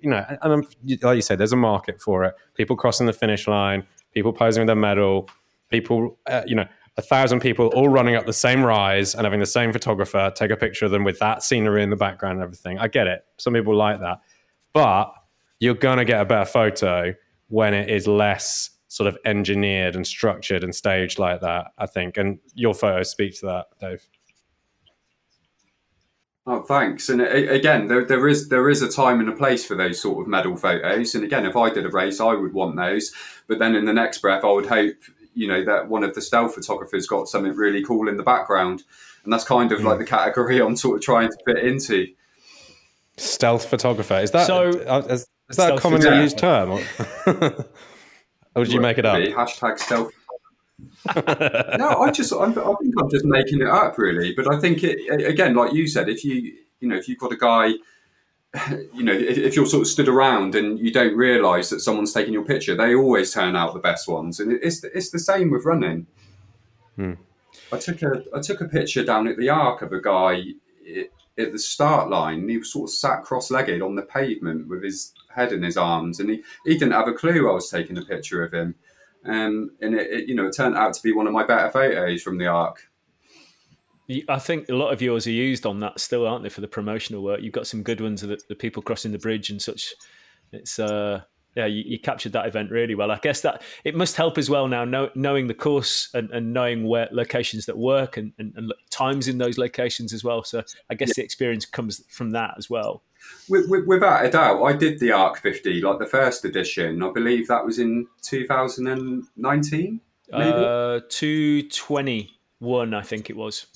you 0.00 0.08
know, 0.10 0.24
and 0.42 0.52
I'm, 0.52 0.62
like 1.02 1.16
you 1.16 1.22
said, 1.22 1.38
there's 1.38 1.52
a 1.52 1.56
market 1.56 2.00
for 2.00 2.24
it. 2.24 2.34
People 2.54 2.76
crossing 2.76 3.06
the 3.06 3.12
finish 3.12 3.46
line, 3.46 3.86
people 4.14 4.32
posing 4.32 4.62
with 4.62 4.66
their 4.68 4.76
medal, 4.76 5.28
people, 5.72 6.18
uh, 6.28 6.42
you 6.46 6.54
know, 6.54 6.66
a 6.96 7.02
thousand 7.02 7.40
people 7.40 7.68
all 7.68 7.88
running 7.88 8.14
up 8.14 8.26
the 8.26 8.32
same 8.32 8.62
rise 8.62 9.14
and 9.14 9.24
having 9.24 9.40
the 9.40 9.46
same 9.46 9.72
photographer 9.72 10.30
take 10.36 10.50
a 10.50 10.56
picture 10.56 10.84
of 10.84 10.90
them 10.90 11.04
with 11.04 11.18
that 11.18 11.42
scenery 11.42 11.82
in 11.82 11.90
the 11.90 11.96
background 11.96 12.34
and 12.34 12.42
everything. 12.42 12.78
I 12.78 12.88
get 12.88 13.06
it. 13.06 13.24
Some 13.38 13.54
people 13.54 13.74
like 13.74 13.98
that. 14.00 14.20
But 14.74 15.12
you're 15.58 15.74
going 15.74 15.98
to 15.98 16.04
get 16.04 16.20
a 16.20 16.24
better 16.24 16.44
photo 16.44 17.14
when 17.48 17.72
it 17.72 17.88
is 17.88 18.06
less 18.06 18.70
sort 18.88 19.08
of 19.08 19.16
engineered 19.24 19.96
and 19.96 20.06
structured 20.06 20.62
and 20.62 20.74
staged 20.74 21.18
like 21.18 21.40
that, 21.40 21.72
I 21.78 21.86
think. 21.86 22.18
And 22.18 22.38
your 22.54 22.74
photos 22.74 23.10
speak 23.10 23.38
to 23.40 23.46
that, 23.46 23.66
Dave. 23.80 24.06
Oh, 26.44 26.62
thanks. 26.62 27.08
And 27.08 27.22
again, 27.22 27.86
there, 27.86 28.04
there 28.04 28.26
is 28.26 28.48
there 28.48 28.68
is 28.68 28.82
a 28.82 28.90
time 28.90 29.20
and 29.20 29.28
a 29.28 29.36
place 29.36 29.64
for 29.64 29.76
those 29.76 30.00
sort 30.00 30.20
of 30.20 30.26
medal 30.26 30.56
photos. 30.56 31.14
And 31.14 31.22
again, 31.24 31.46
if 31.46 31.56
I 31.56 31.70
did 31.70 31.86
a 31.86 31.90
race, 31.90 32.20
I 32.20 32.34
would 32.34 32.52
want 32.52 32.76
those. 32.76 33.12
But 33.46 33.60
then 33.60 33.76
in 33.76 33.84
the 33.84 33.92
next 33.92 34.18
breath, 34.18 34.44
I 34.44 34.50
would 34.50 34.66
hope 34.66 34.96
you 35.34 35.48
know 35.48 35.64
that 35.64 35.88
one 35.88 36.04
of 36.04 36.14
the 36.14 36.20
stealth 36.20 36.54
photographers 36.54 37.06
got 37.06 37.28
something 37.28 37.54
really 37.54 37.82
cool 37.84 38.08
in 38.08 38.16
the 38.16 38.22
background. 38.22 38.82
And 39.24 39.32
that's 39.32 39.44
kind 39.44 39.70
of 39.70 39.82
like 39.84 39.98
the 39.98 40.04
category 40.04 40.60
I'm 40.60 40.74
sort 40.76 40.96
of 40.96 41.02
trying 41.02 41.28
to 41.30 41.36
fit 41.46 41.58
into. 41.64 42.08
Stealth 43.16 43.66
photographer. 43.66 44.14
Is 44.18 44.32
that, 44.32 44.46
So- 44.46 44.70
uh, 44.86 45.02
is, 45.08 45.20
is 45.48 45.56
that 45.56 45.74
a 45.74 45.78
Stealth 45.78 45.80
commonly 45.82 46.06
photographer. 46.06 46.22
used 46.22 46.38
term? 46.38 46.70
Or, 46.70 47.66
or 48.56 48.64
did 48.64 48.72
you 48.72 48.80
make 48.80 48.98
it 48.98 49.04
up? 49.06 49.16
Really, 49.18 49.32
Hashtag 49.32 49.78
stealth. 49.78 50.10
no, 51.16 52.00
I 52.00 52.10
just 52.10 52.32
I, 52.32 52.44
I 52.46 52.52
think 52.52 52.94
I'm 52.98 53.10
just 53.10 53.24
making 53.24 53.60
it 53.60 53.68
up 53.68 53.98
really. 53.98 54.34
But 54.34 54.52
I 54.52 54.58
think 54.58 54.82
it 54.82 54.98
again, 55.24 55.54
like 55.54 55.72
you 55.72 55.86
said, 55.86 56.08
if 56.08 56.24
you 56.24 56.52
you 56.80 56.88
know 56.88 56.96
if 56.96 57.08
you've 57.08 57.18
got 57.18 57.32
a 57.32 57.36
guy, 57.36 57.72
you 58.92 59.02
know, 59.02 59.12
if, 59.12 59.56
you're 59.56 59.66
sort 59.66 59.82
of 59.82 59.88
stood 59.88 60.08
around 60.08 60.54
and 60.54 60.78
you 60.78 60.92
don't 60.92 61.16
realise 61.16 61.70
that 61.70 61.80
someone's 61.80 62.12
taking 62.12 62.34
your 62.34 62.44
picture, 62.44 62.74
they 62.74 62.94
always 62.94 63.32
turn 63.32 63.56
out 63.56 63.72
the 63.72 63.80
best 63.80 64.08
ones, 64.08 64.40
and 64.40 64.52
it's 64.52 64.84
it's 64.84 65.10
the 65.10 65.18
same 65.18 65.50
with 65.50 65.64
running. 65.64 66.06
I 67.72 67.78
took 67.78 68.02
a 68.02 68.24
I 68.34 68.40
took 68.40 68.60
a 68.60 68.66
picture 68.66 69.04
down 69.04 69.26
at 69.26 69.38
the 69.38 69.48
Arc 69.48 69.80
of 69.80 69.92
a 69.92 70.00
guy 70.00 70.42
at 71.38 71.52
the 71.52 71.58
start 71.58 72.10
line. 72.10 72.48
He 72.48 72.58
was 72.58 72.72
sort 72.72 72.90
of 72.90 72.94
sat 72.94 73.22
cross-legged 73.22 73.80
on 73.80 73.94
the 73.94 74.02
pavement 74.02 74.68
with 74.68 74.82
his 74.82 75.14
head 75.34 75.52
in 75.52 75.62
his 75.62 75.76
arms, 75.76 76.20
and 76.20 76.28
he, 76.28 76.42
he 76.64 76.74
didn't 76.74 76.92
have 76.92 77.08
a 77.08 77.12
clue 77.12 77.48
I 77.48 77.54
was 77.54 77.70
taking 77.70 77.96
a 77.96 78.04
picture 78.04 78.44
of 78.44 78.52
him. 78.52 78.74
Um, 79.24 79.70
and 79.80 79.94
it, 79.94 80.10
it, 80.10 80.28
you 80.28 80.34
know, 80.34 80.46
it 80.46 80.54
turned 80.54 80.76
out 80.76 80.94
to 80.94 81.02
be 81.02 81.12
one 81.12 81.26
of 81.26 81.32
my 81.32 81.44
better 81.44 81.70
photos 81.70 82.22
from 82.22 82.38
the 82.38 82.46
Arc. 82.46 82.88
I 84.28 84.38
think 84.38 84.68
a 84.68 84.74
lot 84.74 84.92
of 84.92 85.02
yours 85.02 85.26
are 85.26 85.32
used 85.32 85.66
on 85.66 85.80
that 85.80 86.00
still, 86.00 86.26
aren't 86.26 86.42
they, 86.42 86.48
for 86.48 86.60
the 86.60 86.68
promotional 86.68 87.22
work? 87.22 87.40
You've 87.42 87.52
got 87.52 87.66
some 87.66 87.82
good 87.82 88.00
ones 88.00 88.22
of 88.22 88.30
the, 88.48 88.54
people 88.54 88.82
crossing 88.82 89.12
the 89.12 89.18
bridge 89.18 89.50
and 89.50 89.60
such. 89.60 89.94
It's 90.52 90.78
uh, 90.78 91.22
yeah, 91.54 91.66
you, 91.66 91.82
you 91.86 91.98
captured 91.98 92.32
that 92.32 92.46
event 92.46 92.70
really 92.70 92.94
well. 92.94 93.10
I 93.10 93.18
guess 93.18 93.42
that 93.42 93.62
it 93.84 93.94
must 93.94 94.16
help 94.16 94.38
as 94.38 94.48
well 94.48 94.68
now, 94.68 94.84
know, 94.84 95.10
knowing 95.14 95.48
the 95.48 95.54
course 95.54 96.08
and, 96.14 96.30
and 96.30 96.52
knowing 96.52 96.86
where 96.86 97.08
locations 97.12 97.66
that 97.66 97.76
work 97.76 98.16
and, 98.16 98.32
and, 98.38 98.54
and 98.56 98.72
times 98.90 99.28
in 99.28 99.38
those 99.38 99.58
locations 99.58 100.12
as 100.12 100.24
well. 100.24 100.44
So 100.44 100.62
I 100.88 100.94
guess 100.94 101.14
the 101.14 101.22
experience 101.22 101.66
comes 101.66 102.02
from 102.08 102.30
that 102.30 102.54
as 102.56 102.70
well. 102.70 103.02
with, 103.48 103.68
with, 103.68 103.86
without 103.86 104.24
a 104.24 104.30
doubt, 104.30 104.62
I 104.62 104.72
did 104.72 104.98
the 104.98 105.12
Arc 105.12 105.38
50, 105.38 105.82
like 105.82 105.98
the 105.98 106.06
first 106.06 106.44
edition. 106.44 107.02
I 107.02 107.10
believe 107.12 107.48
that 107.48 107.64
was 107.64 107.78
in 107.78 108.06
2019. 108.22 110.00
Uh, 110.32 111.00
221, 111.10 112.94
I 112.94 113.02
think 113.02 113.28
it 113.28 113.36
was. 113.36 113.66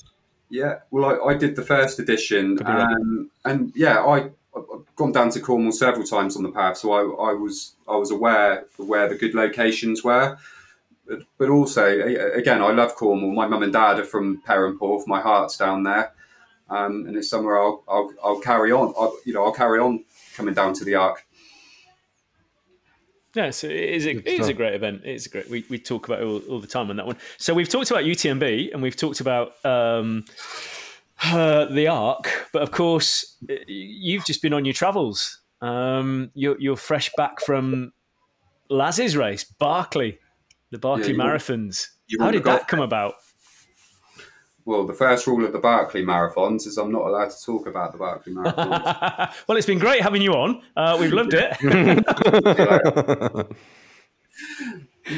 Yeah, 0.48 0.80
well, 0.90 1.04
I, 1.04 1.32
I 1.32 1.34
did 1.34 1.56
the 1.56 1.62
first 1.62 1.98
edition, 1.98 2.58
um, 2.64 3.30
and 3.44 3.72
yeah, 3.74 4.04
I 4.04 4.30
I've 4.56 4.96
gone 4.96 5.12
down 5.12 5.30
to 5.30 5.40
Cornwall 5.40 5.72
several 5.72 6.06
times 6.06 6.36
on 6.36 6.42
the 6.42 6.50
path, 6.50 6.78
so 6.78 6.92
I, 6.92 7.30
I 7.30 7.32
was 7.34 7.74
I 7.88 7.96
was 7.96 8.10
aware 8.10 8.64
of 8.78 8.88
where 8.88 9.08
the 9.08 9.16
good 9.16 9.34
locations 9.34 10.04
were. 10.04 10.38
But, 11.06 11.20
but 11.38 11.50
also, 11.50 11.84
again, 12.34 12.62
I 12.62 12.72
love 12.72 12.94
Cornwall. 12.94 13.32
My 13.32 13.46
mum 13.46 13.62
and 13.62 13.72
dad 13.72 13.98
are 13.98 14.04
from 14.04 14.42
Perranporth. 14.42 15.06
My 15.06 15.20
heart's 15.20 15.56
down 15.56 15.82
there, 15.82 16.12
um, 16.70 17.06
and 17.06 17.16
it's 17.16 17.28
somewhere 17.28 17.60
I'll, 17.60 17.82
I'll, 17.88 18.12
I'll 18.24 18.40
carry 18.40 18.72
on. 18.72 18.94
I'll, 18.98 19.16
you 19.24 19.32
know, 19.32 19.44
I'll 19.44 19.52
carry 19.52 19.78
on 19.80 20.04
coming 20.34 20.54
down 20.54 20.74
to 20.74 20.84
the 20.84 20.94
Arc. 20.94 21.25
Yeah, 23.36 23.50
so 23.50 23.66
it 23.66 23.76
is 23.76 24.06
a, 24.06 24.12
it 24.12 24.40
is 24.40 24.48
a 24.48 24.54
great 24.54 24.72
event. 24.72 25.02
It's 25.04 25.26
a 25.26 25.28
great. 25.28 25.50
We, 25.50 25.62
we 25.68 25.78
talk 25.78 26.08
about 26.08 26.22
it 26.22 26.24
all, 26.24 26.38
all, 26.48 26.58
the 26.58 26.66
time 26.66 26.88
on 26.88 26.96
that 26.96 27.06
one. 27.06 27.18
So 27.36 27.52
we've 27.52 27.68
talked 27.68 27.90
about 27.90 28.04
UTMB 28.04 28.72
and 28.72 28.80
we've 28.80 28.96
talked 28.96 29.20
about 29.20 29.62
um, 29.62 30.24
uh, 31.22 31.66
the 31.66 31.86
Arc, 31.86 32.48
but 32.54 32.62
of 32.62 32.70
course 32.70 33.36
you've 33.66 34.24
just 34.24 34.40
been 34.40 34.54
on 34.54 34.64
your 34.64 34.72
travels. 34.72 35.42
Um, 35.60 36.30
you're, 36.32 36.58
you're 36.58 36.76
fresh 36.76 37.10
back 37.18 37.42
from 37.42 37.92
Laz's 38.70 39.18
race, 39.18 39.44
Barkley, 39.44 40.18
the 40.70 40.78
Barkley 40.78 41.12
yeah, 41.12 41.18
Marathons. 41.18 41.88
How 42.18 42.30
did 42.30 42.44
that 42.44 42.68
come 42.68 42.80
about? 42.80 43.16
Well, 44.66 44.84
the 44.84 44.92
first 44.92 45.28
rule 45.28 45.44
of 45.44 45.52
the 45.52 45.60
Barkley 45.60 46.04
marathons 46.04 46.66
is 46.66 46.76
I'm 46.76 46.90
not 46.90 47.02
allowed 47.02 47.30
to 47.30 47.44
talk 47.44 47.68
about 47.68 47.92
the 47.92 47.98
Barkley 47.98 48.34
marathons. 48.34 49.32
well, 49.46 49.56
it's 49.56 49.66
been 49.66 49.78
great 49.78 50.02
having 50.02 50.20
you 50.20 50.32
on. 50.32 50.60
Uh, 50.76 50.96
we've 51.00 51.12
loved 51.12 51.34
it. 51.34 51.56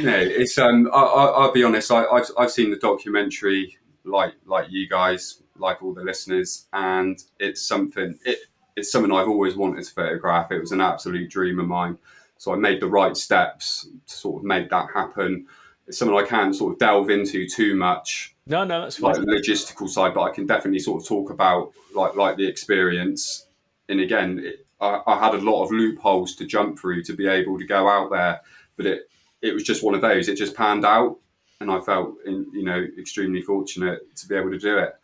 no, 0.03 0.15
it's 0.19 0.59
um. 0.59 0.91
I, 0.93 1.47
will 1.47 1.53
be 1.53 1.65
honest. 1.65 1.91
I, 1.91 2.03
have 2.13 2.27
I've 2.37 2.51
seen 2.51 2.71
the 2.71 2.77
documentary, 2.77 3.79
like 4.05 4.35
like 4.45 4.67
you 4.69 4.87
guys, 4.87 5.43
like 5.57 5.83
all 5.83 5.95
the 5.95 6.05
listeners, 6.05 6.67
and 6.75 7.19
it's 7.41 7.63
something. 7.63 8.19
It, 8.27 8.41
it's 8.77 8.93
something 8.93 9.11
I've 9.11 9.29
always 9.29 9.57
wanted 9.57 9.83
to 9.83 9.91
photograph. 9.91 10.53
It 10.53 10.61
was 10.61 10.73
an 10.73 10.83
absolute 10.83 11.31
dream 11.31 11.59
of 11.59 11.67
mine. 11.67 11.97
So 12.37 12.53
I 12.53 12.57
made 12.57 12.83
the 12.83 12.87
right 12.87 13.17
steps 13.17 13.89
to 14.09 14.15
sort 14.15 14.43
of 14.43 14.45
make 14.45 14.69
that 14.69 14.89
happen. 14.95 15.47
It's 15.87 15.97
something 15.97 16.17
I 16.17 16.27
can't 16.27 16.55
sort 16.55 16.75
of 16.75 16.79
delve 16.79 17.09
into 17.09 17.49
too 17.49 17.75
much 17.75 18.37
no, 18.49 18.65
no, 18.65 18.83
that's 18.83 18.97
fine. 18.97 19.15
Like 19.15 19.43
logistical 19.43 19.89
side, 19.89 20.15
but 20.15 20.23
I 20.23 20.31
can 20.31 20.47
definitely 20.47 20.79
sort 20.79 21.03
of 21.03 21.09
talk 21.09 21.31
about 21.31 21.73
like 21.95 22.17
like 22.17 22.37
the 22.37 22.47
experience. 22.47 23.47
And 23.89 24.01
again, 24.01 24.41
it, 24.43 24.67
I, 24.81 25.01
I, 25.07 25.19
had 25.19 25.35
a 25.35 25.39
lot 25.39 25.65
of 25.65 25.71
loopholes 25.71 26.35
to 26.37 26.47
jump 26.47 26.79
through 26.79 27.03
to 27.05 27.13
be 27.15 27.27
able 27.27 27.59
to 27.59 27.67
go 27.67 27.89
out 27.89 28.11
there, 28.11 28.41
but 28.77 28.87
it 28.87 29.11
it 29.43 29.53
was 29.53 29.65
just 29.65 29.85
one 29.85 29.95
of 29.95 30.01
those. 30.01 30.29
It 30.29 30.37
just 30.37 30.57
panned 30.57 30.87
out, 30.87 31.19
and 31.61 31.71
I 31.71 31.81
felt 31.81 32.15
in, 32.25 32.47
you 32.53 32.65
know 32.65 32.87
extremely 32.99 33.43
fortunate 33.43 34.01
to 34.17 34.27
be 34.27 34.35
able 34.35 34.51
to 34.51 34.59
do 34.59 34.79
it. 34.79 34.95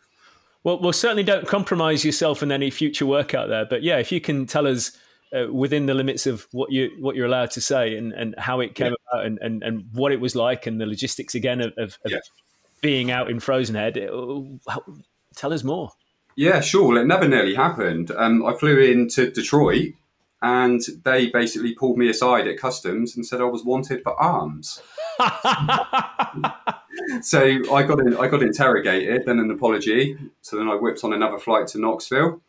Well, 0.63 0.79
well, 0.79 0.93
certainly 0.93 1.23
don't 1.23 1.47
compromise 1.47 2.03
yourself 2.03 2.41
in 2.41 2.51
any 2.51 2.71
future 2.71 3.05
work 3.05 3.35
out 3.35 3.49
there. 3.49 3.65
But 3.65 3.83
yeah, 3.83 3.97
if 3.97 4.11
you 4.11 4.19
can 4.19 4.47
tell 4.47 4.65
us 4.65 4.97
uh, 5.35 5.53
within 5.53 5.85
the 5.85 5.93
limits 5.93 6.25
of 6.25 6.47
what 6.51 6.71
you 6.71 6.95
what 6.99 7.15
you're 7.15 7.27
allowed 7.27 7.51
to 7.51 7.61
say 7.61 7.95
and, 7.95 8.11
and 8.13 8.33
how 8.39 8.59
it 8.61 8.73
came 8.73 8.87
yeah. 8.87 9.19
about 9.19 9.25
and, 9.27 9.37
and, 9.43 9.61
and 9.61 9.85
what 9.93 10.11
it 10.11 10.19
was 10.19 10.35
like 10.35 10.65
and 10.65 10.81
the 10.81 10.87
logistics 10.87 11.35
again 11.35 11.61
of, 11.61 11.73
of, 11.77 11.95
yeah 12.07 12.17
being 12.85 13.09
out 13.09 13.31
in 13.31 13.39
Frozen 13.39 13.73
Head. 13.73 13.95
Tell 15.35 15.51
us 15.51 15.63
more. 15.63 15.89
Yeah, 16.35 16.61
sure. 16.61 16.89
Well, 16.89 16.97
it 16.99 17.07
never 17.07 17.27
nearly 17.27 17.55
happened. 17.55 18.11
Um, 18.11 18.45
I 18.45 18.53
flew 18.53 18.77
into 18.77 19.31
Detroit 19.31 19.93
and 20.43 20.79
they 21.03 21.29
basically 21.31 21.73
pulled 21.73 21.97
me 21.97 22.09
aside 22.09 22.47
at 22.47 22.59
customs 22.59 23.15
and 23.15 23.25
said 23.25 23.41
I 23.41 23.45
was 23.45 23.65
wanted 23.65 24.03
for 24.03 24.13
arms. 24.21 24.83
so 27.23 27.41
I 27.73 27.81
got 27.81 27.99
in, 28.01 28.15
I 28.17 28.27
got 28.27 28.43
interrogated, 28.43 29.25
then 29.25 29.39
an 29.39 29.49
apology. 29.49 30.15
So 30.43 30.57
then 30.57 30.67
I 30.67 30.75
whipped 30.75 31.03
on 31.03 31.11
another 31.11 31.39
flight 31.39 31.65
to 31.69 31.79
Knoxville. 31.79 32.39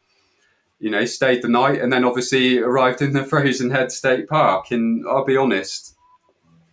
You 0.79 0.91
know, 0.91 1.07
stayed 1.07 1.41
the 1.41 1.49
night, 1.49 1.81
and 1.81 1.91
then 1.91 2.05
obviously 2.05 2.59
arrived 2.59 3.01
in 3.01 3.15
the 3.15 3.25
Frozen 3.31 3.71
Head 3.71 3.91
State 3.91 4.29
Park. 4.29 4.71
And 4.71 5.07
I'll 5.09 5.25
be 5.25 5.39
honest, 5.39 5.97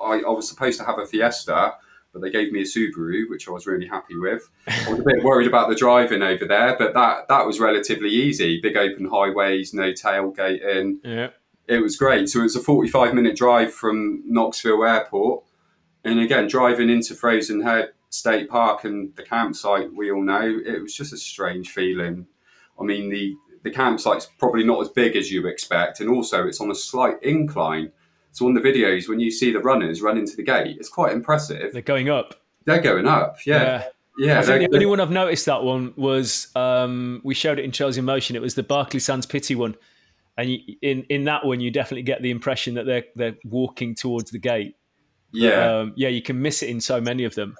I, 0.01 0.15
I 0.15 0.31
was 0.31 0.49
supposed 0.49 0.77
to 0.79 0.85
have 0.85 0.99
a 0.99 1.05
Fiesta, 1.05 1.75
but 2.13 2.21
they 2.21 2.29
gave 2.29 2.51
me 2.51 2.61
a 2.61 2.63
Subaru, 2.63 3.29
which 3.29 3.47
I 3.47 3.51
was 3.51 3.65
really 3.65 3.87
happy 3.87 4.15
with. 4.15 4.47
I 4.67 4.91
was 4.91 4.99
a 4.99 5.03
bit 5.03 5.23
worried 5.23 5.47
about 5.47 5.67
the 5.67 5.75
driving 5.75 6.21
over 6.21 6.45
there, 6.45 6.77
but 6.77 6.93
that 6.93 7.27
that 7.27 7.45
was 7.45 7.59
relatively 7.59 8.09
easy. 8.09 8.61
Big 8.61 8.77
open 8.77 9.05
highways, 9.05 9.73
no 9.73 9.91
tailgating. 9.91 10.99
Yeah. 11.03 11.29
It 11.67 11.79
was 11.79 11.97
great. 11.97 12.29
So 12.29 12.39
it 12.41 12.43
was 12.43 12.55
a 12.55 12.61
45 12.61 13.13
minute 13.13 13.35
drive 13.35 13.73
from 13.73 14.21
Knoxville 14.25 14.85
Airport. 14.85 15.43
And 16.03 16.19
again, 16.19 16.47
driving 16.47 16.89
into 16.89 17.15
Frozen 17.15 17.61
Head 17.61 17.93
State 18.09 18.49
Park 18.49 18.83
and 18.83 19.15
the 19.15 19.23
campsite, 19.23 19.93
we 19.93 20.11
all 20.11 20.21
know, 20.21 20.61
it 20.65 20.81
was 20.81 20.93
just 20.93 21.13
a 21.13 21.17
strange 21.17 21.69
feeling. 21.69 22.27
I 22.79 22.83
mean, 22.83 23.09
the, 23.09 23.35
the 23.63 23.71
campsite's 23.71 24.27
probably 24.37 24.63
not 24.63 24.81
as 24.81 24.89
big 24.89 25.15
as 25.15 25.31
you 25.31 25.47
expect, 25.47 25.99
and 25.99 26.09
also 26.09 26.45
it's 26.45 26.59
on 26.59 26.69
a 26.69 26.75
slight 26.75 27.23
incline. 27.23 27.91
So 28.33 28.47
on 28.47 28.55
the 28.55 28.61
videos, 28.61 29.07
when 29.07 29.19
you 29.19 29.31
see 29.31 29.51
the 29.51 29.59
runners 29.59 30.01
run 30.01 30.17
into 30.17 30.35
the 30.35 30.43
gate, 30.43 30.75
it's 30.79 30.89
quite 30.89 31.13
impressive. 31.13 31.71
They're 31.71 31.81
going 31.81 32.09
up. 32.09 32.35
They're 32.65 32.81
going 32.81 33.07
up. 33.07 33.37
Yeah. 33.45 33.63
yeah. 33.63 33.83
Yeah, 34.15 34.39
I 34.39 34.43
think 34.43 34.69
the 34.69 34.75
only 34.75 34.85
one 34.85 34.99
I've 34.99 35.09
noticed 35.09 35.47
that 35.47 35.63
one 35.63 35.91
was 35.95 36.55
um, 36.55 37.19
we 37.23 37.33
showed 37.33 37.57
it 37.57 37.65
in 37.65 37.71
Trails 37.71 37.97
in 37.97 38.05
Motion. 38.05 38.35
It 38.35 38.43
was 38.43 38.53
the 38.53 38.61
Barkley 38.61 38.99
Sands 38.99 39.25
Pity 39.25 39.55
one, 39.55 39.75
and 40.37 40.51
you, 40.51 40.59
in 40.83 41.03
in 41.09 41.23
that 41.23 41.43
one, 41.43 41.59
you 41.59 41.71
definitely 41.71 42.03
get 42.03 42.21
the 42.21 42.29
impression 42.29 42.75
that 42.75 42.85
they're 42.85 43.05
they're 43.15 43.35
walking 43.43 43.95
towards 43.95 44.29
the 44.29 44.37
gate. 44.37 44.75
Yeah, 45.31 45.79
um, 45.79 45.93
yeah, 45.95 46.09
you 46.09 46.21
can 46.21 46.39
miss 46.39 46.61
it 46.61 46.69
in 46.69 46.79
so 46.79 47.01
many 47.01 47.23
of 47.23 47.33
them. 47.33 47.55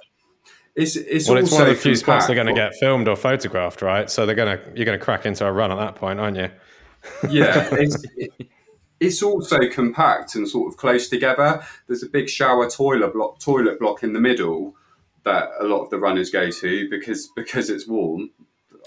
It's 0.76 0.96
it's 0.96 1.28
well, 1.28 1.40
it's 1.40 1.52
one 1.52 1.64
of 1.64 1.70
the 1.70 1.76
few 1.76 1.96
spots 1.96 2.28
they're 2.28 2.36
going 2.36 2.46
to 2.48 2.54
get 2.54 2.76
filmed 2.76 3.08
or 3.08 3.16
photographed, 3.16 3.82
right? 3.82 4.08
So 4.08 4.28
they're 4.28 4.36
going 4.36 4.56
to 4.56 4.64
you're 4.76 4.86
going 4.86 5.00
to 5.00 5.04
crack 5.04 5.26
into 5.26 5.48
a 5.48 5.52
run 5.52 5.72
at 5.72 5.78
that 5.78 5.96
point, 5.96 6.20
aren't 6.20 6.38
you? 6.38 6.50
Yeah, 7.30 7.68
it's, 9.06 9.24
also 9.24 9.68
compact 9.70 10.36
and 10.36 10.48
sort 10.48 10.72
of 10.72 10.78
close 10.78 11.08
together. 11.10 11.64
There's 11.88 12.04
a 12.04 12.10
big 12.10 12.30
shower 12.30 12.70
toilet 12.70 13.14
block 13.14 13.40
toilet 13.40 13.80
block 13.80 14.04
in 14.04 14.14
the 14.14 14.20
middle 14.20 14.76
that 15.24 15.50
a 15.60 15.64
lot 15.66 15.84
of 15.84 15.90
the 15.90 16.00
runners 16.00 16.30
go 16.30 16.50
to 16.50 16.90
because 16.90 17.28
because 17.36 17.70
it's 17.70 17.88
warm. 17.88 18.32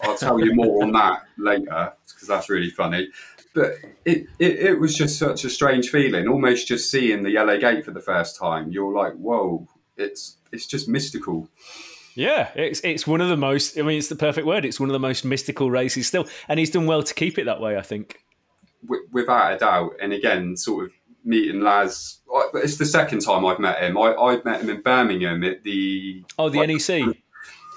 I'll 0.02 0.16
tell 0.16 0.38
you 0.38 0.54
more 0.54 0.82
on 0.82 0.92
that 0.92 1.22
later 1.38 1.92
because 2.06 2.28
that's 2.28 2.50
really 2.50 2.70
funny. 2.70 3.08
But 3.54 3.76
it, 4.04 4.26
it, 4.38 4.58
it 4.58 4.80
was 4.80 4.94
just 4.94 5.18
such 5.18 5.44
a 5.44 5.50
strange 5.50 5.88
feeling, 5.88 6.28
almost 6.28 6.68
just 6.68 6.90
seeing 6.90 7.22
the 7.22 7.30
yellow 7.30 7.58
gate 7.58 7.86
for 7.86 7.90
the 7.90 8.02
first 8.02 8.36
time. 8.36 8.70
You're 8.70 8.92
like, 8.92 9.14
whoa, 9.14 9.66
it's 9.96 10.36
it's 10.52 10.66
just 10.66 10.88
mystical. 10.88 11.48
Yeah, 12.14 12.50
it's 12.54 12.80
it's 12.80 13.06
one 13.06 13.20
of 13.20 13.28
the 13.28 13.36
most. 13.36 13.78
I 13.78 13.82
mean, 13.82 13.98
it's 13.98 14.08
the 14.08 14.16
perfect 14.16 14.46
word. 14.46 14.64
It's 14.64 14.78
one 14.78 14.90
of 14.90 14.94
the 14.94 14.98
most 14.98 15.24
mystical 15.24 15.70
races 15.70 16.06
still, 16.06 16.26
and 16.48 16.58
he's 16.58 16.70
done 16.70 16.86
well 16.86 17.02
to 17.02 17.14
keep 17.14 17.38
it 17.38 17.44
that 17.44 17.60
way. 17.60 17.76
I 17.76 17.82
think 17.82 18.18
without 19.12 19.54
a 19.54 19.58
doubt. 19.58 19.92
And 20.00 20.12
again, 20.12 20.56
sort 20.56 20.86
of 20.86 20.92
meeting 21.24 21.60
Laz. 21.60 22.20
It's 22.54 22.76
the 22.76 22.86
second 22.86 23.20
time 23.20 23.44
I've 23.44 23.58
met 23.58 23.82
him. 23.82 23.98
I, 23.98 24.14
I 24.14 24.42
met 24.44 24.62
him 24.62 24.70
in 24.70 24.82
Birmingham 24.82 25.44
at 25.44 25.62
the 25.64 26.24
oh 26.38 26.48
the 26.48 26.60
like, 26.60 26.68
NEC. 26.68 27.16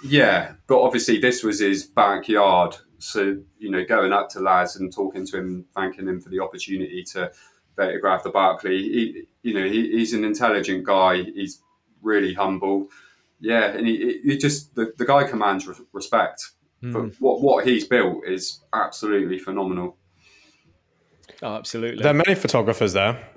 Yeah, 0.04 0.54
but 0.68 0.82
obviously 0.82 1.20
this 1.20 1.44
was 1.44 1.60
his 1.60 1.84
backyard. 1.84 2.78
So 3.00 3.38
you 3.58 3.72
know, 3.72 3.84
going 3.84 4.14
up 4.14 4.30
to 4.30 4.40
Laz 4.40 4.76
and 4.78 4.94
talking 4.94 5.26
to 5.28 5.38
him, 5.38 5.66
thanking 5.76 6.08
him 6.08 6.22
for 6.22 6.30
the 6.30 6.40
opportunity 6.40 7.04
to 7.14 7.32
photograph 7.76 8.24
the 8.24 8.30
Barkley. 8.30 8.78
He, 8.78 9.24
you 9.42 9.54
know, 9.54 9.66
he, 9.66 9.92
he's 9.92 10.14
an 10.14 10.24
intelligent 10.24 10.84
guy. 10.84 11.24
He's 11.24 11.62
really 12.02 12.34
humble. 12.34 12.90
Yeah, 13.40 13.72
and 13.72 13.88
he, 13.88 14.20
he 14.24 14.38
just 14.38 14.76
the, 14.76 14.94
the 14.98 15.06
guy 15.06 15.24
commands 15.24 15.68
respect. 15.94 16.52
Mm. 16.84 16.92
For 16.92 17.08
what 17.20 17.42
what 17.42 17.68
he's 17.68 17.88
built 17.88 18.26
is 18.26 18.62
absolutely 18.74 19.40
phenomenal. 19.40 19.98
Oh, 21.42 21.56
absolutely. 21.56 22.04
There 22.04 22.12
are 22.12 22.22
many 22.26 22.36
photographers 22.36 22.94
there. 22.94 23.28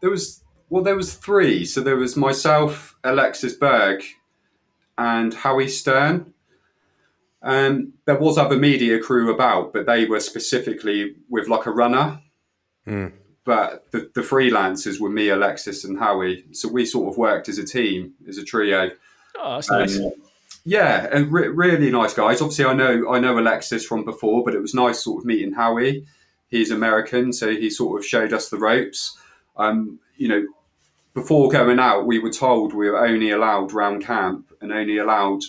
There 0.00 0.10
was 0.10 0.42
well, 0.72 0.82
there 0.82 0.96
was 0.96 1.12
three. 1.14 1.66
So 1.66 1.82
there 1.82 1.96
was 1.96 2.16
myself, 2.16 2.96
Alexis 3.04 3.52
Berg, 3.52 4.02
and 4.96 5.34
Howie 5.34 5.68
Stern. 5.68 6.32
And 7.42 7.92
there 8.06 8.18
was 8.18 8.38
other 8.38 8.56
media 8.56 8.98
crew 8.98 9.34
about, 9.34 9.74
but 9.74 9.84
they 9.84 10.06
were 10.06 10.20
specifically 10.20 11.16
with 11.28 11.46
like 11.46 11.66
a 11.66 11.70
runner. 11.70 12.22
Mm. 12.86 13.12
But 13.44 13.90
the, 13.90 14.10
the 14.14 14.22
freelancers 14.22 14.98
were 14.98 15.10
me, 15.10 15.28
Alexis, 15.28 15.84
and 15.84 15.98
Howie. 15.98 16.46
So 16.52 16.68
we 16.68 16.86
sort 16.86 17.12
of 17.12 17.18
worked 17.18 17.50
as 17.50 17.58
a 17.58 17.66
team, 17.66 18.14
as 18.26 18.38
a 18.38 18.44
trio. 18.44 18.92
Oh, 19.38 19.56
that's 19.56 19.70
um, 19.70 19.80
nice. 19.80 20.00
Yeah, 20.64 21.06
and 21.12 21.30
re- 21.30 21.48
really 21.48 21.90
nice 21.90 22.14
guys. 22.14 22.40
Obviously, 22.40 22.64
I 22.64 22.72
know 22.72 23.12
I 23.12 23.18
know 23.18 23.38
Alexis 23.38 23.84
from 23.84 24.06
before, 24.06 24.42
but 24.42 24.54
it 24.54 24.62
was 24.62 24.72
nice 24.72 25.02
sort 25.02 25.20
of 25.20 25.26
meeting 25.26 25.52
Howie 25.52 26.06
he's 26.52 26.70
American, 26.70 27.32
so 27.32 27.50
he 27.50 27.68
sort 27.68 27.98
of 27.98 28.06
showed 28.06 28.32
us 28.32 28.48
the 28.48 28.58
ropes. 28.58 29.18
Um, 29.56 29.98
you 30.16 30.28
know, 30.28 30.46
before 31.14 31.48
going 31.48 31.80
out, 31.80 32.06
we 32.06 32.20
were 32.20 32.30
told 32.30 32.72
we 32.72 32.88
were 32.88 33.04
only 33.04 33.30
allowed 33.30 33.72
round 33.72 34.04
camp 34.04 34.52
and 34.60 34.70
only 34.70 34.98
allowed 34.98 35.40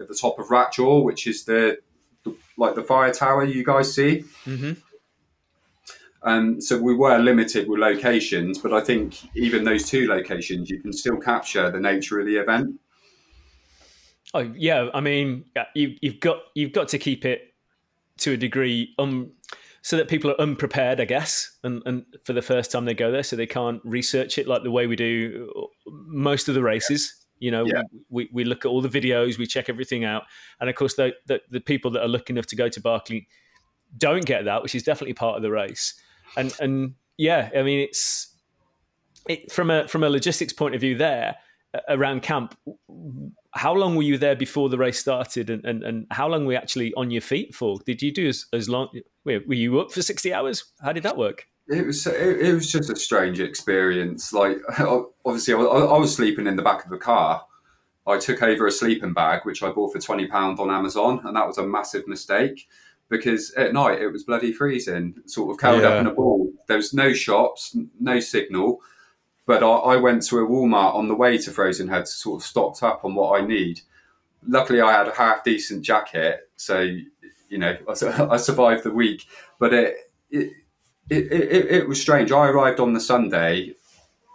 at 0.00 0.08
the 0.08 0.14
top 0.14 0.40
of 0.40 0.46
Ratjaw, 0.46 1.04
which 1.04 1.26
is 1.28 1.44
the, 1.44 1.78
the 2.24 2.34
like 2.56 2.74
the 2.74 2.82
fire 2.82 3.12
tower 3.12 3.44
you 3.44 3.64
guys 3.64 3.94
see. 3.94 4.24
Mm-hmm. 4.44 4.72
Um, 6.22 6.60
so 6.60 6.80
we 6.80 6.94
were 6.94 7.18
limited 7.18 7.68
with 7.68 7.78
locations, 7.78 8.58
but 8.58 8.72
I 8.72 8.80
think 8.80 9.16
even 9.36 9.62
those 9.62 9.88
two 9.88 10.08
locations, 10.08 10.68
you 10.68 10.80
can 10.80 10.92
still 10.92 11.18
capture 11.18 11.70
the 11.70 11.78
nature 11.78 12.18
of 12.18 12.26
the 12.26 12.36
event. 12.36 12.80
Oh 14.34 14.40
yeah, 14.56 14.88
I 14.92 15.00
mean, 15.00 15.44
you, 15.74 15.96
you've 16.00 16.20
got 16.20 16.38
you've 16.54 16.72
got 16.72 16.88
to 16.88 16.98
keep 16.98 17.24
it 17.24 17.54
to 18.18 18.32
a 18.32 18.36
degree, 18.36 18.94
um, 18.98 19.30
so 19.86 19.96
that 19.96 20.08
people 20.08 20.28
are 20.32 20.40
unprepared, 20.40 21.00
I 21.00 21.04
guess, 21.04 21.58
and, 21.62 21.80
and 21.86 22.04
for 22.24 22.32
the 22.32 22.42
first 22.42 22.72
time 22.72 22.86
they 22.86 22.92
go 22.92 23.12
there, 23.12 23.22
so 23.22 23.36
they 23.36 23.46
can't 23.46 23.80
research 23.84 24.36
it 24.36 24.48
like 24.48 24.64
the 24.64 24.70
way 24.72 24.88
we 24.88 24.96
do 24.96 25.48
most 25.86 26.48
of 26.48 26.56
the 26.56 26.62
races. 26.64 27.14
You 27.38 27.52
know, 27.52 27.64
Yeah. 27.64 27.82
we, 28.10 28.28
we 28.32 28.42
look 28.42 28.64
at 28.64 28.68
all 28.68 28.80
the 28.82 28.88
videos, 28.88 29.38
we 29.38 29.46
check 29.46 29.68
everything 29.68 30.02
out, 30.02 30.24
and 30.58 30.68
of 30.68 30.74
course, 30.74 30.94
the, 30.94 31.14
the 31.26 31.40
the 31.52 31.60
people 31.60 31.92
that 31.92 32.02
are 32.02 32.08
lucky 32.08 32.32
enough 32.32 32.46
to 32.46 32.56
go 32.56 32.68
to 32.68 32.80
Barkley 32.80 33.28
don't 33.96 34.24
get 34.26 34.46
that, 34.46 34.64
which 34.64 34.74
is 34.74 34.82
definitely 34.82 35.14
part 35.14 35.36
of 35.36 35.42
the 35.42 35.52
race. 35.52 35.94
And 36.36 36.52
and 36.58 36.94
yeah, 37.16 37.50
I 37.56 37.62
mean, 37.62 37.78
it's 37.78 38.34
it, 39.28 39.52
from 39.52 39.70
a 39.70 39.86
from 39.86 40.02
a 40.02 40.10
logistics 40.10 40.52
point 40.52 40.74
of 40.74 40.80
view 40.80 40.96
there 40.96 41.28
uh, 41.30 41.45
around 41.88 42.22
camp. 42.22 42.56
How 43.52 43.72
long 43.74 43.96
were 43.96 44.02
you 44.02 44.18
there 44.18 44.36
before 44.36 44.68
the 44.68 44.76
race 44.78 44.98
started, 44.98 45.48
and, 45.50 45.64
and, 45.64 45.82
and 45.82 46.06
how 46.10 46.28
long 46.28 46.44
were 46.44 46.52
you 46.52 46.58
actually 46.58 46.92
on 46.94 47.10
your 47.10 47.22
feet 47.22 47.54
for? 47.54 47.78
Did 47.86 48.02
you 48.02 48.12
do 48.12 48.28
as, 48.28 48.46
as 48.52 48.68
long? 48.68 48.88
Were 49.24 49.40
were 49.46 49.54
you 49.54 49.80
up 49.80 49.92
for 49.92 50.02
sixty 50.02 50.32
hours? 50.34 50.64
How 50.82 50.92
did 50.92 51.02
that 51.04 51.16
work? 51.16 51.46
It 51.68 51.86
was 51.86 52.06
it, 52.06 52.40
it 52.40 52.54
was 52.54 52.70
just 52.70 52.90
a 52.90 52.96
strange 52.96 53.40
experience. 53.40 54.32
Like 54.32 54.58
obviously, 55.24 55.54
I, 55.54 55.58
I 55.58 55.98
was 55.98 56.14
sleeping 56.14 56.46
in 56.46 56.56
the 56.56 56.62
back 56.62 56.84
of 56.84 56.90
the 56.90 56.98
car. 56.98 57.44
I 58.06 58.18
took 58.18 58.42
over 58.42 58.66
a 58.66 58.70
sleeping 58.70 59.14
bag 59.14 59.40
which 59.44 59.62
I 59.62 59.70
bought 59.70 59.92
for 59.92 59.98
twenty 60.00 60.26
pound 60.26 60.60
on 60.60 60.70
Amazon, 60.70 61.20
and 61.24 61.34
that 61.36 61.46
was 61.46 61.58
a 61.58 61.66
massive 61.66 62.06
mistake 62.06 62.68
because 63.08 63.52
at 63.52 63.72
night 63.72 64.00
it 64.02 64.08
was 64.08 64.24
bloody 64.24 64.52
freezing, 64.52 65.14
sort 65.26 65.50
of 65.50 65.58
curled 65.58 65.82
Yeah. 65.82 65.88
up 65.90 66.00
in 66.00 66.06
a 66.08 66.14
ball. 66.14 66.52
There 66.68 66.76
was 66.76 66.92
no 66.92 67.12
shops, 67.12 67.76
no 68.00 68.20
signal. 68.20 68.80
But 69.46 69.62
I, 69.62 69.66
I 69.68 69.96
went 69.96 70.24
to 70.26 70.38
a 70.38 70.46
Walmart 70.46 70.94
on 70.94 71.08
the 71.08 71.14
way 71.14 71.38
to 71.38 71.50
Frozen 71.50 71.88
Head 71.88 72.06
to 72.06 72.10
sort 72.10 72.42
of 72.42 72.46
stocked 72.46 72.82
up 72.82 73.04
on 73.04 73.14
what 73.14 73.40
I 73.40 73.46
need. 73.46 73.80
Luckily, 74.46 74.80
I 74.80 74.92
had 74.92 75.08
a 75.08 75.14
half 75.14 75.44
decent 75.44 75.82
jacket, 75.82 76.50
so 76.56 76.80
you 77.48 77.58
know 77.58 77.76
I, 77.88 77.92
I 78.30 78.36
survived 78.36 78.84
the 78.84 78.92
week. 78.92 79.26
But 79.58 79.72
it 79.72 79.96
it, 80.30 80.52
it 81.08 81.32
it 81.32 81.66
it 81.70 81.88
was 81.88 82.00
strange. 82.00 82.32
I 82.32 82.48
arrived 82.48 82.80
on 82.80 82.92
the 82.92 83.00
Sunday, 83.00 83.74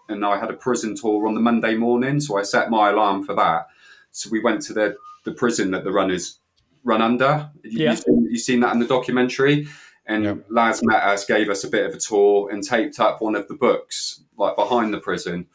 and 0.10 0.26
I 0.26 0.40
had 0.40 0.50
a 0.50 0.54
prison 0.54 0.96
tour 0.96 1.28
on 1.28 1.36
the 1.36 1.42
Monday 1.42 1.76
morning, 1.76 2.20
so 2.20 2.38
I 2.38 2.44
set 2.44 2.70
my 2.70 2.90
alarm 2.90 3.26
for 3.26 3.36
that. 3.36 3.68
So 4.12 4.30
we 4.30 4.40
went 4.40 4.62
to 4.64 4.74
the 4.74 4.96
the 5.26 5.34
prison 5.34 5.72
that 5.72 5.84
the 5.84 5.92
runners 5.92 6.40
run 6.84 7.02
under. 7.02 7.50
Yeah. 7.64 7.92
You've, 7.92 8.00
seen, 8.00 8.28
you've 8.32 8.42
seen 8.42 8.60
that 8.62 8.74
in 8.74 8.80
the 8.80 8.88
documentary. 8.88 9.68
And 10.08 10.24
Yep. 10.24 10.46
Laz 10.50 10.82
met 10.84 11.04
us, 11.04 11.26
gave 11.26 11.50
us 11.50 11.64
a 11.64 11.70
bit 11.70 11.86
of 11.86 11.94
a 11.94 12.00
tour, 12.00 12.50
and 12.52 12.64
taped 12.64 13.00
up 13.00 13.22
one 13.22 13.36
of 13.36 13.48
the 13.48 13.54
books 13.54 14.24
like 14.38 14.56
behind 14.56 14.94
the 14.94 15.00
prison. 15.00 15.46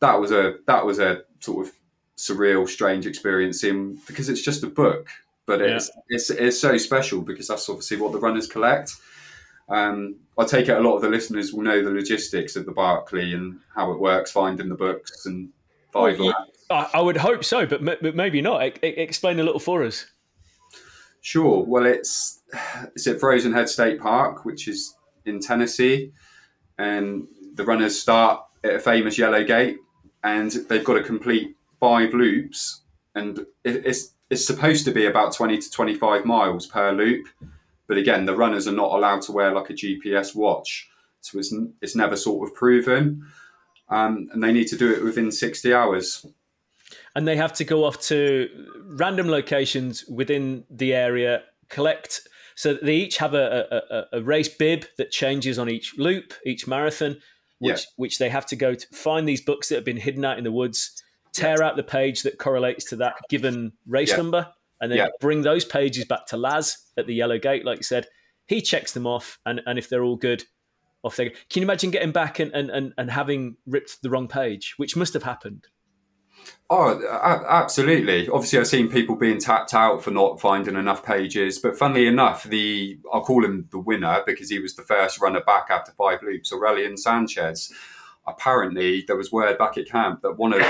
That 0.00 0.20
was 0.20 0.32
a 0.32 0.56
that 0.66 0.84
was 0.84 0.98
a 0.98 1.22
sort 1.40 1.66
of 1.66 1.72
surreal, 2.16 2.68
strange 2.68 3.06
experience 3.06 3.62
in 3.64 3.98
because 4.06 4.28
it's 4.28 4.42
just 4.42 4.64
a 4.64 4.66
book, 4.66 5.08
but 5.46 5.60
it's 5.62 5.90
it's 6.08 6.30
it's 6.30 6.60
so 6.60 6.76
special 6.76 7.22
because 7.22 7.48
that's 7.48 7.68
obviously 7.68 7.96
what 7.98 8.12
the 8.12 8.18
runners 8.18 8.46
collect. 8.46 8.92
Um, 9.68 10.16
I 10.38 10.44
take 10.44 10.68
it 10.68 10.76
a 10.76 10.80
lot 10.80 10.96
of 10.96 11.02
the 11.02 11.08
listeners 11.08 11.52
will 11.52 11.62
know 11.62 11.82
the 11.82 11.90
logistics 11.90 12.54
of 12.56 12.66
the 12.66 12.72
Barkley 12.72 13.34
and 13.34 13.58
how 13.74 13.90
it 13.92 13.98
works, 13.98 14.30
finding 14.30 14.68
the 14.68 14.74
books 14.76 15.26
and 15.26 15.48
five 15.92 16.18
Well. 16.18 16.34
I, 16.70 16.88
I 16.94 17.00
would 17.00 17.16
hope 17.16 17.44
so, 17.44 17.64
but, 17.66 17.80
m- 17.80 17.96
but 18.02 18.14
maybe 18.14 18.40
not. 18.42 18.62
E- 18.64 18.74
e- 18.82 18.86
explain 18.88 19.38
a 19.40 19.44
little 19.44 19.60
for 19.60 19.84
us. 19.84 20.06
Sure. 21.20 21.64
Well, 21.64 21.86
it's 21.86 22.35
it's 22.94 23.06
at 23.06 23.20
Frozen 23.20 23.52
Head 23.52 23.68
State 23.68 24.00
Park, 24.00 24.44
which 24.44 24.68
is 24.68 24.94
in 25.24 25.40
Tennessee, 25.40 26.12
and 26.78 27.26
the 27.54 27.64
runners 27.64 28.00
start 28.00 28.42
at 28.64 28.74
a 28.74 28.80
famous 28.80 29.18
yellow 29.18 29.44
gate, 29.44 29.78
and 30.24 30.50
they've 30.68 30.84
got 30.84 30.94
to 30.94 31.02
complete 31.02 31.56
five 31.80 32.12
loops, 32.14 32.82
and 33.14 33.40
it, 33.64 33.86
it's 33.86 34.12
it's 34.28 34.44
supposed 34.44 34.84
to 34.84 34.90
be 34.90 35.06
about 35.06 35.32
twenty 35.34 35.58
to 35.58 35.70
twenty 35.70 35.94
five 35.94 36.24
miles 36.24 36.66
per 36.66 36.92
loop, 36.92 37.26
but 37.86 37.96
again, 37.96 38.24
the 38.24 38.36
runners 38.36 38.66
are 38.66 38.72
not 38.72 38.92
allowed 38.92 39.22
to 39.22 39.32
wear 39.32 39.52
like 39.52 39.70
a 39.70 39.74
GPS 39.74 40.34
watch, 40.34 40.88
so 41.20 41.38
it's 41.38 41.54
it's 41.80 41.96
never 41.96 42.16
sort 42.16 42.48
of 42.48 42.54
proven, 42.54 43.24
um, 43.88 44.28
and 44.32 44.42
they 44.42 44.52
need 44.52 44.68
to 44.68 44.76
do 44.76 44.92
it 44.92 45.02
within 45.02 45.30
sixty 45.30 45.72
hours. 45.72 46.26
and 47.14 47.26
they 47.26 47.36
have 47.36 47.52
to 47.54 47.64
go 47.64 47.84
off 47.84 48.00
to 48.00 48.48
random 48.84 49.28
locations 49.28 50.04
within 50.06 50.64
the 50.70 50.94
area, 50.94 51.42
collect. 51.68 52.28
So 52.56 52.74
they 52.74 52.96
each 52.96 53.18
have 53.18 53.34
a, 53.34 54.06
a, 54.12 54.18
a- 54.18 54.22
race 54.22 54.48
bib 54.48 54.84
that 54.98 55.10
changes 55.10 55.58
on 55.58 55.68
each 55.70 55.96
loop, 55.98 56.32
each 56.44 56.66
marathon, 56.66 57.18
which 57.58 57.80
Yeah. 57.82 57.84
which 57.96 58.18
they 58.18 58.28
have 58.30 58.46
to 58.46 58.56
go 58.56 58.74
to 58.74 58.86
find 58.92 59.28
these 59.28 59.40
books 59.42 59.68
that 59.68 59.76
have 59.76 59.84
been 59.84 59.96
hidden 59.98 60.24
out 60.24 60.38
in 60.38 60.44
the 60.44 60.50
woods, 60.52 61.02
tear 61.32 61.62
out 61.62 61.76
the 61.76 61.82
page 61.84 62.22
that 62.22 62.38
correlates 62.38 62.84
to 62.86 62.96
that 62.96 63.14
given 63.28 63.72
race 63.86 64.10
Yeah. 64.10 64.16
number, 64.16 64.48
and 64.80 64.90
then 64.90 64.98
Yeah. 64.98 65.08
bring 65.20 65.42
those 65.42 65.64
pages 65.64 66.04
back 66.06 66.26
to 66.28 66.36
Laz 66.36 66.76
at 66.96 67.06
the 67.06 67.14
yellow 67.14 67.38
gate, 67.38 67.64
like 67.64 67.78
you 67.78 67.82
said. 67.82 68.06
He 68.46 68.60
checks 68.62 68.92
them 68.92 69.06
off, 69.06 69.38
and, 69.44 69.60
and 69.66 69.78
if 69.78 69.88
they're 69.88 70.04
all 70.04 70.16
good, 70.16 70.44
off 71.02 71.16
they 71.16 71.28
go. 71.28 71.34
Can 71.50 71.60
you 71.60 71.66
imagine 71.66 71.90
getting 71.90 72.12
back 72.12 72.38
and, 72.38 72.52
and, 72.52 72.70
and, 72.70 72.92
and 72.96 73.10
having 73.10 73.56
ripped 73.66 74.00
the 74.02 74.08
wrong 74.10 74.28
page, 74.28 74.74
which 74.76 74.96
must 74.96 75.12
have 75.14 75.22
happened? 75.24 75.66
Oh, 76.68 77.00
absolutely. 77.48 78.28
Obviously, 78.28 78.58
I've 78.58 78.66
seen 78.66 78.88
people 78.88 79.14
being 79.14 79.38
tapped 79.38 79.72
out 79.72 80.02
for 80.02 80.10
not 80.10 80.40
finding 80.40 80.74
enough 80.74 81.04
pages. 81.04 81.58
But 81.60 81.78
funnily 81.78 82.06
enough, 82.08 82.42
the 82.42 82.98
I'll 83.12 83.20
call 83.22 83.44
him 83.44 83.68
the 83.70 83.78
winner 83.78 84.22
because 84.26 84.50
he 84.50 84.58
was 84.58 84.74
the 84.74 84.82
first 84.82 85.20
runner 85.20 85.40
back 85.42 85.66
after 85.70 85.92
five 85.92 86.22
loops. 86.22 86.52
Aurélien 86.52 86.98
Sanchez. 86.98 87.72
Apparently, 88.26 89.04
there 89.06 89.16
was 89.16 89.30
word 89.30 89.56
back 89.58 89.78
at 89.78 89.86
camp 89.88 90.22
that 90.22 90.36
one 90.36 90.52
of 90.52 90.62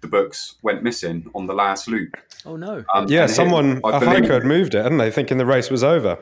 the 0.00 0.08
books 0.08 0.54
went 0.62 0.82
missing 0.82 1.30
on 1.34 1.46
the 1.46 1.52
last 1.54 1.86
loop. 1.86 2.16
Oh 2.46 2.56
no! 2.56 2.82
Um, 2.94 3.06
Yeah, 3.08 3.22
and 3.22 3.30
it- 3.30 3.34
someone, 3.34 3.80
I 3.84 3.96
a 3.98 4.00
believe- 4.00 4.22
hiker 4.22 4.32
had 4.32 4.44
moved 4.44 4.74
it, 4.74 4.82
hadn't 4.82 4.96
they, 4.98 5.10
thinking 5.10 5.36
the 5.36 5.44
race 5.46 5.70
was 5.70 5.84
over? 5.84 6.18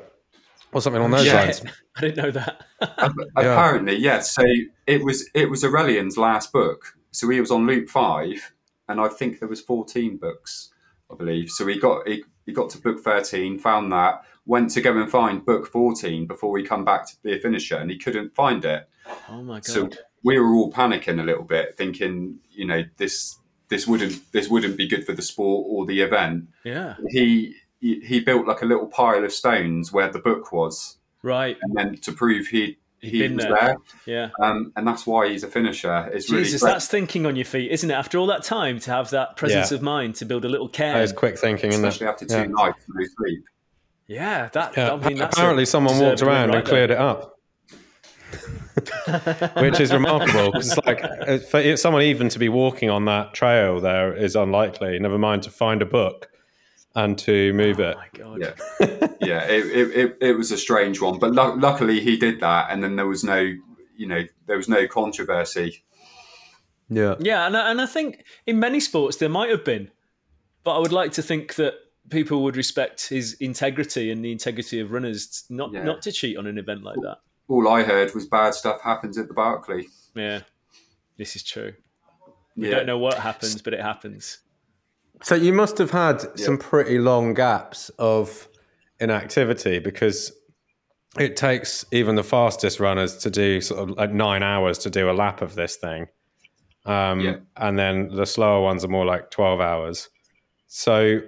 Or 0.73 0.81
something 0.81 1.03
on 1.03 1.11
those 1.13 1.27
Yeah. 1.27 1.35
lines. 1.45 1.63
I 1.97 2.01
didn't 2.01 2.17
know 2.17 2.31
that. 2.33 2.65
Apparently, 3.37 3.97
yes. 3.97 4.33
So 4.35 4.43
it 4.87 5.05
was 5.05 5.29
it 5.35 5.49
was 5.49 5.63
Aurélien's 5.63 6.17
last 6.19 6.53
book. 6.53 6.95
So 7.13 7.29
he 7.29 7.41
was 7.41 7.51
on 7.53 7.67
loop 7.67 7.89
five, 7.89 8.53
and 8.91 9.01
I 9.01 9.09
think 9.09 9.39
there 9.39 9.49
was 9.49 9.61
fourteen 9.61 10.17
books, 10.17 10.71
I 11.11 11.15
believe. 11.15 11.51
So 11.51 11.67
he 11.67 11.79
got 11.79 12.07
he, 12.09 12.25
he 12.47 12.53
got 12.53 12.71
to 12.71 12.79
book 12.79 13.01
thirteen, 13.01 13.59
found 13.59 13.93
that, 13.93 14.23
went 14.47 14.71
to 14.73 14.81
go 14.81 14.97
and 14.99 15.11
find 15.11 15.45
book 15.45 15.67
fourteen 15.67 16.27
before 16.27 16.59
he 16.59 16.65
come 16.65 16.85
back 16.85 17.09
to 17.09 17.17
be 17.23 17.35
a 17.35 17.39
finisher, 17.41 17.77
and 17.77 17.91
he 17.91 17.99
couldn't 17.99 18.35
find 18.35 18.65
it. 18.65 18.89
Oh 19.29 19.43
my 19.43 19.57
god! 19.57 19.67
So 19.67 19.91
we 20.23 20.39
were 20.39 20.55
all 20.55 20.73
panicking 20.73 21.21
a 21.21 21.25
little 21.25 21.45
bit, 21.45 21.77
thinking, 21.77 22.39
you 22.51 22.67
know, 22.67 22.85
this 22.97 23.39
this 23.69 23.87
wouldn't 23.87 24.33
this 24.33 24.49
wouldn't 24.49 24.77
be 24.77 24.87
good 24.87 25.07
for 25.07 25.13
the 25.13 25.23
sport 25.23 25.67
or 25.69 25.87
the 25.87 26.01
event. 26.01 26.49
yeah, 26.65 26.97
He 27.09 27.55
he, 27.81 28.01
he 28.01 28.21
built 28.21 28.47
like 28.47 28.63
a 28.63 28.67
little 28.67 28.87
pile 28.87 29.25
of 29.25 29.33
stones 29.33 29.93
where 29.93 30.11
the 30.11 30.19
book 30.19 30.53
was, 30.53 30.99
right. 31.23 31.57
and 31.63 31.75
then 31.77 31.97
to 31.97 32.13
prove 32.13 32.49
he 32.49 32.79
he 33.01 33.21
been 33.21 33.37
was 33.37 33.45
there. 33.47 33.55
there. 33.61 33.77
Yeah. 34.07 34.29
Um, 34.43 34.73
and 34.77 34.87
that's 34.87 35.07
why 35.07 35.29
he's 35.31 35.43
a 35.43 35.49
finisher. 35.49 36.11
It's 36.13 36.27
Jesus, 36.27 36.61
great. 36.63 36.73
that's 36.73 36.87
thinking 36.87 37.27
on 37.27 37.35
your 37.37 37.45
feet, 37.47 37.71
isn't 37.71 37.91
it? 37.91 37.95
After 37.95 38.19
all 38.19 38.27
that 38.27 38.43
time, 38.43 38.79
to 38.81 38.91
have 38.91 39.11
that 39.11 39.37
presence 39.37 39.71
Yeah. 39.71 39.77
of 39.77 39.83
mind 39.83 40.17
to 40.17 40.25
build 40.25 40.45
a 40.45 40.49
little 40.49 40.67
That 40.69 40.75
cairn. 40.75 41.01
is 41.03 41.13
quick 41.13 41.39
thinking, 41.39 41.71
isn't 41.71 41.85
especially 41.85 42.07
it? 42.07 42.11
after 42.11 42.27
two 42.27 42.35
Yeah. 42.35 42.45
nights 42.47 42.85
no 42.89 43.05
sleep. 43.19 43.45
Yeah, 44.07 44.49
that. 44.53 44.77
Yeah, 44.77 44.93
I 44.95 44.97
mean, 45.09 45.19
that's 45.19 45.37
apparently 45.37 45.65
someone 45.65 45.99
walked 45.99 46.21
around 46.23 46.49
win 46.49 46.51
and 46.51 46.55
right 46.57 46.65
cleared 46.65 46.91
it 46.91 46.99
up, 46.99 47.37
which 49.61 49.81
is 49.81 49.93
remarkable. 49.93 50.53
'cause 50.53 50.77
it's 50.77 50.87
like 50.87 51.03
uh, 51.05 51.39
for 51.39 51.77
someone 51.77 52.03
even 52.03 52.29
to 52.31 52.39
be 52.39 52.49
walking 52.49 52.91
on 52.91 53.05
that 53.07 53.35
trail 53.35 53.81
there 53.81 54.13
is 54.15 54.35
unlikely. 54.37 54.99
Never 54.99 55.19
mind 55.19 55.43
to 55.45 55.51
find 55.51 55.83
a 55.83 55.87
book 55.87 56.29
and 56.95 57.19
to 57.21 57.53
move 57.53 57.77
there. 57.79 57.91
it. 57.93 57.97
Oh 57.97 58.37
my 58.37 58.37
god! 58.39 58.41
Yeah, 58.41 59.09
yeah. 59.21 59.43
It, 59.45 59.67
it, 59.67 59.97
it, 59.97 60.19
it 60.21 60.33
was 60.37 60.51
a 60.53 60.57
strange 60.59 61.01
one, 61.01 61.19
but 61.19 61.31
lu- 61.33 61.59
luckily 61.59 62.01
he 62.01 62.17
did 62.17 62.41
that, 62.41 62.71
and 62.71 62.83
then 62.83 62.97
there 62.97 63.07
was 63.07 63.23
no, 63.25 63.39
you 63.97 64.07
know, 64.07 64.23
there 64.47 64.57
was 64.57 64.69
no 64.69 64.87
controversy. 64.87 65.83
Yeah, 66.89 67.15
Yeah, 67.21 67.47
and 67.47 67.57
I, 67.57 67.71
and 67.71 67.81
I 67.81 67.87
think 67.87 68.25
in 68.47 68.59
many 68.59 68.81
sports 68.81 69.17
there 69.19 69.29
might 69.29 69.49
have 69.51 69.65
been, 69.65 69.91
but 70.65 70.75
I 70.77 70.79
would 70.81 70.91
like 70.93 71.13
to 71.13 71.23
think 71.23 71.55
that 71.55 71.75
people 72.09 72.43
would 72.43 72.57
respect 72.57 73.09
his 73.09 73.35
integrity 73.35 74.11
and 74.11 74.25
the 74.25 74.33
integrity 74.33 74.81
of 74.81 74.91
runners 74.91 75.45
not 75.49 75.73
Yeah. 75.73 75.85
not 75.85 76.03
to 76.03 76.11
cheat 76.13 76.37
on 76.37 76.49
an 76.49 76.59
event 76.59 76.83
like 76.83 76.97
that. 77.03 77.19
All 77.47 77.69
I 77.69 77.85
heard 77.85 78.13
was 78.15 78.27
bad 78.27 78.55
stuff 78.55 78.81
happens 78.81 79.19
at 79.19 79.29
the 79.29 79.35
Barkley. 79.35 79.89
Yeah, 80.17 80.41
this 81.17 81.37
is 81.37 81.45
true. 81.45 81.75
We 82.57 82.69
Yeah, 82.69 82.77
don't 82.79 82.87
know 82.87 82.99
what 82.99 83.15
happens, 83.15 83.63
but 83.63 83.73
it 83.75 83.81
happens. 83.81 84.39
So 85.23 85.35
you 85.35 85.53
must 85.53 85.79
have 85.79 85.91
had 85.91 86.39
some 86.39 86.57
pretty 86.59 86.99
long 86.99 87.35
gaps 87.35 87.91
of 87.99 88.49
inactivity 89.01 89.79
because 89.79 90.33
it 91.19 91.37
takes 91.37 91.85
even 91.93 92.15
the 92.15 92.23
fastest 92.23 92.81
runners 92.81 93.17
to 93.19 93.31
do 93.31 93.61
sort 93.61 93.81
of 93.81 93.97
like 93.97 94.13
nine 94.13 94.43
hours 94.43 94.79
to 94.79 94.91
do 94.91 95.11
a 95.11 95.13
lap 95.13 95.43
of 95.43 95.55
this 95.55 95.77
thing. 95.77 96.07
Um, 96.87 97.21
Yeah. 97.21 97.37
And 97.57 97.79
then 97.79 98.09
the 98.15 98.25
slower 98.27 98.63
ones 98.63 98.85
are 98.85 98.89
more 98.89 99.05
like 99.05 99.31
12 99.31 99.61
hours. 99.61 100.09
So 100.69 101.21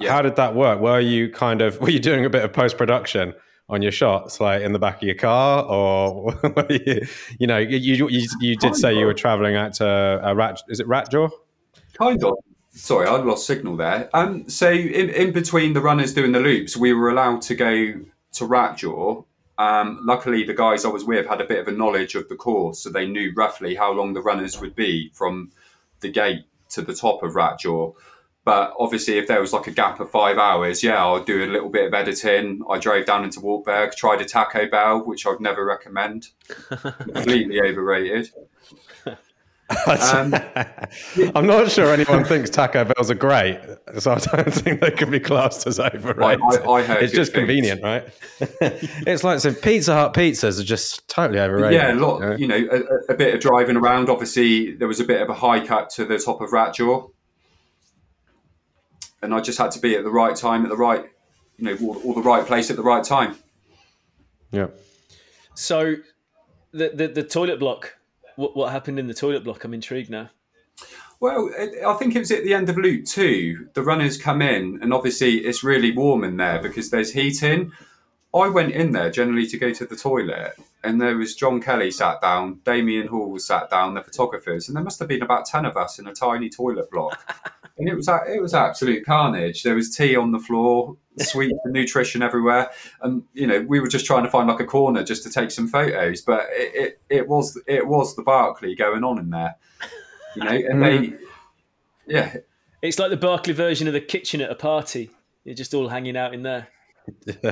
Yeah. 0.00 0.12
how 0.12 0.22
did 0.22 0.36
that 0.36 0.54
work? 0.54 0.80
Were 0.80 1.00
you 1.00 1.30
kind 1.30 1.60
of, 1.62 1.80
were 1.80 1.90
you 1.90 2.00
doing 2.00 2.24
a 2.24 2.30
bit 2.30 2.44
of 2.44 2.52
post 2.52 2.76
production 2.76 3.34
on 3.68 3.82
your 3.82 3.92
shots, 3.92 4.40
like 4.40 4.62
in 4.62 4.72
the 4.72 4.78
back 4.78 4.96
of 4.96 5.02
your 5.02 5.16
car, 5.16 5.64
or 5.64 6.32
you 7.38 7.46
know, 7.46 7.58
you 7.58 8.06
you, 8.06 8.08
you 8.40 8.56
did 8.56 8.74
say 8.76 8.96
you 8.96 9.04
were 9.06 9.14
traveling 9.14 9.56
out 9.56 9.74
to 9.74 9.86
uh, 10.24 10.32
Rat. 10.34 10.62
Is 10.68 10.78
it 10.80 10.86
Ratjaw? 10.86 11.30
Kind 11.94 12.22
of. 12.24 12.34
Sorry, 12.76 13.06
I 13.06 13.16
lost 13.16 13.46
signal 13.46 13.74
there. 13.78 14.10
Um, 14.12 14.50
so 14.50 14.70
in, 14.70 15.08
in 15.08 15.32
between 15.32 15.72
the 15.72 15.80
runners 15.80 16.12
doing 16.12 16.32
the 16.32 16.40
loops, 16.40 16.76
we 16.76 16.92
were 16.92 17.08
allowed 17.08 17.40
to 17.42 17.54
go 17.54 17.94
to 18.32 18.44
Ratjaw. 18.44 19.24
Um, 19.56 20.00
luckily, 20.04 20.44
the 20.44 20.52
guys 20.52 20.84
I 20.84 20.88
was 20.88 21.02
with 21.02 21.26
had 21.26 21.40
a 21.40 21.46
bit 21.46 21.58
of 21.58 21.68
a 21.68 21.72
knowledge 21.72 22.14
of 22.14 22.28
the 22.28 22.36
course, 22.36 22.80
so 22.80 22.90
they 22.90 23.06
knew 23.06 23.32
roughly 23.34 23.76
how 23.76 23.92
long 23.92 24.12
the 24.12 24.20
runners 24.20 24.60
would 24.60 24.76
be 24.76 25.10
from 25.14 25.52
the 26.00 26.10
gate 26.10 26.44
to 26.68 26.82
the 26.82 26.94
top 26.94 27.22
of 27.22 27.32
Ratjaw. 27.32 27.94
But 28.44 28.74
obviously, 28.78 29.16
if 29.16 29.26
there 29.26 29.40
was 29.40 29.54
like 29.54 29.68
a 29.68 29.72
gap 29.72 29.98
of 29.98 30.10
five 30.10 30.36
hours, 30.36 30.82
yeah, 30.82 31.02
I'll 31.02 31.24
do 31.24 31.44
a 31.44 31.50
little 31.50 31.70
bit 31.70 31.86
of 31.86 31.94
editing. 31.94 32.62
I 32.68 32.78
drove 32.78 33.06
down 33.06 33.24
into 33.24 33.40
Wartburg, 33.40 33.92
tried 33.92 34.20
a 34.20 34.26
Taco 34.26 34.68
Bell, 34.68 35.02
which 35.02 35.26
I'd 35.26 35.40
never 35.40 35.64
recommend. 35.64 36.28
Completely 36.68 37.58
overrated. 37.58 38.30
Um, 39.68 40.32
I'm 41.34 41.46
not 41.46 41.70
sure 41.70 41.92
anyone 41.92 42.24
thinks 42.24 42.50
Taco 42.50 42.84
Bells 42.84 43.10
are 43.10 43.14
great, 43.14 43.58
so 43.98 44.12
I 44.12 44.18
don't 44.18 44.54
think 44.54 44.80
they 44.80 44.92
can 44.92 45.10
be 45.10 45.18
classed 45.18 45.66
as 45.66 45.80
overrated. 45.80 46.40
I, 46.40 46.56
I, 46.56 46.82
I 46.82 46.94
it's 46.98 47.12
just 47.12 47.32
things. 47.32 47.40
convenient, 47.40 47.82
right? 47.82 48.08
it's 48.60 49.24
like 49.24 49.40
some 49.40 49.54
Pizza 49.56 49.94
Hut 49.94 50.14
pizzas 50.14 50.60
are 50.60 50.64
just 50.64 51.08
totally 51.08 51.40
overrated. 51.40 51.80
Yeah, 51.80 51.92
a 51.92 51.94
lot. 51.94 52.38
You 52.38 52.46
know, 52.46 52.54
you 52.54 52.68
know 52.68 52.86
a, 53.08 53.12
a, 53.12 53.16
bit 53.16 53.34
of 53.34 53.40
driving 53.40 53.76
around. 53.76 54.08
Obviously, 54.08 54.72
there 54.72 54.86
was 54.86 55.00
a 55.00 55.04
bit 55.04 55.20
of 55.20 55.28
a 55.30 55.34
hike 55.34 55.70
up 55.70 55.88
to 55.90 56.04
the 56.04 56.18
top 56.18 56.40
of 56.40 56.50
Ratjaw, 56.50 57.10
and 59.22 59.34
I 59.34 59.40
just 59.40 59.58
had 59.58 59.72
to 59.72 59.80
be 59.80 59.96
at 59.96 60.04
the 60.04 60.10
right 60.10 60.36
time, 60.36 60.62
at 60.62 60.68
the 60.68 60.76
right, 60.76 61.06
you 61.56 61.64
know, 61.64 61.76
all, 61.88 61.96
all 62.04 62.14
the 62.14 62.22
right 62.22 62.46
place 62.46 62.70
at 62.70 62.76
the 62.76 62.84
right 62.84 63.02
time. 63.02 63.34
Yeah. 64.52 64.68
So, 65.54 65.96
the 66.70 66.90
the, 66.94 67.08
the 67.08 67.22
toilet 67.24 67.58
block. 67.58 67.94
What, 68.36 68.56
what 68.56 68.72
happened 68.72 68.98
in 68.98 69.06
the 69.06 69.14
toilet 69.14 69.44
block? 69.44 69.64
I'm 69.64 69.74
intrigued 69.74 70.10
now. 70.10 70.30
Well, 71.18 71.50
I 71.86 71.94
think 71.94 72.14
it 72.14 72.18
was 72.18 72.30
at 72.30 72.44
the 72.44 72.52
end 72.52 72.68
of 72.68 72.76
loop 72.76 73.06
two. 73.06 73.68
The 73.72 73.82
runners 73.82 74.18
come 74.18 74.42
in, 74.42 74.78
and 74.82 74.92
obviously 74.92 75.38
it's 75.38 75.64
really 75.64 75.90
warm 75.90 76.24
in 76.24 76.36
there 76.36 76.60
because 76.60 76.90
there's 76.90 77.12
heating. 77.12 77.72
I 78.34 78.48
went 78.48 78.72
in 78.72 78.92
there 78.92 79.10
generally 79.10 79.46
to 79.46 79.58
go 79.58 79.72
to 79.72 79.86
the 79.86 79.96
toilet, 79.96 80.52
and 80.86 81.00
there 81.00 81.16
was 81.16 81.34
John 81.34 81.60
Kelly 81.60 81.90
sat 81.90 82.20
down, 82.20 82.60
Damian 82.64 83.08
Hall 83.08 83.38
sat 83.38 83.68
down, 83.70 83.94
the 83.94 84.02
photographers, 84.02 84.68
and 84.68 84.76
there 84.76 84.84
must 84.84 84.98
have 85.00 85.08
been 85.08 85.22
about 85.22 85.46
ten 85.46 85.66
of 85.66 85.76
us 85.76 85.98
in 85.98 86.06
a 86.06 86.14
tiny 86.14 86.48
toilet 86.48 86.90
block. 86.90 87.18
and 87.78 87.88
it 87.88 87.94
was 87.94 88.08
it 88.08 88.40
was 88.40 88.54
absolute 88.54 89.04
carnage. 89.04 89.62
There 89.62 89.74
was 89.74 89.94
tea 89.94 90.16
on 90.16 90.32
the 90.32 90.38
floor, 90.38 90.96
sweet 91.18 91.52
nutrition 91.66 92.22
everywhere, 92.22 92.70
and 93.02 93.22
you 93.34 93.46
know 93.46 93.60
we 93.62 93.80
were 93.80 93.88
just 93.88 94.06
trying 94.06 94.24
to 94.24 94.30
find 94.30 94.48
like 94.48 94.60
a 94.60 94.64
corner 94.64 95.02
just 95.02 95.22
to 95.24 95.30
take 95.30 95.50
some 95.50 95.68
photos. 95.68 96.22
But 96.22 96.46
it, 96.50 96.74
it, 96.74 97.00
it 97.10 97.28
was 97.28 97.60
it 97.66 97.86
was 97.86 98.16
the 98.16 98.22
Barkley 98.22 98.74
going 98.74 99.04
on 99.04 99.18
in 99.18 99.30
there, 99.30 99.56
you 100.36 100.44
know, 100.44 100.50
and 100.50 100.82
they 100.82 100.98
mm. 100.98 101.18
yeah, 102.06 102.36
it's 102.80 102.98
like 102.98 103.10
the 103.10 103.16
Barkley 103.16 103.52
version 103.52 103.86
of 103.86 103.92
the 103.92 104.00
kitchen 104.00 104.40
at 104.40 104.50
a 104.50 104.56
party. 104.56 105.10
You're 105.44 105.54
just 105.54 105.74
all 105.74 105.88
hanging 105.88 106.16
out 106.16 106.34
in 106.34 106.42
there. 106.42 106.68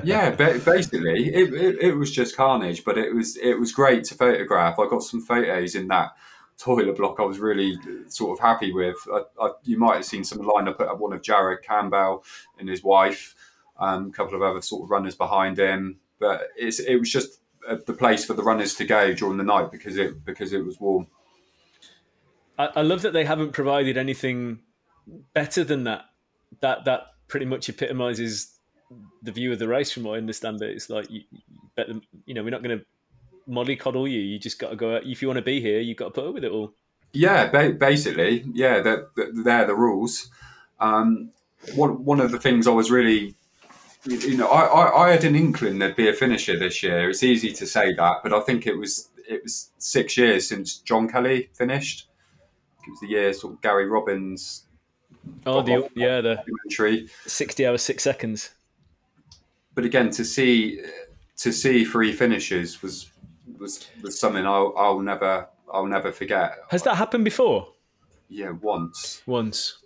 Yeah, 0.05 0.30
basically, 0.64 1.28
it, 1.34 1.52
it, 1.55 1.78
it 1.80 1.94
was 1.94 2.11
just 2.11 2.36
carnage, 2.36 2.84
but 2.84 2.98
it 2.98 3.14
was 3.14 3.36
it 3.36 3.59
was 3.59 3.72
great 3.72 4.05
to 4.05 4.14
photograph. 4.14 4.78
I 4.78 4.88
got 4.88 5.02
some 5.02 5.20
photos 5.20 5.74
in 5.74 5.88
that 5.88 6.12
toilet 6.59 6.96
block 6.96 7.16
I 7.18 7.24
was 7.24 7.38
really 7.38 7.76
sort 8.09 8.38
of 8.38 8.42
happy 8.42 8.72
with. 8.72 8.96
I, 9.12 9.22
I, 9.40 9.50
you 9.64 9.78
might 9.78 9.96
have 9.96 10.05
seen 10.05 10.24
some 10.24 10.38
lineup 10.38 10.80
at 10.80 10.98
one 10.98 11.12
of 11.12 11.22
Jared 11.22 11.62
Campbell 11.62 12.24
and 12.59 12.68
his 12.68 12.82
wife, 12.82 13.34
um, 13.78 14.09
a 14.09 14.12
couple 14.12 14.34
of 14.34 14.42
other 14.42 14.62
sort 14.62 14.84
of 14.84 14.90
runners 14.90 15.14
behind 15.14 15.59
him. 15.59 15.98
But 16.18 16.48
it 16.57 16.98
was 16.98 17.11
just 17.11 17.40
the 17.86 17.92
place 17.92 18.24
for 18.24 18.34
the 18.34 18.42
runners 18.42 18.74
to 18.76 18.84
go 18.84 19.12
during 19.12 19.38
the 19.38 19.44
night 19.44 19.70
because 19.70 19.96
it 19.96 20.24
because 20.24 20.52
it 20.52 20.64
was 20.64 20.80
warm. 20.80 21.07
I, 22.59 22.70
I 22.76 22.82
love 22.82 23.02
that 23.02 23.12
they 23.12 23.24
haven't 23.24 23.52
provided 23.52 23.96
anything 23.96 24.61
better 25.32 25.64
than 25.64 25.84
that. 25.84 26.05
That 26.61 26.84
that 26.84 27.07
pretty 27.26 27.46
much 27.46 27.68
epitomizes 27.68 28.53
the 29.22 29.32
view 29.32 29.53
of 29.53 29.59
the 29.59 29.68
race, 29.68 29.91
from 29.91 30.05
what 30.05 30.14
I 30.14 30.18
understand. 30.18 30.62
It 30.62 30.70
it's 30.70 30.91
like 30.91 31.11
you, 31.11 31.22
you, 31.78 32.03
you 32.26 32.35
know 32.35 32.43
we're 32.43 32.51
not 32.51 32.62
going 32.62 32.78
to 32.78 32.85
mollycoddle 33.49 34.11
you. 34.11 34.20
You 34.20 34.39
just 34.39 34.59
got 34.59 34.70
to 34.70 34.76
go. 34.76 34.97
out. 34.97 35.05
If 35.05 35.22
you 35.22 35.28
want 35.28 35.39
to 35.39 35.43
be 35.43 35.61
here, 35.61 35.80
you've 35.80 35.97
got 35.97 36.07
to 36.07 36.11
put 36.11 36.28
up 36.28 36.35
with 36.35 36.45
it 36.45 36.53
all. 36.53 36.72
Yeah, 37.12 37.47
ba- 37.47 37.76
basically, 37.78 38.45
yeah, 38.53 38.80
they're, 38.80 39.07
they're 39.45 39.66
the 39.66 39.74
rules. 39.74 40.30
Um, 40.80 41.30
one 41.74 42.05
one 42.05 42.20
of 42.20 42.32
the 42.32 42.41
things 42.41 42.66
I 42.66 42.72
was 42.72 42.91
really, 42.91 43.35
you 44.05 44.37
know, 44.37 44.49
I, 44.49 44.64
I, 44.64 45.07
I 45.07 45.11
had 45.12 45.24
an 45.24 45.37
inkling 45.37 45.78
there'd 45.78 45.97
be 45.97 46.09
a 46.09 46.12
finisher 46.12 46.59
this 46.59 46.82
year. 46.82 47.09
It's 47.09 47.22
easy 47.22 47.53
to 47.53 47.66
say 47.66 47.95
that, 47.95 48.16
but 48.22 48.32
I 48.32 48.41
think 48.41 48.66
it 48.66 48.76
was 48.76 49.09
it 49.28 49.43
was 49.43 49.70
six 49.78 50.16
years 50.16 50.49
since 50.49 50.78
John 50.78 51.09
Kelly 51.09 51.51
finished. 51.55 52.09
It 52.87 52.91
was 52.91 53.01
the 53.01 53.09
year 53.09 53.32
sort 53.32 53.55
of 53.55 53.62
Gary 53.62 53.87
Robbins. 53.87 54.66
Oh, 55.47 55.62
the, 55.62 55.89
yeah, 55.95 56.20
the 56.20 57.09
sixty 57.26 57.66
hours 57.66 57.82
six 57.82 58.03
seconds. 58.03 58.51
But 59.75 59.85
again, 59.85 60.11
to 60.11 60.25
see 60.25 60.81
to 61.37 61.53
see 61.53 61.85
three 61.85 62.12
finishes 62.12 62.83
was 62.83 63.11
was 63.59 63.87
was 64.03 64.18
something 64.18 64.47
I'll, 64.47 64.75
I'll 64.77 65.01
never 65.01 65.49
I'll 65.72 65.87
never 65.87 66.12
forget. 66.12 66.59
Has 66.70 66.83
that 66.85 66.97
happened 66.97 67.25
before? 67.25 67.68
Yeah, 68.29 68.51
once. 68.51 69.22
Once. 69.27 69.79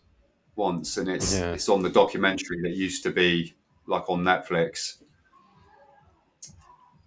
Once, 0.56 0.96
and 0.96 1.08
it's 1.08 1.38
yeah. 1.38 1.52
it's 1.52 1.68
on 1.68 1.82
the 1.82 1.90
documentary 1.90 2.60
that 2.62 2.74
used 2.74 3.04
to 3.04 3.10
be 3.10 3.54
like 3.86 4.10
on 4.10 4.24
Netflix. 4.24 4.96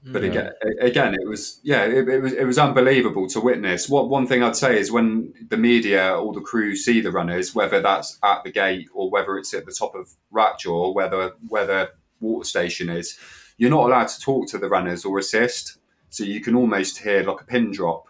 But 0.04 0.24
yeah. 0.24 0.30
again, 0.30 0.52
again, 0.80 1.14
it 1.14 1.28
was 1.28 1.60
yeah, 1.62 1.84
it, 1.84 2.08
it, 2.08 2.22
was 2.22 2.34
it 2.34 2.46
was 2.46 2.58
unbelievable 2.58 3.28
to 3.28 3.42
witness. 3.42 3.90
What 3.90 4.10
one 4.10 4.26
thing 4.26 4.42
I'd 4.42 4.56
say 4.56 4.80
is 4.80 4.92
when 4.92 5.34
the 5.50 5.58
media 5.58 6.16
or 6.16 6.34
the 6.34 6.42
crew 6.42 6.76
see 6.76 7.02
the 7.02 7.12
runners, 7.12 7.54
whether 7.54 7.82
that's 7.82 8.18
at 8.24 8.44
the 8.44 8.52
gate 8.52 8.88
or 8.94 9.12
whether 9.12 9.38
it's 9.38 9.54
at 9.54 9.66
the 9.66 9.72
top 9.72 9.94
of 9.94 10.10
Ratjaw 10.34 10.72
or 10.72 10.94
whether 10.96 11.34
whether 11.48 11.90
water 12.22 12.46
station 12.46 12.90
is, 12.90 13.18
you're 13.58 13.70
not 13.70 13.86
allowed 13.86 14.08
to 14.08 14.20
talk 14.20 14.48
to 14.50 14.58
the 14.58 14.70
runners 14.70 15.06
or 15.06 15.20
assist 15.20 15.78
so 16.10 16.24
you 16.24 16.42
can 16.42 16.56
almost 16.56 17.00
hear 17.00 17.24
like 17.24 17.42
a 17.42 17.46
pin 17.46 17.72
drop. 17.72 18.08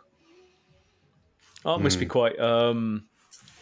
Oh, 1.64 1.76
it 1.76 1.82
must 1.82 1.98
mm. 1.98 2.02
be 2.02 2.06
hmm. 2.06 2.12
quite, 2.12 2.40
um, 2.40 3.06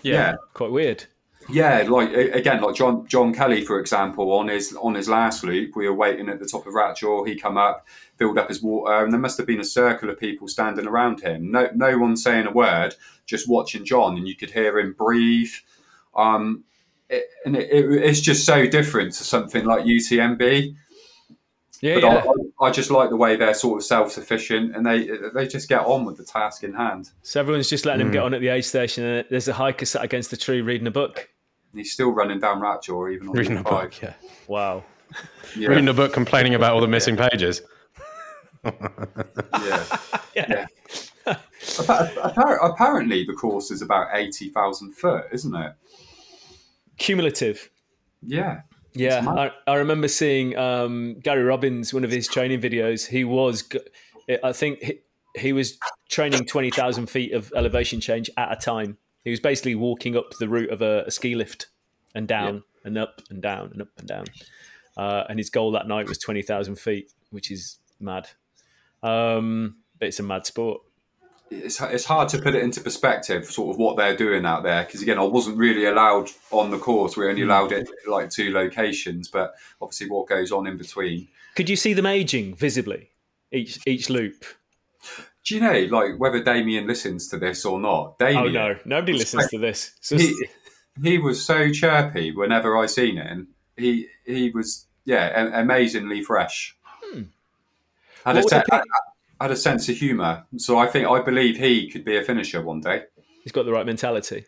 yeah, 0.04 0.14
yeah, 0.14 0.36
quite 0.54 0.72
weird. 0.72 1.06
Yeah, 1.52 1.84
like 1.88 2.14
again, 2.14 2.62
like 2.62 2.76
John 2.76 3.08
John 3.08 3.34
Kelly, 3.34 3.66
for 3.66 3.80
example, 3.80 4.32
on 4.34 4.50
his 4.50 4.76
on 4.76 4.94
his 4.94 5.10
last 5.10 5.44
loop, 5.44 5.76
we 5.76 5.88
were 5.88 5.96
waiting 5.96 6.30
at 6.30 6.40
the 6.40 6.46
top 6.46 6.68
of 6.68 6.74
Ratjaw. 6.74 7.28
He 7.28 7.36
come 7.36 7.58
up, 7.58 7.88
filled 8.18 8.38
up 8.38 8.50
his 8.50 8.62
water, 8.62 9.04
and 9.04 9.12
there 9.12 9.20
must 9.20 9.38
have 9.38 9.48
been 9.48 9.60
a 9.60 9.66
circle 9.66 10.10
of 10.10 10.20
people 10.20 10.48
standing 10.48 10.86
around 10.86 11.22
him. 11.22 11.52
No, 11.52 11.70
no 11.74 11.98
one 11.98 12.16
saying 12.16 12.46
a 12.46 12.52
word, 12.52 12.94
just 13.26 13.50
watching 13.50 13.84
John, 13.84 14.16
and 14.18 14.28
you 14.28 14.36
could 14.36 14.52
hear 14.52 14.78
him 14.78 14.94
breathe. 14.94 15.52
Um, 16.16 16.66
it, 17.10 17.30
and 17.46 17.56
it, 17.56 17.70
it, 17.70 18.04
it's 18.04 18.22
just 18.22 18.46
so 18.46 18.66
different 18.68 19.14
to 19.14 19.24
something 19.24 19.66
like 19.66 19.84
UTMB. 19.84 20.76
Yeah, 21.82 21.96
but 21.96 22.04
yeah. 22.04 22.24
I, 22.62 22.66
I, 22.66 22.72
just 22.72 22.92
like 22.92 23.10
the 23.10 23.16
way 23.16 23.38
they're 23.38 23.54
sort 23.54 23.80
of 23.80 23.86
self 23.86 24.12
sufficient 24.12 24.76
and 24.76 24.86
they 24.86 25.10
they 25.34 25.48
just 25.48 25.70
get 25.70 25.86
on 25.86 26.04
with 26.04 26.18
the 26.18 26.26
task 26.26 26.64
in 26.64 26.74
hand. 26.74 27.12
So 27.22 27.40
everyone's 27.40 27.70
just 27.70 27.86
letting 27.86 28.02
mm. 28.02 28.08
him 28.08 28.12
get 28.12 28.24
on 28.24 28.34
at 28.34 28.42
the 28.42 28.50
aid 28.50 28.66
station, 28.66 29.06
and 29.06 29.26
there's 29.30 29.48
a 29.48 29.54
hiker 29.54 29.86
sat 29.86 30.04
against 30.04 30.30
the 30.30 30.38
tree 30.38 30.62
reading 30.62 30.88
a 30.88 30.92
book. 30.92 31.30
he's 31.74 31.94
still 31.94 32.12
running 32.12 32.40
down 32.40 32.60
Ratjaw, 32.60 33.14
even 33.14 33.30
on 33.30 33.34
reading 33.34 33.58
a 33.58 33.64
book. 33.64 34.02
Yeah. 34.02 34.14
Wow. 34.48 34.84
Yeah. 35.56 35.70
Reading 35.70 35.88
a 35.88 35.94
book, 35.94 36.14
complaining 36.14 36.54
about 36.54 36.74
all 36.74 36.82
the 36.82 36.88
missing 36.88 37.18
yeah. 37.18 37.30
pages. 37.30 37.62
yeah. 38.66 39.98
yeah. 40.36 40.66
yeah. 41.26 41.38
Apparently, 42.62 43.24
the 43.24 43.34
course 43.34 43.72
is 43.72 43.82
about 43.82 44.10
eighty 44.14 44.50
thousand 44.50 44.96
foot, 44.98 45.26
isn't 45.32 45.56
it? 45.56 45.74
Cumulative. 47.00 47.70
Yeah. 48.22 48.62
Yeah, 48.94 49.24
I, 49.28 49.52
I, 49.72 49.76
remember 49.76 50.08
seeing 50.08 50.58
um, 50.58 51.20
Gary 51.22 51.44
Robbins, 51.44 51.94
one 51.94 52.04
of 52.04 52.10
his 52.10 52.28
training 52.28 52.60
videos. 52.60 53.08
He 53.08 53.24
was, 53.24 53.64
I 54.44 54.52
think, 54.52 54.82
he, 54.82 55.00
he 55.38 55.54
was 55.54 55.78
training 56.10 56.46
20,000 56.46 57.08
feet 57.08 57.34
of 57.34 57.54
elevation 57.56 58.02
change 58.02 58.32
at 58.36 58.52
a 58.52 58.56
time. 58.56 58.98
He 59.24 59.30
was 59.30 59.40
basically 59.40 59.76
walking 59.76 60.18
up 60.18 60.34
the 60.40 60.50
route 60.50 60.72
of 60.72 60.82
a, 60.82 61.04
a 61.06 61.12
ski 61.12 61.36
lift 61.36 61.68
and 62.16 62.28
down 62.28 62.56
yeah. 62.56 62.62
and 62.86 62.98
up 62.98 63.22
and 63.30 63.42
down 63.42 63.70
and 63.74 63.84
up 63.84 63.90
and 64.00 64.08
down. 64.08 64.26
Uh, 64.98 65.24
and 65.30 65.38
his 65.38 65.52
goal 65.52 65.72
that 65.74 65.88
night 65.88 66.08
was 66.08 66.18
20,000 66.18 66.76
feet, 66.76 67.12
which 67.30 67.52
is 67.52 67.78
mad. 68.00 68.28
Um, 69.04 69.78
but 70.00 70.08
it's 70.08 70.20
a 70.20 70.24
mad 70.24 70.46
sport 70.48 70.82
it's, 71.52 71.82
it's 71.82 72.06
hard 72.06 72.30
to 72.30 72.40
put 72.40 72.56
it 72.56 72.64
into 72.64 72.82
perspective, 72.82 73.46
sort 73.46 73.74
of 73.74 73.80
what 73.80 73.98
they're 73.98 74.16
doing 74.16 74.46
out 74.46 74.64
there. 74.64 74.84
Because 74.84 75.02
again, 75.02 75.20
I 75.20 75.24
wasn't 75.24 75.58
really 75.58 75.86
allowed 75.86 76.30
on 76.52 76.72
the 76.72 76.78
course. 76.78 77.18
We 77.18 77.28
only 77.28 77.42
hmm. 77.42 77.50
allowed 77.50 77.72
it 77.72 77.90
like 78.08 78.30
two 78.30 78.52
locations, 78.52 79.28
but 79.28 79.54
obviously 79.82 80.10
what 80.10 80.28
goes 80.28 80.52
on 80.52 80.68
in 80.68 80.78
between. 80.78 81.28
Could 81.56 81.70
you 81.70 81.76
see 81.76 81.94
them 81.94 82.06
aging 82.06 82.56
visibly 82.56 83.12
each 83.52 83.80
each 83.86 84.10
loop? 84.10 84.46
Do 85.46 85.56
you 85.56 85.62
know, 85.62 85.88
like 85.90 86.20
whether 86.20 86.44
Damian 86.44 86.86
listens 86.86 87.28
to 87.30 87.38
this 87.38 87.66
or 87.66 87.80
not? 87.80 88.20
Damian, 88.20 88.56
oh 88.56 88.74
no, 88.74 88.80
nobody 88.86 89.14
listens 89.14 89.48
to 89.50 89.58
this. 89.58 89.96
He, 90.10 91.12
he 91.12 91.18
was 91.18 91.44
so 91.46 91.72
chirpy 91.72 92.32
whenever 92.32 92.78
I 92.78 92.86
seen 92.86 93.16
him. 93.16 93.48
He 93.78 94.08
he 94.26 94.50
was 94.50 94.86
yeah, 95.06 95.60
amazingly 95.60 96.22
fresh. 96.24 96.76
Hmm. 96.84 97.24
Had 98.26 98.38
a, 98.38 98.42
What 98.42 98.50
se- 98.50 98.64
were 98.70 98.78
the 98.78 98.86
had, 99.40 99.52
a 99.52 99.56
sense 99.56 99.90
of 99.90 99.98
humour. 99.98 100.46
So 100.58 100.78
I 100.78 100.88
think 100.88 101.08
I 101.08 101.22
believe 101.22 101.58
he 101.58 101.90
could 101.90 102.06
be 102.06 102.18
a 102.18 102.24
finisher 102.24 102.62
one 102.62 102.82
day. 102.82 103.04
He's 103.44 103.52
got 103.52 103.66
the 103.66 103.72
right 103.72 103.86
mentality. 103.86 104.46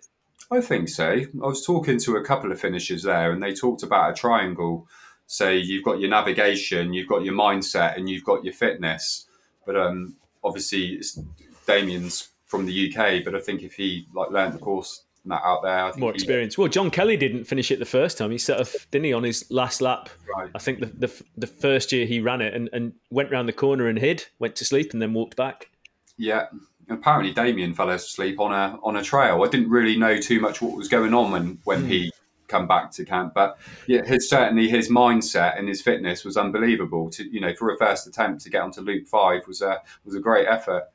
I 0.52 0.60
think 0.62 0.90
so. 0.90 1.10
I 1.10 1.28
was 1.34 1.66
talking 1.66 1.98
to 2.00 2.18
a 2.18 2.24
couple 2.24 2.52
of 2.52 2.60
finishers 2.60 3.04
there, 3.04 3.32
and 3.32 3.42
they 3.42 3.54
talked 3.54 3.84
about 3.84 4.12
a 4.12 4.14
triangle. 4.14 4.88
So 5.28 5.50
you've 5.50 5.86
got 5.86 6.00
your 6.02 6.10
navigation, 6.10 6.94
you've 6.94 7.08
got 7.08 7.24
your 7.24 7.34
mindset, 7.34 7.96
and 7.96 8.10
you've 8.10 8.26
got 8.26 8.44
your 8.44 8.54
fitness. 8.54 9.28
But 9.66 9.78
um, 9.78 10.18
obviously, 10.44 10.88
it's 10.88 11.18
Damian's 11.66 12.30
from 12.46 12.66
the 12.66 12.94
UK. 12.94 13.24
But 13.24 13.34
I 13.34 13.40
think 13.40 13.64
if 13.64 13.76
he 13.76 14.08
like 14.14 14.30
learned 14.30 14.54
the 14.54 14.60
course 14.60 15.04
that 15.26 15.42
out 15.44 15.62
there, 15.62 15.86
I 15.86 15.92
think 15.92 16.00
More 16.00 16.12
he- 16.12 16.14
uh, 16.14 16.16
experience. 16.16 16.58
Well, 16.58 16.68
John 16.68 16.90
Kelly 16.90 17.18
didn't 17.18 17.46
finish 17.46 17.72
it 17.72 17.80
the 17.80 17.86
first 17.86 18.18
time. 18.18 18.32
He 18.32 18.38
set 18.38 18.60
off, 18.60 18.88
didn't 18.92 19.06
he, 19.06 19.14
on 19.14 19.24
his 19.24 19.50
last 19.52 19.82
lap? 19.82 20.10
Right. 20.36 20.50
I 20.56 20.60
think 20.60 20.80
the, 20.80 20.88
the 20.88 21.24
the 21.38 21.48
first 21.48 21.92
year 21.92 22.06
he 22.06 22.20
ran 22.20 22.42
it 22.42 22.54
and, 22.54 22.70
and 22.74 22.94
went 23.10 23.32
round 23.32 23.48
the 23.48 23.54
corner 23.54 23.88
and 23.88 24.00
hid, 24.00 24.26
went 24.40 24.56
to 24.58 24.66
sleep, 24.66 24.94
and 24.94 25.02
then 25.02 25.14
walked 25.14 25.36
back. 25.36 25.70
Yeah. 26.18 26.48
Apparently, 26.90 27.34
Damian 27.34 27.74
fell 27.74 27.90
asleep 27.90 28.40
on 28.40 28.52
a 28.52 28.80
on 28.84 28.98
a 28.98 29.04
trail. 29.04 29.44
I 29.44 29.48
didn't 29.48 29.70
really 29.70 29.98
know 29.98 30.18
too 30.18 30.40
much 30.40 30.62
what 30.62 30.76
was 30.76 30.88
going 30.88 31.14
on 31.14 31.32
when 31.32 31.60
when 31.64 31.86
he 31.86 32.06
hmm. 32.06 32.10
come 32.48 32.68
back 32.68 32.92
to 32.94 33.06
camp, 33.06 33.34
but 33.34 33.58
yeah, 33.88 34.04
his 34.04 34.30
certainly 34.30 34.68
his 34.68 34.90
mindset 34.90 35.58
and 35.58 35.70
his 35.70 35.82
fitness 35.82 36.26
was 36.26 36.36
unbelievable. 36.36 37.10
To 37.12 37.24
you 37.24 37.40
know, 37.40 37.54
for 37.54 37.74
a 37.74 37.78
first 37.78 38.08
attempt 38.08 38.42
to 38.42 38.50
get 38.50 38.62
onto 38.62 38.82
loop 38.82 39.08
five 39.08 39.48
was 39.48 39.62
a 39.62 39.82
was 40.04 40.16
a 40.16 40.20
great 40.20 40.48
effort. 40.48 40.86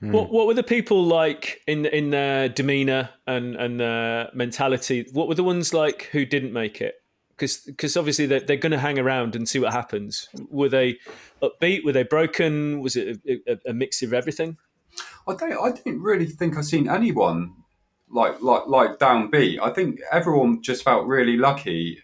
What 0.00 0.30
what 0.30 0.46
were 0.46 0.54
the 0.54 0.62
people 0.62 1.04
like 1.04 1.62
in 1.66 1.86
in 1.86 2.10
their 2.10 2.48
demeanor 2.48 3.10
and 3.26 3.56
and 3.56 3.80
their 3.80 4.30
mentality? 4.34 5.06
What 5.12 5.28
were 5.28 5.34
the 5.34 5.44
ones 5.44 5.72
like 5.72 6.08
who 6.12 6.26
didn't 6.26 6.52
make 6.52 6.80
it? 6.80 6.96
Because 7.38 7.96
obviously 7.96 8.26
they're, 8.26 8.40
they're 8.40 8.56
going 8.56 8.72
to 8.72 8.78
hang 8.78 8.98
around 8.98 9.36
and 9.36 9.46
see 9.46 9.58
what 9.58 9.72
happens. 9.72 10.28
Were 10.48 10.70
they 10.70 10.98
upbeat? 11.42 11.84
Were 11.84 11.92
they 11.92 12.02
broken? 12.02 12.80
Was 12.80 12.96
it 12.96 13.20
a, 13.26 13.52
a, 13.52 13.70
a 13.70 13.72
mix 13.74 14.02
of 14.02 14.14
everything? 14.14 14.56
I 15.28 15.34
don't. 15.34 15.52
I 15.52 15.76
didn't 15.76 16.02
really 16.02 16.26
think 16.26 16.56
I 16.56 16.62
seen 16.62 16.88
anyone 16.88 17.54
like 18.10 18.40
like 18.42 18.66
like 18.66 18.98
downbeat. 18.98 19.60
I 19.60 19.70
think 19.70 20.00
everyone 20.12 20.62
just 20.62 20.84
felt 20.84 21.06
really 21.06 21.36
lucky 21.36 22.02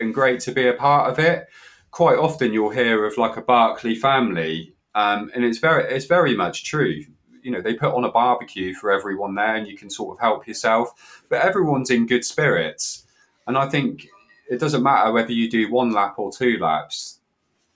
and 0.00 0.12
great 0.12 0.40
to 0.40 0.52
be 0.52 0.66
a 0.66 0.74
part 0.74 1.10
of 1.10 1.18
it. 1.18 1.46
Quite 1.90 2.18
often 2.18 2.52
you'll 2.52 2.70
hear 2.70 3.04
of 3.04 3.16
like 3.16 3.36
a 3.36 3.42
Barkley 3.42 3.94
family, 3.94 4.74
um, 4.94 5.30
and 5.34 5.44
it's 5.44 5.58
very 5.58 5.84
it's 5.84 6.06
very 6.06 6.36
much 6.36 6.64
true. 6.64 7.04
You 7.44 7.52
know, 7.52 7.60
they 7.60 7.74
put 7.74 7.94
on 7.94 8.04
a 8.04 8.10
barbecue 8.10 8.74
for 8.74 8.90
everyone 8.90 9.36
there, 9.36 9.54
and 9.54 9.68
you 9.68 9.76
can 9.76 9.90
sort 9.90 10.16
of 10.16 10.20
help 10.20 10.48
yourself. 10.48 11.22
But 11.28 11.42
everyone's 11.42 11.90
in 11.90 12.06
good 12.06 12.24
spirits, 12.24 13.06
and 13.46 13.56
I 13.56 13.68
think 13.68 14.08
it 14.50 14.58
doesn't 14.58 14.82
matter 14.82 15.12
whether 15.12 15.32
you 15.32 15.48
do 15.48 15.70
one 15.70 15.92
lap 15.92 16.18
or 16.18 16.32
two 16.32 16.58
laps, 16.58 17.20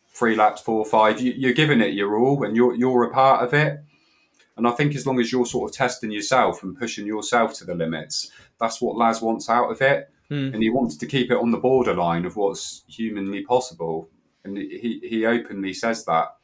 three 0.09 0.35
laps, 0.35 0.61
four, 0.61 0.81
or 0.81 0.87
five. 0.87 1.21
You, 1.21 1.33
you're 1.37 1.53
giving 1.53 1.81
it 1.81 1.95
your 1.95 2.17
all, 2.17 2.43
and 2.45 2.57
you're 2.57 2.75
you're 2.75 3.05
a 3.05 3.13
part 3.13 3.45
of 3.45 3.55
it. 3.55 3.81
And 4.57 4.67
I 4.67 4.73
think 4.73 4.97
as 4.97 5.07
long 5.07 5.21
as 5.21 5.31
you're 5.31 5.47
sort 5.47 5.71
of 5.71 5.77
testing 5.77 6.11
yourself 6.11 6.65
and 6.65 6.77
pushing 6.77 7.07
yourself 7.07 7.55
to 7.59 7.65
the 7.65 7.77
limits, 7.77 8.33
that's 8.61 8.83
what 8.83 8.97
Laz 8.97 9.23
wants 9.23 9.49
out 9.49 9.71
of 9.71 9.81
it. 9.81 10.11
Hmm. 10.29 10.53
And 10.53 10.63
he 10.63 10.69
wants 10.69 10.97
to 10.97 11.07
keep 11.07 11.31
it 11.31 11.37
on 11.37 11.53
the 11.53 11.59
borderline 11.59 12.25
of 12.25 12.37
what's 12.37 12.83
humanly 12.89 13.43
possible. 13.43 14.11
And 14.45 14.59
he, 14.59 15.01
he 15.03 15.27
openly 15.27 15.73
says 15.73 16.05
that. 16.07 16.35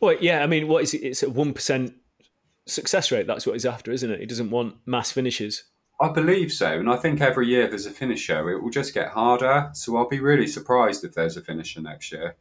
Well, 0.00 0.16
yeah. 0.20 0.42
I 0.42 0.46
mean, 0.46 0.68
what 0.68 0.82
is 0.82 0.94
it? 0.94 0.98
It's 0.98 1.22
a 1.22 1.30
one 1.30 1.52
percent 1.52 1.94
success 2.66 3.10
rate. 3.10 3.26
That's 3.26 3.46
what 3.46 3.54
he's 3.54 3.66
after, 3.66 3.90
isn't 3.90 4.10
it? 4.10 4.20
He 4.20 4.26
doesn't 4.26 4.50
want 4.50 4.76
mass 4.86 5.12
finishes. 5.12 5.64
I 6.00 6.08
believe 6.08 6.50
so. 6.50 6.78
And 6.78 6.90
I 6.90 6.96
think 6.96 7.20
every 7.20 7.46
year 7.46 7.68
there's 7.68 7.84
a 7.84 7.90
finisher, 7.90 8.50
it 8.50 8.62
will 8.62 8.70
just 8.70 8.94
get 8.94 9.08
harder. 9.08 9.70
So 9.74 9.96
I'll 9.98 10.08
be 10.08 10.20
really 10.20 10.46
surprised 10.46 11.04
if 11.04 11.12
there's 11.12 11.36
a 11.36 11.42
finisher 11.42 11.80
next 11.82 12.10
year. 12.10 12.36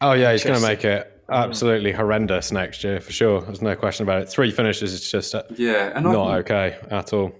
Oh 0.00 0.12
yeah, 0.12 0.30
he's 0.32 0.44
going 0.44 0.60
to 0.60 0.66
make 0.66 0.84
it 0.84 1.10
absolutely 1.28 1.90
horrendous 1.90 2.52
next 2.52 2.84
year 2.84 3.00
for 3.00 3.10
sure. 3.10 3.40
There's 3.40 3.62
no 3.62 3.74
question 3.74 4.04
about 4.04 4.22
it. 4.22 4.28
Three 4.28 4.50
finishes 4.50 4.92
is 4.92 5.10
just 5.10 5.34
uh, 5.34 5.42
Yeah. 5.56 5.92
And 5.94 6.04
not 6.04 6.26
think, 6.26 6.50
okay 6.50 6.78
at 6.90 7.12
all. 7.12 7.34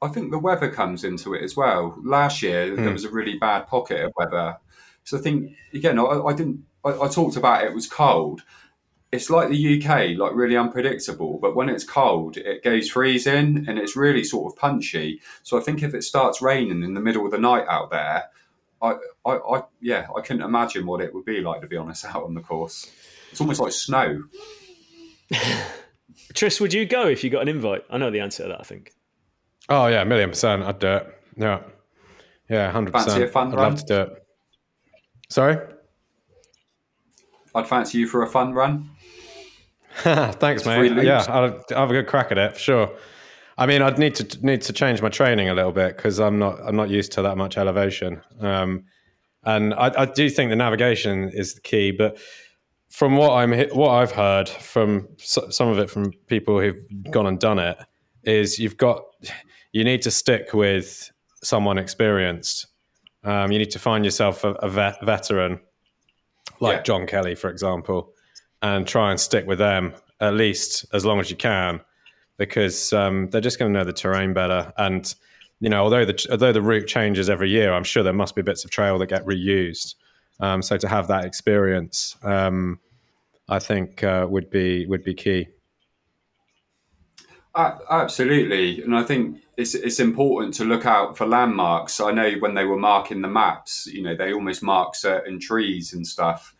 I 0.00 0.08
think 0.08 0.30
the 0.30 0.38
weather 0.38 0.70
comes 0.70 1.02
into 1.02 1.34
it 1.34 1.42
as 1.42 1.56
well. 1.56 1.96
Last 2.04 2.40
year 2.42 2.76
there 2.76 2.92
was 2.92 3.04
a 3.04 3.10
really 3.10 3.36
bad 3.38 3.66
pocket 3.66 4.04
of 4.04 4.12
weather, 4.16 4.56
so 5.02 5.18
I 5.18 5.20
think 5.20 5.52
again 5.74 5.98
I, 5.98 6.04
I 6.04 6.32
didn't. 6.34 6.64
I, 6.84 6.90
I 6.90 7.08
talked 7.08 7.36
about 7.36 7.64
it 7.64 7.74
was 7.74 7.86
cold. 7.86 8.42
It's 9.10 9.30
like 9.30 9.48
the 9.48 9.82
UK, 9.82 10.18
like 10.18 10.34
really 10.34 10.56
unpredictable. 10.56 11.38
But 11.40 11.56
when 11.56 11.68
it's 11.68 11.84
cold, 11.84 12.36
it 12.36 12.62
goes 12.62 12.90
freezing 12.90 13.64
and 13.66 13.78
it's 13.78 13.96
really 13.96 14.22
sort 14.22 14.52
of 14.52 14.58
punchy. 14.58 15.20
So 15.42 15.58
I 15.58 15.62
think 15.62 15.82
if 15.82 15.94
it 15.94 16.04
starts 16.04 16.42
raining 16.42 16.82
in 16.82 16.94
the 16.94 17.00
middle 17.00 17.24
of 17.24 17.32
the 17.32 17.38
night 17.38 17.64
out 17.68 17.90
there, 17.90 18.24
I, 18.82 18.94
I, 19.24 19.30
I 19.30 19.62
yeah, 19.80 20.06
I 20.16 20.20
couldn't 20.20 20.42
imagine 20.42 20.86
what 20.86 21.00
it 21.00 21.14
would 21.14 21.24
be 21.24 21.40
like 21.40 21.62
to 21.62 21.66
be 21.66 21.76
honest 21.76 22.04
out 22.14 22.24
on 22.24 22.34
the 22.34 22.42
course. 22.42 22.90
It's 23.30 23.40
almost 23.40 23.60
like 23.60 23.72
snow. 23.72 24.24
Tris, 26.34 26.60
would 26.60 26.72
you 26.72 26.84
go 26.86 27.06
if 27.06 27.24
you 27.24 27.30
got 27.30 27.42
an 27.42 27.48
invite? 27.48 27.84
I 27.90 27.98
know 27.98 28.10
the 28.10 28.20
answer 28.20 28.44
to 28.44 28.50
that. 28.50 28.60
I 28.60 28.64
think. 28.64 28.92
Oh 29.68 29.86
yeah, 29.86 30.02
a 30.02 30.04
million 30.04 30.30
percent. 30.30 30.62
I'd 30.62 30.78
do 30.78 30.88
it. 30.88 31.14
Yeah, 31.36 31.60
yeah, 32.48 32.70
hundred 32.70 32.92
percent. 32.92 33.22
I'd 33.22 33.34
run? 33.34 33.54
love 33.54 33.78
to 33.78 33.84
do 33.86 34.00
it. 34.12 34.26
Sorry. 35.30 35.58
I'd 37.54 37.66
fancy 37.66 37.98
you 37.98 38.06
for 38.06 38.22
a 38.22 38.28
fun 38.28 38.52
run. 38.52 38.90
Thanks, 39.98 40.62
Three 40.62 40.90
mate. 40.90 40.92
loops. 40.92 41.06
Yeah, 41.06 41.24
I'll, 41.28 41.64
I'll 41.70 41.80
have 41.80 41.90
a 41.90 41.94
good 41.94 42.06
crack 42.06 42.30
at 42.30 42.38
it 42.38 42.54
for 42.54 42.58
sure. 42.58 42.90
I 43.56 43.66
mean, 43.66 43.82
I'd 43.82 43.98
need 43.98 44.14
to 44.16 44.46
need 44.46 44.62
to 44.62 44.72
change 44.72 45.02
my 45.02 45.08
training 45.08 45.48
a 45.48 45.54
little 45.54 45.72
bit 45.72 45.96
because 45.96 46.20
I'm 46.20 46.38
not 46.38 46.60
I'm 46.64 46.76
not 46.76 46.90
used 46.90 47.12
to 47.12 47.22
that 47.22 47.36
much 47.36 47.58
elevation. 47.58 48.22
Um, 48.40 48.84
and 49.44 49.74
I, 49.74 50.02
I 50.02 50.04
do 50.04 50.30
think 50.30 50.50
the 50.50 50.56
navigation 50.56 51.30
is 51.30 51.54
the 51.54 51.60
key. 51.60 51.90
But 51.90 52.18
from 52.88 53.16
what 53.16 53.32
I'm 53.32 53.52
what 53.70 53.90
I've 53.90 54.12
heard 54.12 54.48
from 54.48 55.08
some 55.18 55.68
of 55.68 55.78
it 55.78 55.90
from 55.90 56.12
people 56.28 56.60
who've 56.60 56.80
gone 57.10 57.26
and 57.26 57.40
done 57.40 57.58
it 57.58 57.78
is 58.22 58.58
you've 58.58 58.76
got 58.76 59.02
you 59.72 59.82
need 59.82 60.02
to 60.02 60.10
stick 60.10 60.54
with 60.54 61.10
someone 61.42 61.78
experienced. 61.78 62.68
Um, 63.24 63.50
you 63.50 63.58
need 63.58 63.70
to 63.72 63.78
find 63.80 64.04
yourself 64.04 64.44
a, 64.44 64.52
a 64.52 64.68
vet, 64.68 65.04
veteran 65.04 65.58
like 66.60 66.78
Yeah. 66.78 66.82
John 66.82 67.06
Kelly, 67.06 67.34
for 67.34 67.50
example, 67.50 68.12
and 68.62 68.86
try 68.86 69.10
and 69.10 69.20
stick 69.20 69.46
with 69.46 69.58
them 69.58 69.94
at 70.20 70.34
least 70.34 70.84
as 70.92 71.04
long 71.04 71.20
as 71.20 71.30
you 71.30 71.36
can, 71.36 71.80
because 72.36 72.92
um, 72.92 73.28
they're 73.30 73.40
just 73.40 73.58
going 73.58 73.72
to 73.72 73.78
know 73.78 73.84
the 73.84 73.92
terrain 73.92 74.32
better. 74.32 74.72
And 74.76 75.14
you 75.60 75.68
know, 75.68 75.82
although 75.82 76.04
the 76.04 76.26
although 76.30 76.52
the 76.52 76.62
route 76.62 76.86
changes 76.86 77.28
every 77.28 77.50
year, 77.50 77.72
I'm 77.72 77.84
sure 77.84 78.02
there 78.02 78.12
must 78.12 78.34
be 78.34 78.42
bits 78.42 78.64
of 78.64 78.70
trail 78.70 78.98
that 78.98 79.08
get 79.08 79.24
reused. 79.24 79.94
Um, 80.40 80.62
so 80.62 80.76
to 80.76 80.88
have 80.88 81.08
that 81.08 81.24
experience, 81.24 82.16
um, 82.22 82.78
I 83.48 83.58
think 83.58 84.04
uh, 84.04 84.26
would 84.30 84.50
be 84.50 84.86
would 84.86 85.02
be 85.02 85.14
key. 85.14 85.48
A- 87.58 87.78
Absolutely, 87.90 88.82
and 88.82 88.94
I 88.94 89.02
think 89.02 89.42
it's 89.56 89.74
it's 89.74 89.98
important 89.98 90.54
to 90.54 90.64
look 90.64 90.86
out 90.86 91.18
for 91.18 91.26
landmarks. 91.26 92.00
I 92.00 92.12
know 92.12 92.34
when 92.38 92.54
they 92.54 92.64
were 92.64 92.78
marking 92.78 93.20
the 93.20 93.28
maps, 93.28 93.86
you 93.86 94.00
know, 94.00 94.14
they 94.14 94.32
almost 94.32 94.62
mark 94.62 94.94
certain 94.94 95.40
trees 95.40 95.92
and 95.92 96.06
stuff. 96.06 96.54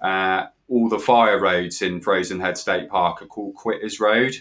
Uh, 0.00 0.46
all 0.68 0.88
the 0.88 1.00
fire 1.00 1.40
roads 1.40 1.82
in 1.82 2.00
Frozen 2.00 2.38
Head 2.38 2.56
State 2.56 2.88
Park 2.88 3.22
are 3.22 3.26
called 3.26 3.56
Quitters 3.56 3.98
Road, 3.98 4.34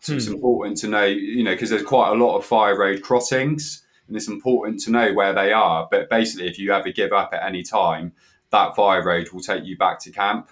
so 0.00 0.14
it's 0.14 0.26
important 0.26 0.76
to 0.78 0.88
know, 0.88 1.04
you 1.06 1.42
know, 1.42 1.52
because 1.52 1.70
there's 1.70 1.82
quite 1.84 2.10
a 2.10 2.14
lot 2.14 2.36
of 2.36 2.44
fire 2.44 2.78
road 2.78 3.00
crossings, 3.00 3.82
and 4.08 4.16
it's 4.16 4.28
important 4.28 4.80
to 4.80 4.90
know 4.90 5.14
where 5.14 5.32
they 5.32 5.52
are. 5.52 5.88
But 5.90 6.10
basically, 6.10 6.48
if 6.48 6.58
you 6.58 6.72
ever 6.72 6.90
give 6.90 7.12
up 7.12 7.32
at 7.32 7.42
any 7.42 7.62
time, 7.62 8.12
that 8.50 8.76
fire 8.76 9.02
road 9.02 9.30
will 9.32 9.40
take 9.40 9.64
you 9.64 9.78
back 9.78 10.00
to 10.00 10.10
camp. 10.10 10.50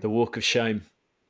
The 0.00 0.10
walk 0.10 0.36
of 0.36 0.44
shame. 0.44 0.84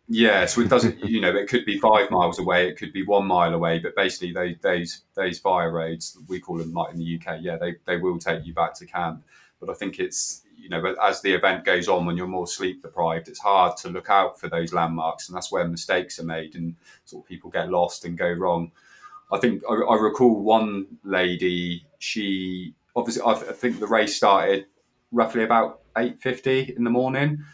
Yeah, 0.09 0.45
so 0.47 0.61
it 0.61 0.69
doesn't. 0.69 1.03
You 1.05 1.21
know, 1.21 1.35
it 1.35 1.49
could 1.49 1.65
be 1.65 1.79
five 1.79 2.11
miles 2.11 2.39
away, 2.39 2.69
it 2.69 2.77
could 2.77 2.93
be 2.93 3.05
one 3.05 3.27
mile 3.27 3.55
away, 3.55 3.79
but 3.79 3.95
basically, 3.97 4.33
those 4.33 4.57
those 4.63 5.03
those 5.15 5.39
fire 5.39 5.71
roads 5.71 6.19
we 6.29 6.41
call 6.41 6.59
them 6.59 6.73
like 6.73 6.93
in 6.93 6.99
the 6.99 7.17
UK. 7.21 7.39
Yeah, 7.41 7.57
they 7.57 7.77
they 7.87 7.97
will 7.97 8.19
take 8.19 8.45
you 8.45 8.53
back 8.55 8.75
to 8.75 8.87
camp. 8.87 9.25
But 9.61 9.71
I 9.71 9.75
think 9.75 9.99
it's 9.99 10.43
you 10.57 10.69
know, 10.69 10.83
but 10.83 10.97
as 11.03 11.23
the 11.23 11.33
event 11.33 11.65
goes 11.65 11.89
on, 11.89 12.05
when 12.07 12.17
you're 12.17 12.27
more 12.27 12.47
sleep 12.47 12.83
deprived, 12.83 13.29
it's 13.29 13.39
hard 13.41 13.77
to 13.79 13.89
look 13.89 14.11
out 14.11 14.39
for 14.41 14.49
those 14.49 14.73
landmarks, 14.73 15.29
and 15.29 15.37
that's 15.37 15.51
where 15.53 15.67
mistakes 15.67 16.19
are 16.19 16.25
made 16.25 16.55
and 16.55 16.75
sort 17.05 17.25
of 17.25 17.29
people 17.29 17.51
get 17.51 17.71
lost 17.71 18.05
and 18.05 18.19
go 18.19 18.31
wrong. 18.31 18.73
I 19.33 19.39
think 19.39 19.63
I, 19.69 19.75
I 19.75 19.97
recall 19.97 20.43
one 20.43 20.99
lady. 21.05 21.87
She 21.99 22.75
obviously 22.97 23.23
I, 23.23 23.33
I 23.33 23.53
think 23.55 23.81
the 23.81 23.87
race 23.87 24.17
started 24.17 24.67
roughly 25.13 25.45
about 25.45 25.81
eight 25.97 26.21
fifty 26.21 26.75
in 26.77 26.85
the 26.85 26.91
morning 26.91 27.45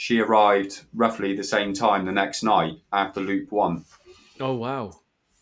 she 0.00 0.20
arrived 0.20 0.82
roughly 0.94 1.34
the 1.34 1.42
same 1.42 1.74
time 1.74 2.06
the 2.06 2.12
next 2.12 2.44
night 2.44 2.74
after 2.92 3.18
loop 3.18 3.50
one. 3.50 3.84
Oh 4.38 4.54
wow. 4.54 4.92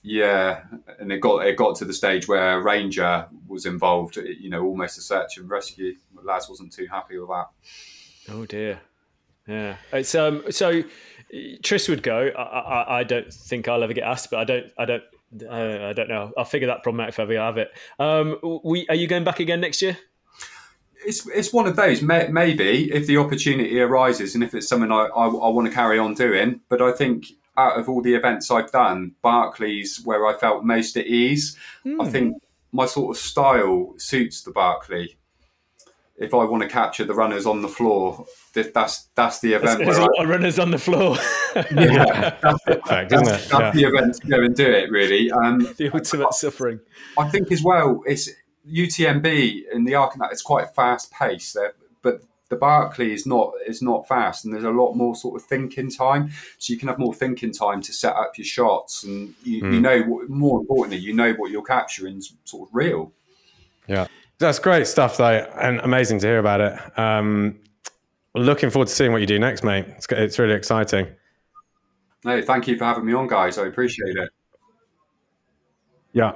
Yeah, 0.03 0.63
and 0.99 1.13
it 1.13 1.19
got 1.19 1.47
it 1.47 1.59
got 1.59 1.77
to 1.77 1.85
the 1.85 1.93
stage 1.93 2.27
where 2.27 2.59
a 2.59 2.63
ranger 2.63 3.29
was 3.47 3.67
involved. 3.67 4.17
You 4.17 4.49
know, 4.49 4.65
almost 4.65 4.97
a 4.97 5.03
search 5.03 5.37
and 5.37 5.51
rescue. 5.51 5.97
Laz 6.23 6.49
wasn't 6.49 6.73
too 6.73 6.87
happy 6.91 7.19
with 7.19 7.29
that. 7.29 7.49
Oh 8.31 8.47
dear. 8.47 8.81
Yeah. 9.47 9.77
It's 9.93 10.15
um. 10.15 10.43
So 10.49 10.85
Tris 11.63 11.87
would 11.89 12.03
go. 12.03 12.31
I, 12.35 12.43
I, 12.43 12.99
I 13.01 13.05
don't 13.05 13.31
think 13.31 13.69
I'll 13.69 13.83
ever 13.83 13.93
get 13.93 14.05
asked, 14.05 14.31
but 14.31 14.41
I 14.41 14.45
don't. 14.45 14.73
I 14.79 14.85
don't. 14.87 15.03
Uh, 15.47 15.89
I 15.89 15.93
don't 15.93 16.09
know. 16.09 16.33
I'll 16.39 16.47
figure 16.47 16.69
that 16.69 16.83
problem 16.83 17.01
out 17.01 17.11
if 17.11 17.21
I 17.21 17.25
ever 17.25 17.39
I 17.39 17.45
have 17.45 17.59
it. 17.59 17.73
Um. 17.99 18.61
We 18.65 18.89
are 18.89 18.95
you 18.95 19.07
going 19.07 19.25
back 19.25 19.39
again 19.39 19.61
next 19.61 19.83
year? 19.83 19.99
It's 21.07 21.27
it's 21.29 21.53
one 21.53 21.67
of 21.67 21.77
those. 21.77 22.03
May, 22.03 22.29
maybe 22.29 22.93
if 22.93 23.07
the 23.07 23.17
opportunity 23.19 23.81
arises, 23.81 24.35
and 24.35 24.43
if 24.43 24.55
it's 24.55 24.69
something 24.69 24.91
I, 24.91 25.07
I, 25.07 25.27
I 25.27 25.49
want 25.49 25.69
to 25.69 25.75
carry 25.75 25.99
on 25.99 26.15
doing. 26.15 26.61
But 26.69 26.83
I 26.83 26.93
think 26.93 27.27
out 27.57 27.79
of 27.79 27.89
all 27.89 28.03
the 28.03 28.15
events 28.15 28.51
I've 28.51 28.71
done, 28.71 29.13
Barkley's 29.23 30.03
where 30.05 30.27
I 30.27 30.37
felt 30.37 30.65
most 30.65 30.97
at 30.97 31.07
ease. 31.07 31.57
Mm. 31.85 32.01
I 32.01 32.05
hmm. 32.05 32.11
think 32.11 32.43
my 32.73 32.87
sort 32.87 33.17
of 33.17 33.23
style 33.23 33.95
suits 33.97 34.43
the 34.43 34.51
Barkley. 34.51 35.17
If 36.19 36.33
I 36.33 36.45
want 36.45 36.63
to 36.63 36.69
capture 36.69 37.05
the 37.05 37.13
runners 37.13 37.45
on 37.45 37.61
the 37.61 37.69
floor, 37.69 38.25
that's 38.55 39.09
that's 39.15 39.41
the 39.41 39.53
event. 39.53 39.79
There's, 39.79 39.97
there's 39.97 39.99
a 39.99 40.03
lot 40.03 40.25
of 40.25 40.29
runners 40.31 40.59
on 40.59 40.71
the 40.71 40.79
floor. 40.79 41.17
yeah, 41.57 42.37
that's, 42.43 42.65
Fact, 42.65 43.11
that's, 43.11 43.49
that's 43.49 43.51
yeah. 43.51 43.71
the 43.73 43.85
event 43.85 44.15
to 44.15 44.27
go 44.27 44.43
and 44.43 44.57
do 44.57 44.67
it. 44.67 44.91
Really, 44.91 45.31
um, 45.31 45.59
the 45.77 45.91
ultimate 45.93 46.29
I, 46.29 46.31
suffering. 46.31 46.81
I 47.19 47.29
think 47.29 47.53
as 47.53 47.63
well. 47.63 48.03
It's 48.07 48.31
UTMB 48.73 49.73
in 49.73 49.85
the 49.85 49.95
Arc 49.95 50.17
it's 50.31 50.43
quite 50.43 50.75
fast 50.75 51.12
paced, 51.12 51.55
there, 51.55 51.75
but 52.03 52.23
the 52.49 52.57
Barkley 52.57 53.12
is 53.12 53.27
not 53.27 53.53
is 53.67 53.83
not 53.83 54.07
fast, 54.07 54.45
and 54.45 54.55
there's 54.55 54.64
a 54.64 54.71
lot 54.71 54.95
more 54.95 55.14
sort 55.14 55.41
of 55.41 55.47
thinking 55.47 55.91
time. 55.91 56.31
So 56.59 56.73
you 56.73 56.79
can 56.79 56.89
have 56.89 56.99
more 56.99 57.14
thinking 57.14 57.53
time 57.53 57.81
to 57.83 57.93
set 57.93 58.14
up 58.14 58.37
your 58.37 58.45
shots, 58.45 59.05
and 59.05 59.35
you, 59.43 59.62
mm. 59.62 59.73
you 59.73 59.77
hmm. 59.77 59.83
know 59.83 60.03
what, 60.03 60.29
more 60.29 60.61
importantly, 60.61 60.99
you 60.99 61.12
know 61.12 61.33
what 61.35 61.51
you're 61.51 61.62
capturing 61.62 62.19
is 62.19 62.35
sort 62.45 62.69
of 62.69 62.75
real. 62.75 63.12
Yeah, 63.87 64.07
that's 64.39 64.59
great 64.59 64.87
stuff, 64.87 65.17
though, 65.17 65.49
and 65.61 65.81
amazing 65.81 66.19
to 66.21 66.27
hear 66.27 66.39
about 66.39 66.61
it. 66.61 66.99
Um, 66.99 67.61
looking 68.35 68.71
forward 68.71 68.89
to 68.89 68.95
seeing 68.95 69.12
what 69.12 69.21
you 69.21 69.27
do 69.27 69.39
next, 69.39 69.64
mate. 69.64 69.87
It's, 69.89 70.07
it's 70.11 70.39
really 70.39 70.55
exciting. 70.55 71.09
No, 72.25 72.43
thank 72.43 72.67
you 72.67 72.77
for 72.77 72.85
having 72.85 73.07
me 73.07 73.12
on, 73.12 73.29
guys. 73.29 73.59
I 73.59 73.67
appreciate 73.67 74.17
it. 74.17 74.31
Yeah. 76.12 76.33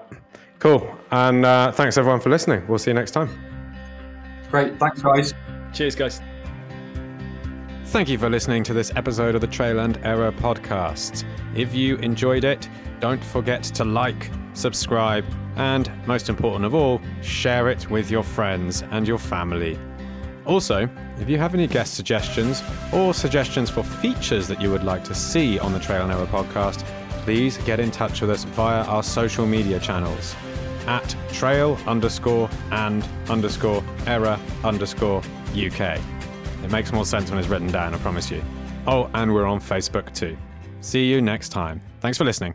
Cool. 0.61 0.95
And 1.11 1.45
uh, 1.45 1.73
thanks 1.73 1.97
everyone 1.97 2.21
for 2.21 2.29
listening. 2.29 2.63
We'll 2.69 2.79
see 2.79 2.91
you 2.91 2.95
next 2.95 3.13
time. 3.13 3.31
Great. 4.51 4.79
Thanks, 4.79 5.03
guys. 5.03 5.35
Cheers, 5.73 5.95
guys. 5.97 6.21
Thank 7.87 8.09
you 8.09 8.19
for 8.19 8.29
listening 8.29 8.63
to 8.65 8.75
this 8.75 8.93
episode 8.95 9.35
of 9.35 9.41
the 9.41 9.47
Trail 9.47 9.81
and 9.81 9.99
Error 10.05 10.31
podcast. 10.31 11.25
If 11.57 11.75
you 11.75 11.97
enjoyed 11.97 12.45
it, 12.45 12.69
don't 13.01 13.25
forget 13.25 13.63
to 13.65 13.85
like, 13.85 14.31
subscribe, 14.53 15.25
and 15.57 15.91
most 16.07 16.29
important 16.29 16.67
of 16.67 16.75
all, 16.75 17.01
share 17.23 17.71
it 17.71 17.91
with 17.91 18.11
your 18.11 18.23
friends 18.23 18.85
and 18.91 19.09
your 19.09 19.19
family. 19.19 19.79
Also, 20.45 20.89
if 21.19 21.29
you 21.29 21.39
have 21.39 21.55
any 21.55 21.67
guest 21.67 21.95
suggestions 21.95 22.63
or 22.93 23.15
suggestions 23.15 23.71
for 23.71 23.83
features 23.83 24.47
that 24.47 24.61
you 24.61 24.71
would 24.71 24.85
like 24.85 25.05
to 25.05 25.15
see 25.15 25.59
on 25.59 25.73
the 25.73 25.81
Trail 25.81 26.03
and 26.03 26.13
Error 26.13 26.27
podcast, 26.27 26.85
please 27.25 27.57
get 27.59 27.81
in 27.81 27.91
touch 27.91 28.21
with 28.21 28.31
us 28.31 28.45
via 28.45 28.85
our 28.85 29.03
social 29.03 29.47
media 29.47 29.81
channels 29.81 30.37
at 30.91 31.17
trail 31.33 31.79
underscore 31.87 32.51
and 32.73 33.09
underscore 33.29 33.83
error 34.07 34.39
underscore 34.65 35.23
UK. 35.53 36.01
It 36.65 36.71
makes 36.71 36.93
more 36.93 37.07
sense 37.07 37.31
when 37.31 37.39
it's 37.39 37.49
written 37.49 37.71
down, 37.71 37.95
I 37.95 37.99
promise 37.99 38.31
you. 38.31 38.43
Oh, 38.87 39.09
and 39.15 39.33
we're 39.33 39.47
on 39.47 39.61
Facebook 39.61 40.13
too. 40.13 40.37
See 40.81 41.07
you 41.09 41.23
next 41.23 41.51
time. 41.51 41.81
Thanks 42.01 42.19
for 42.19 42.25
listening. 42.25 42.55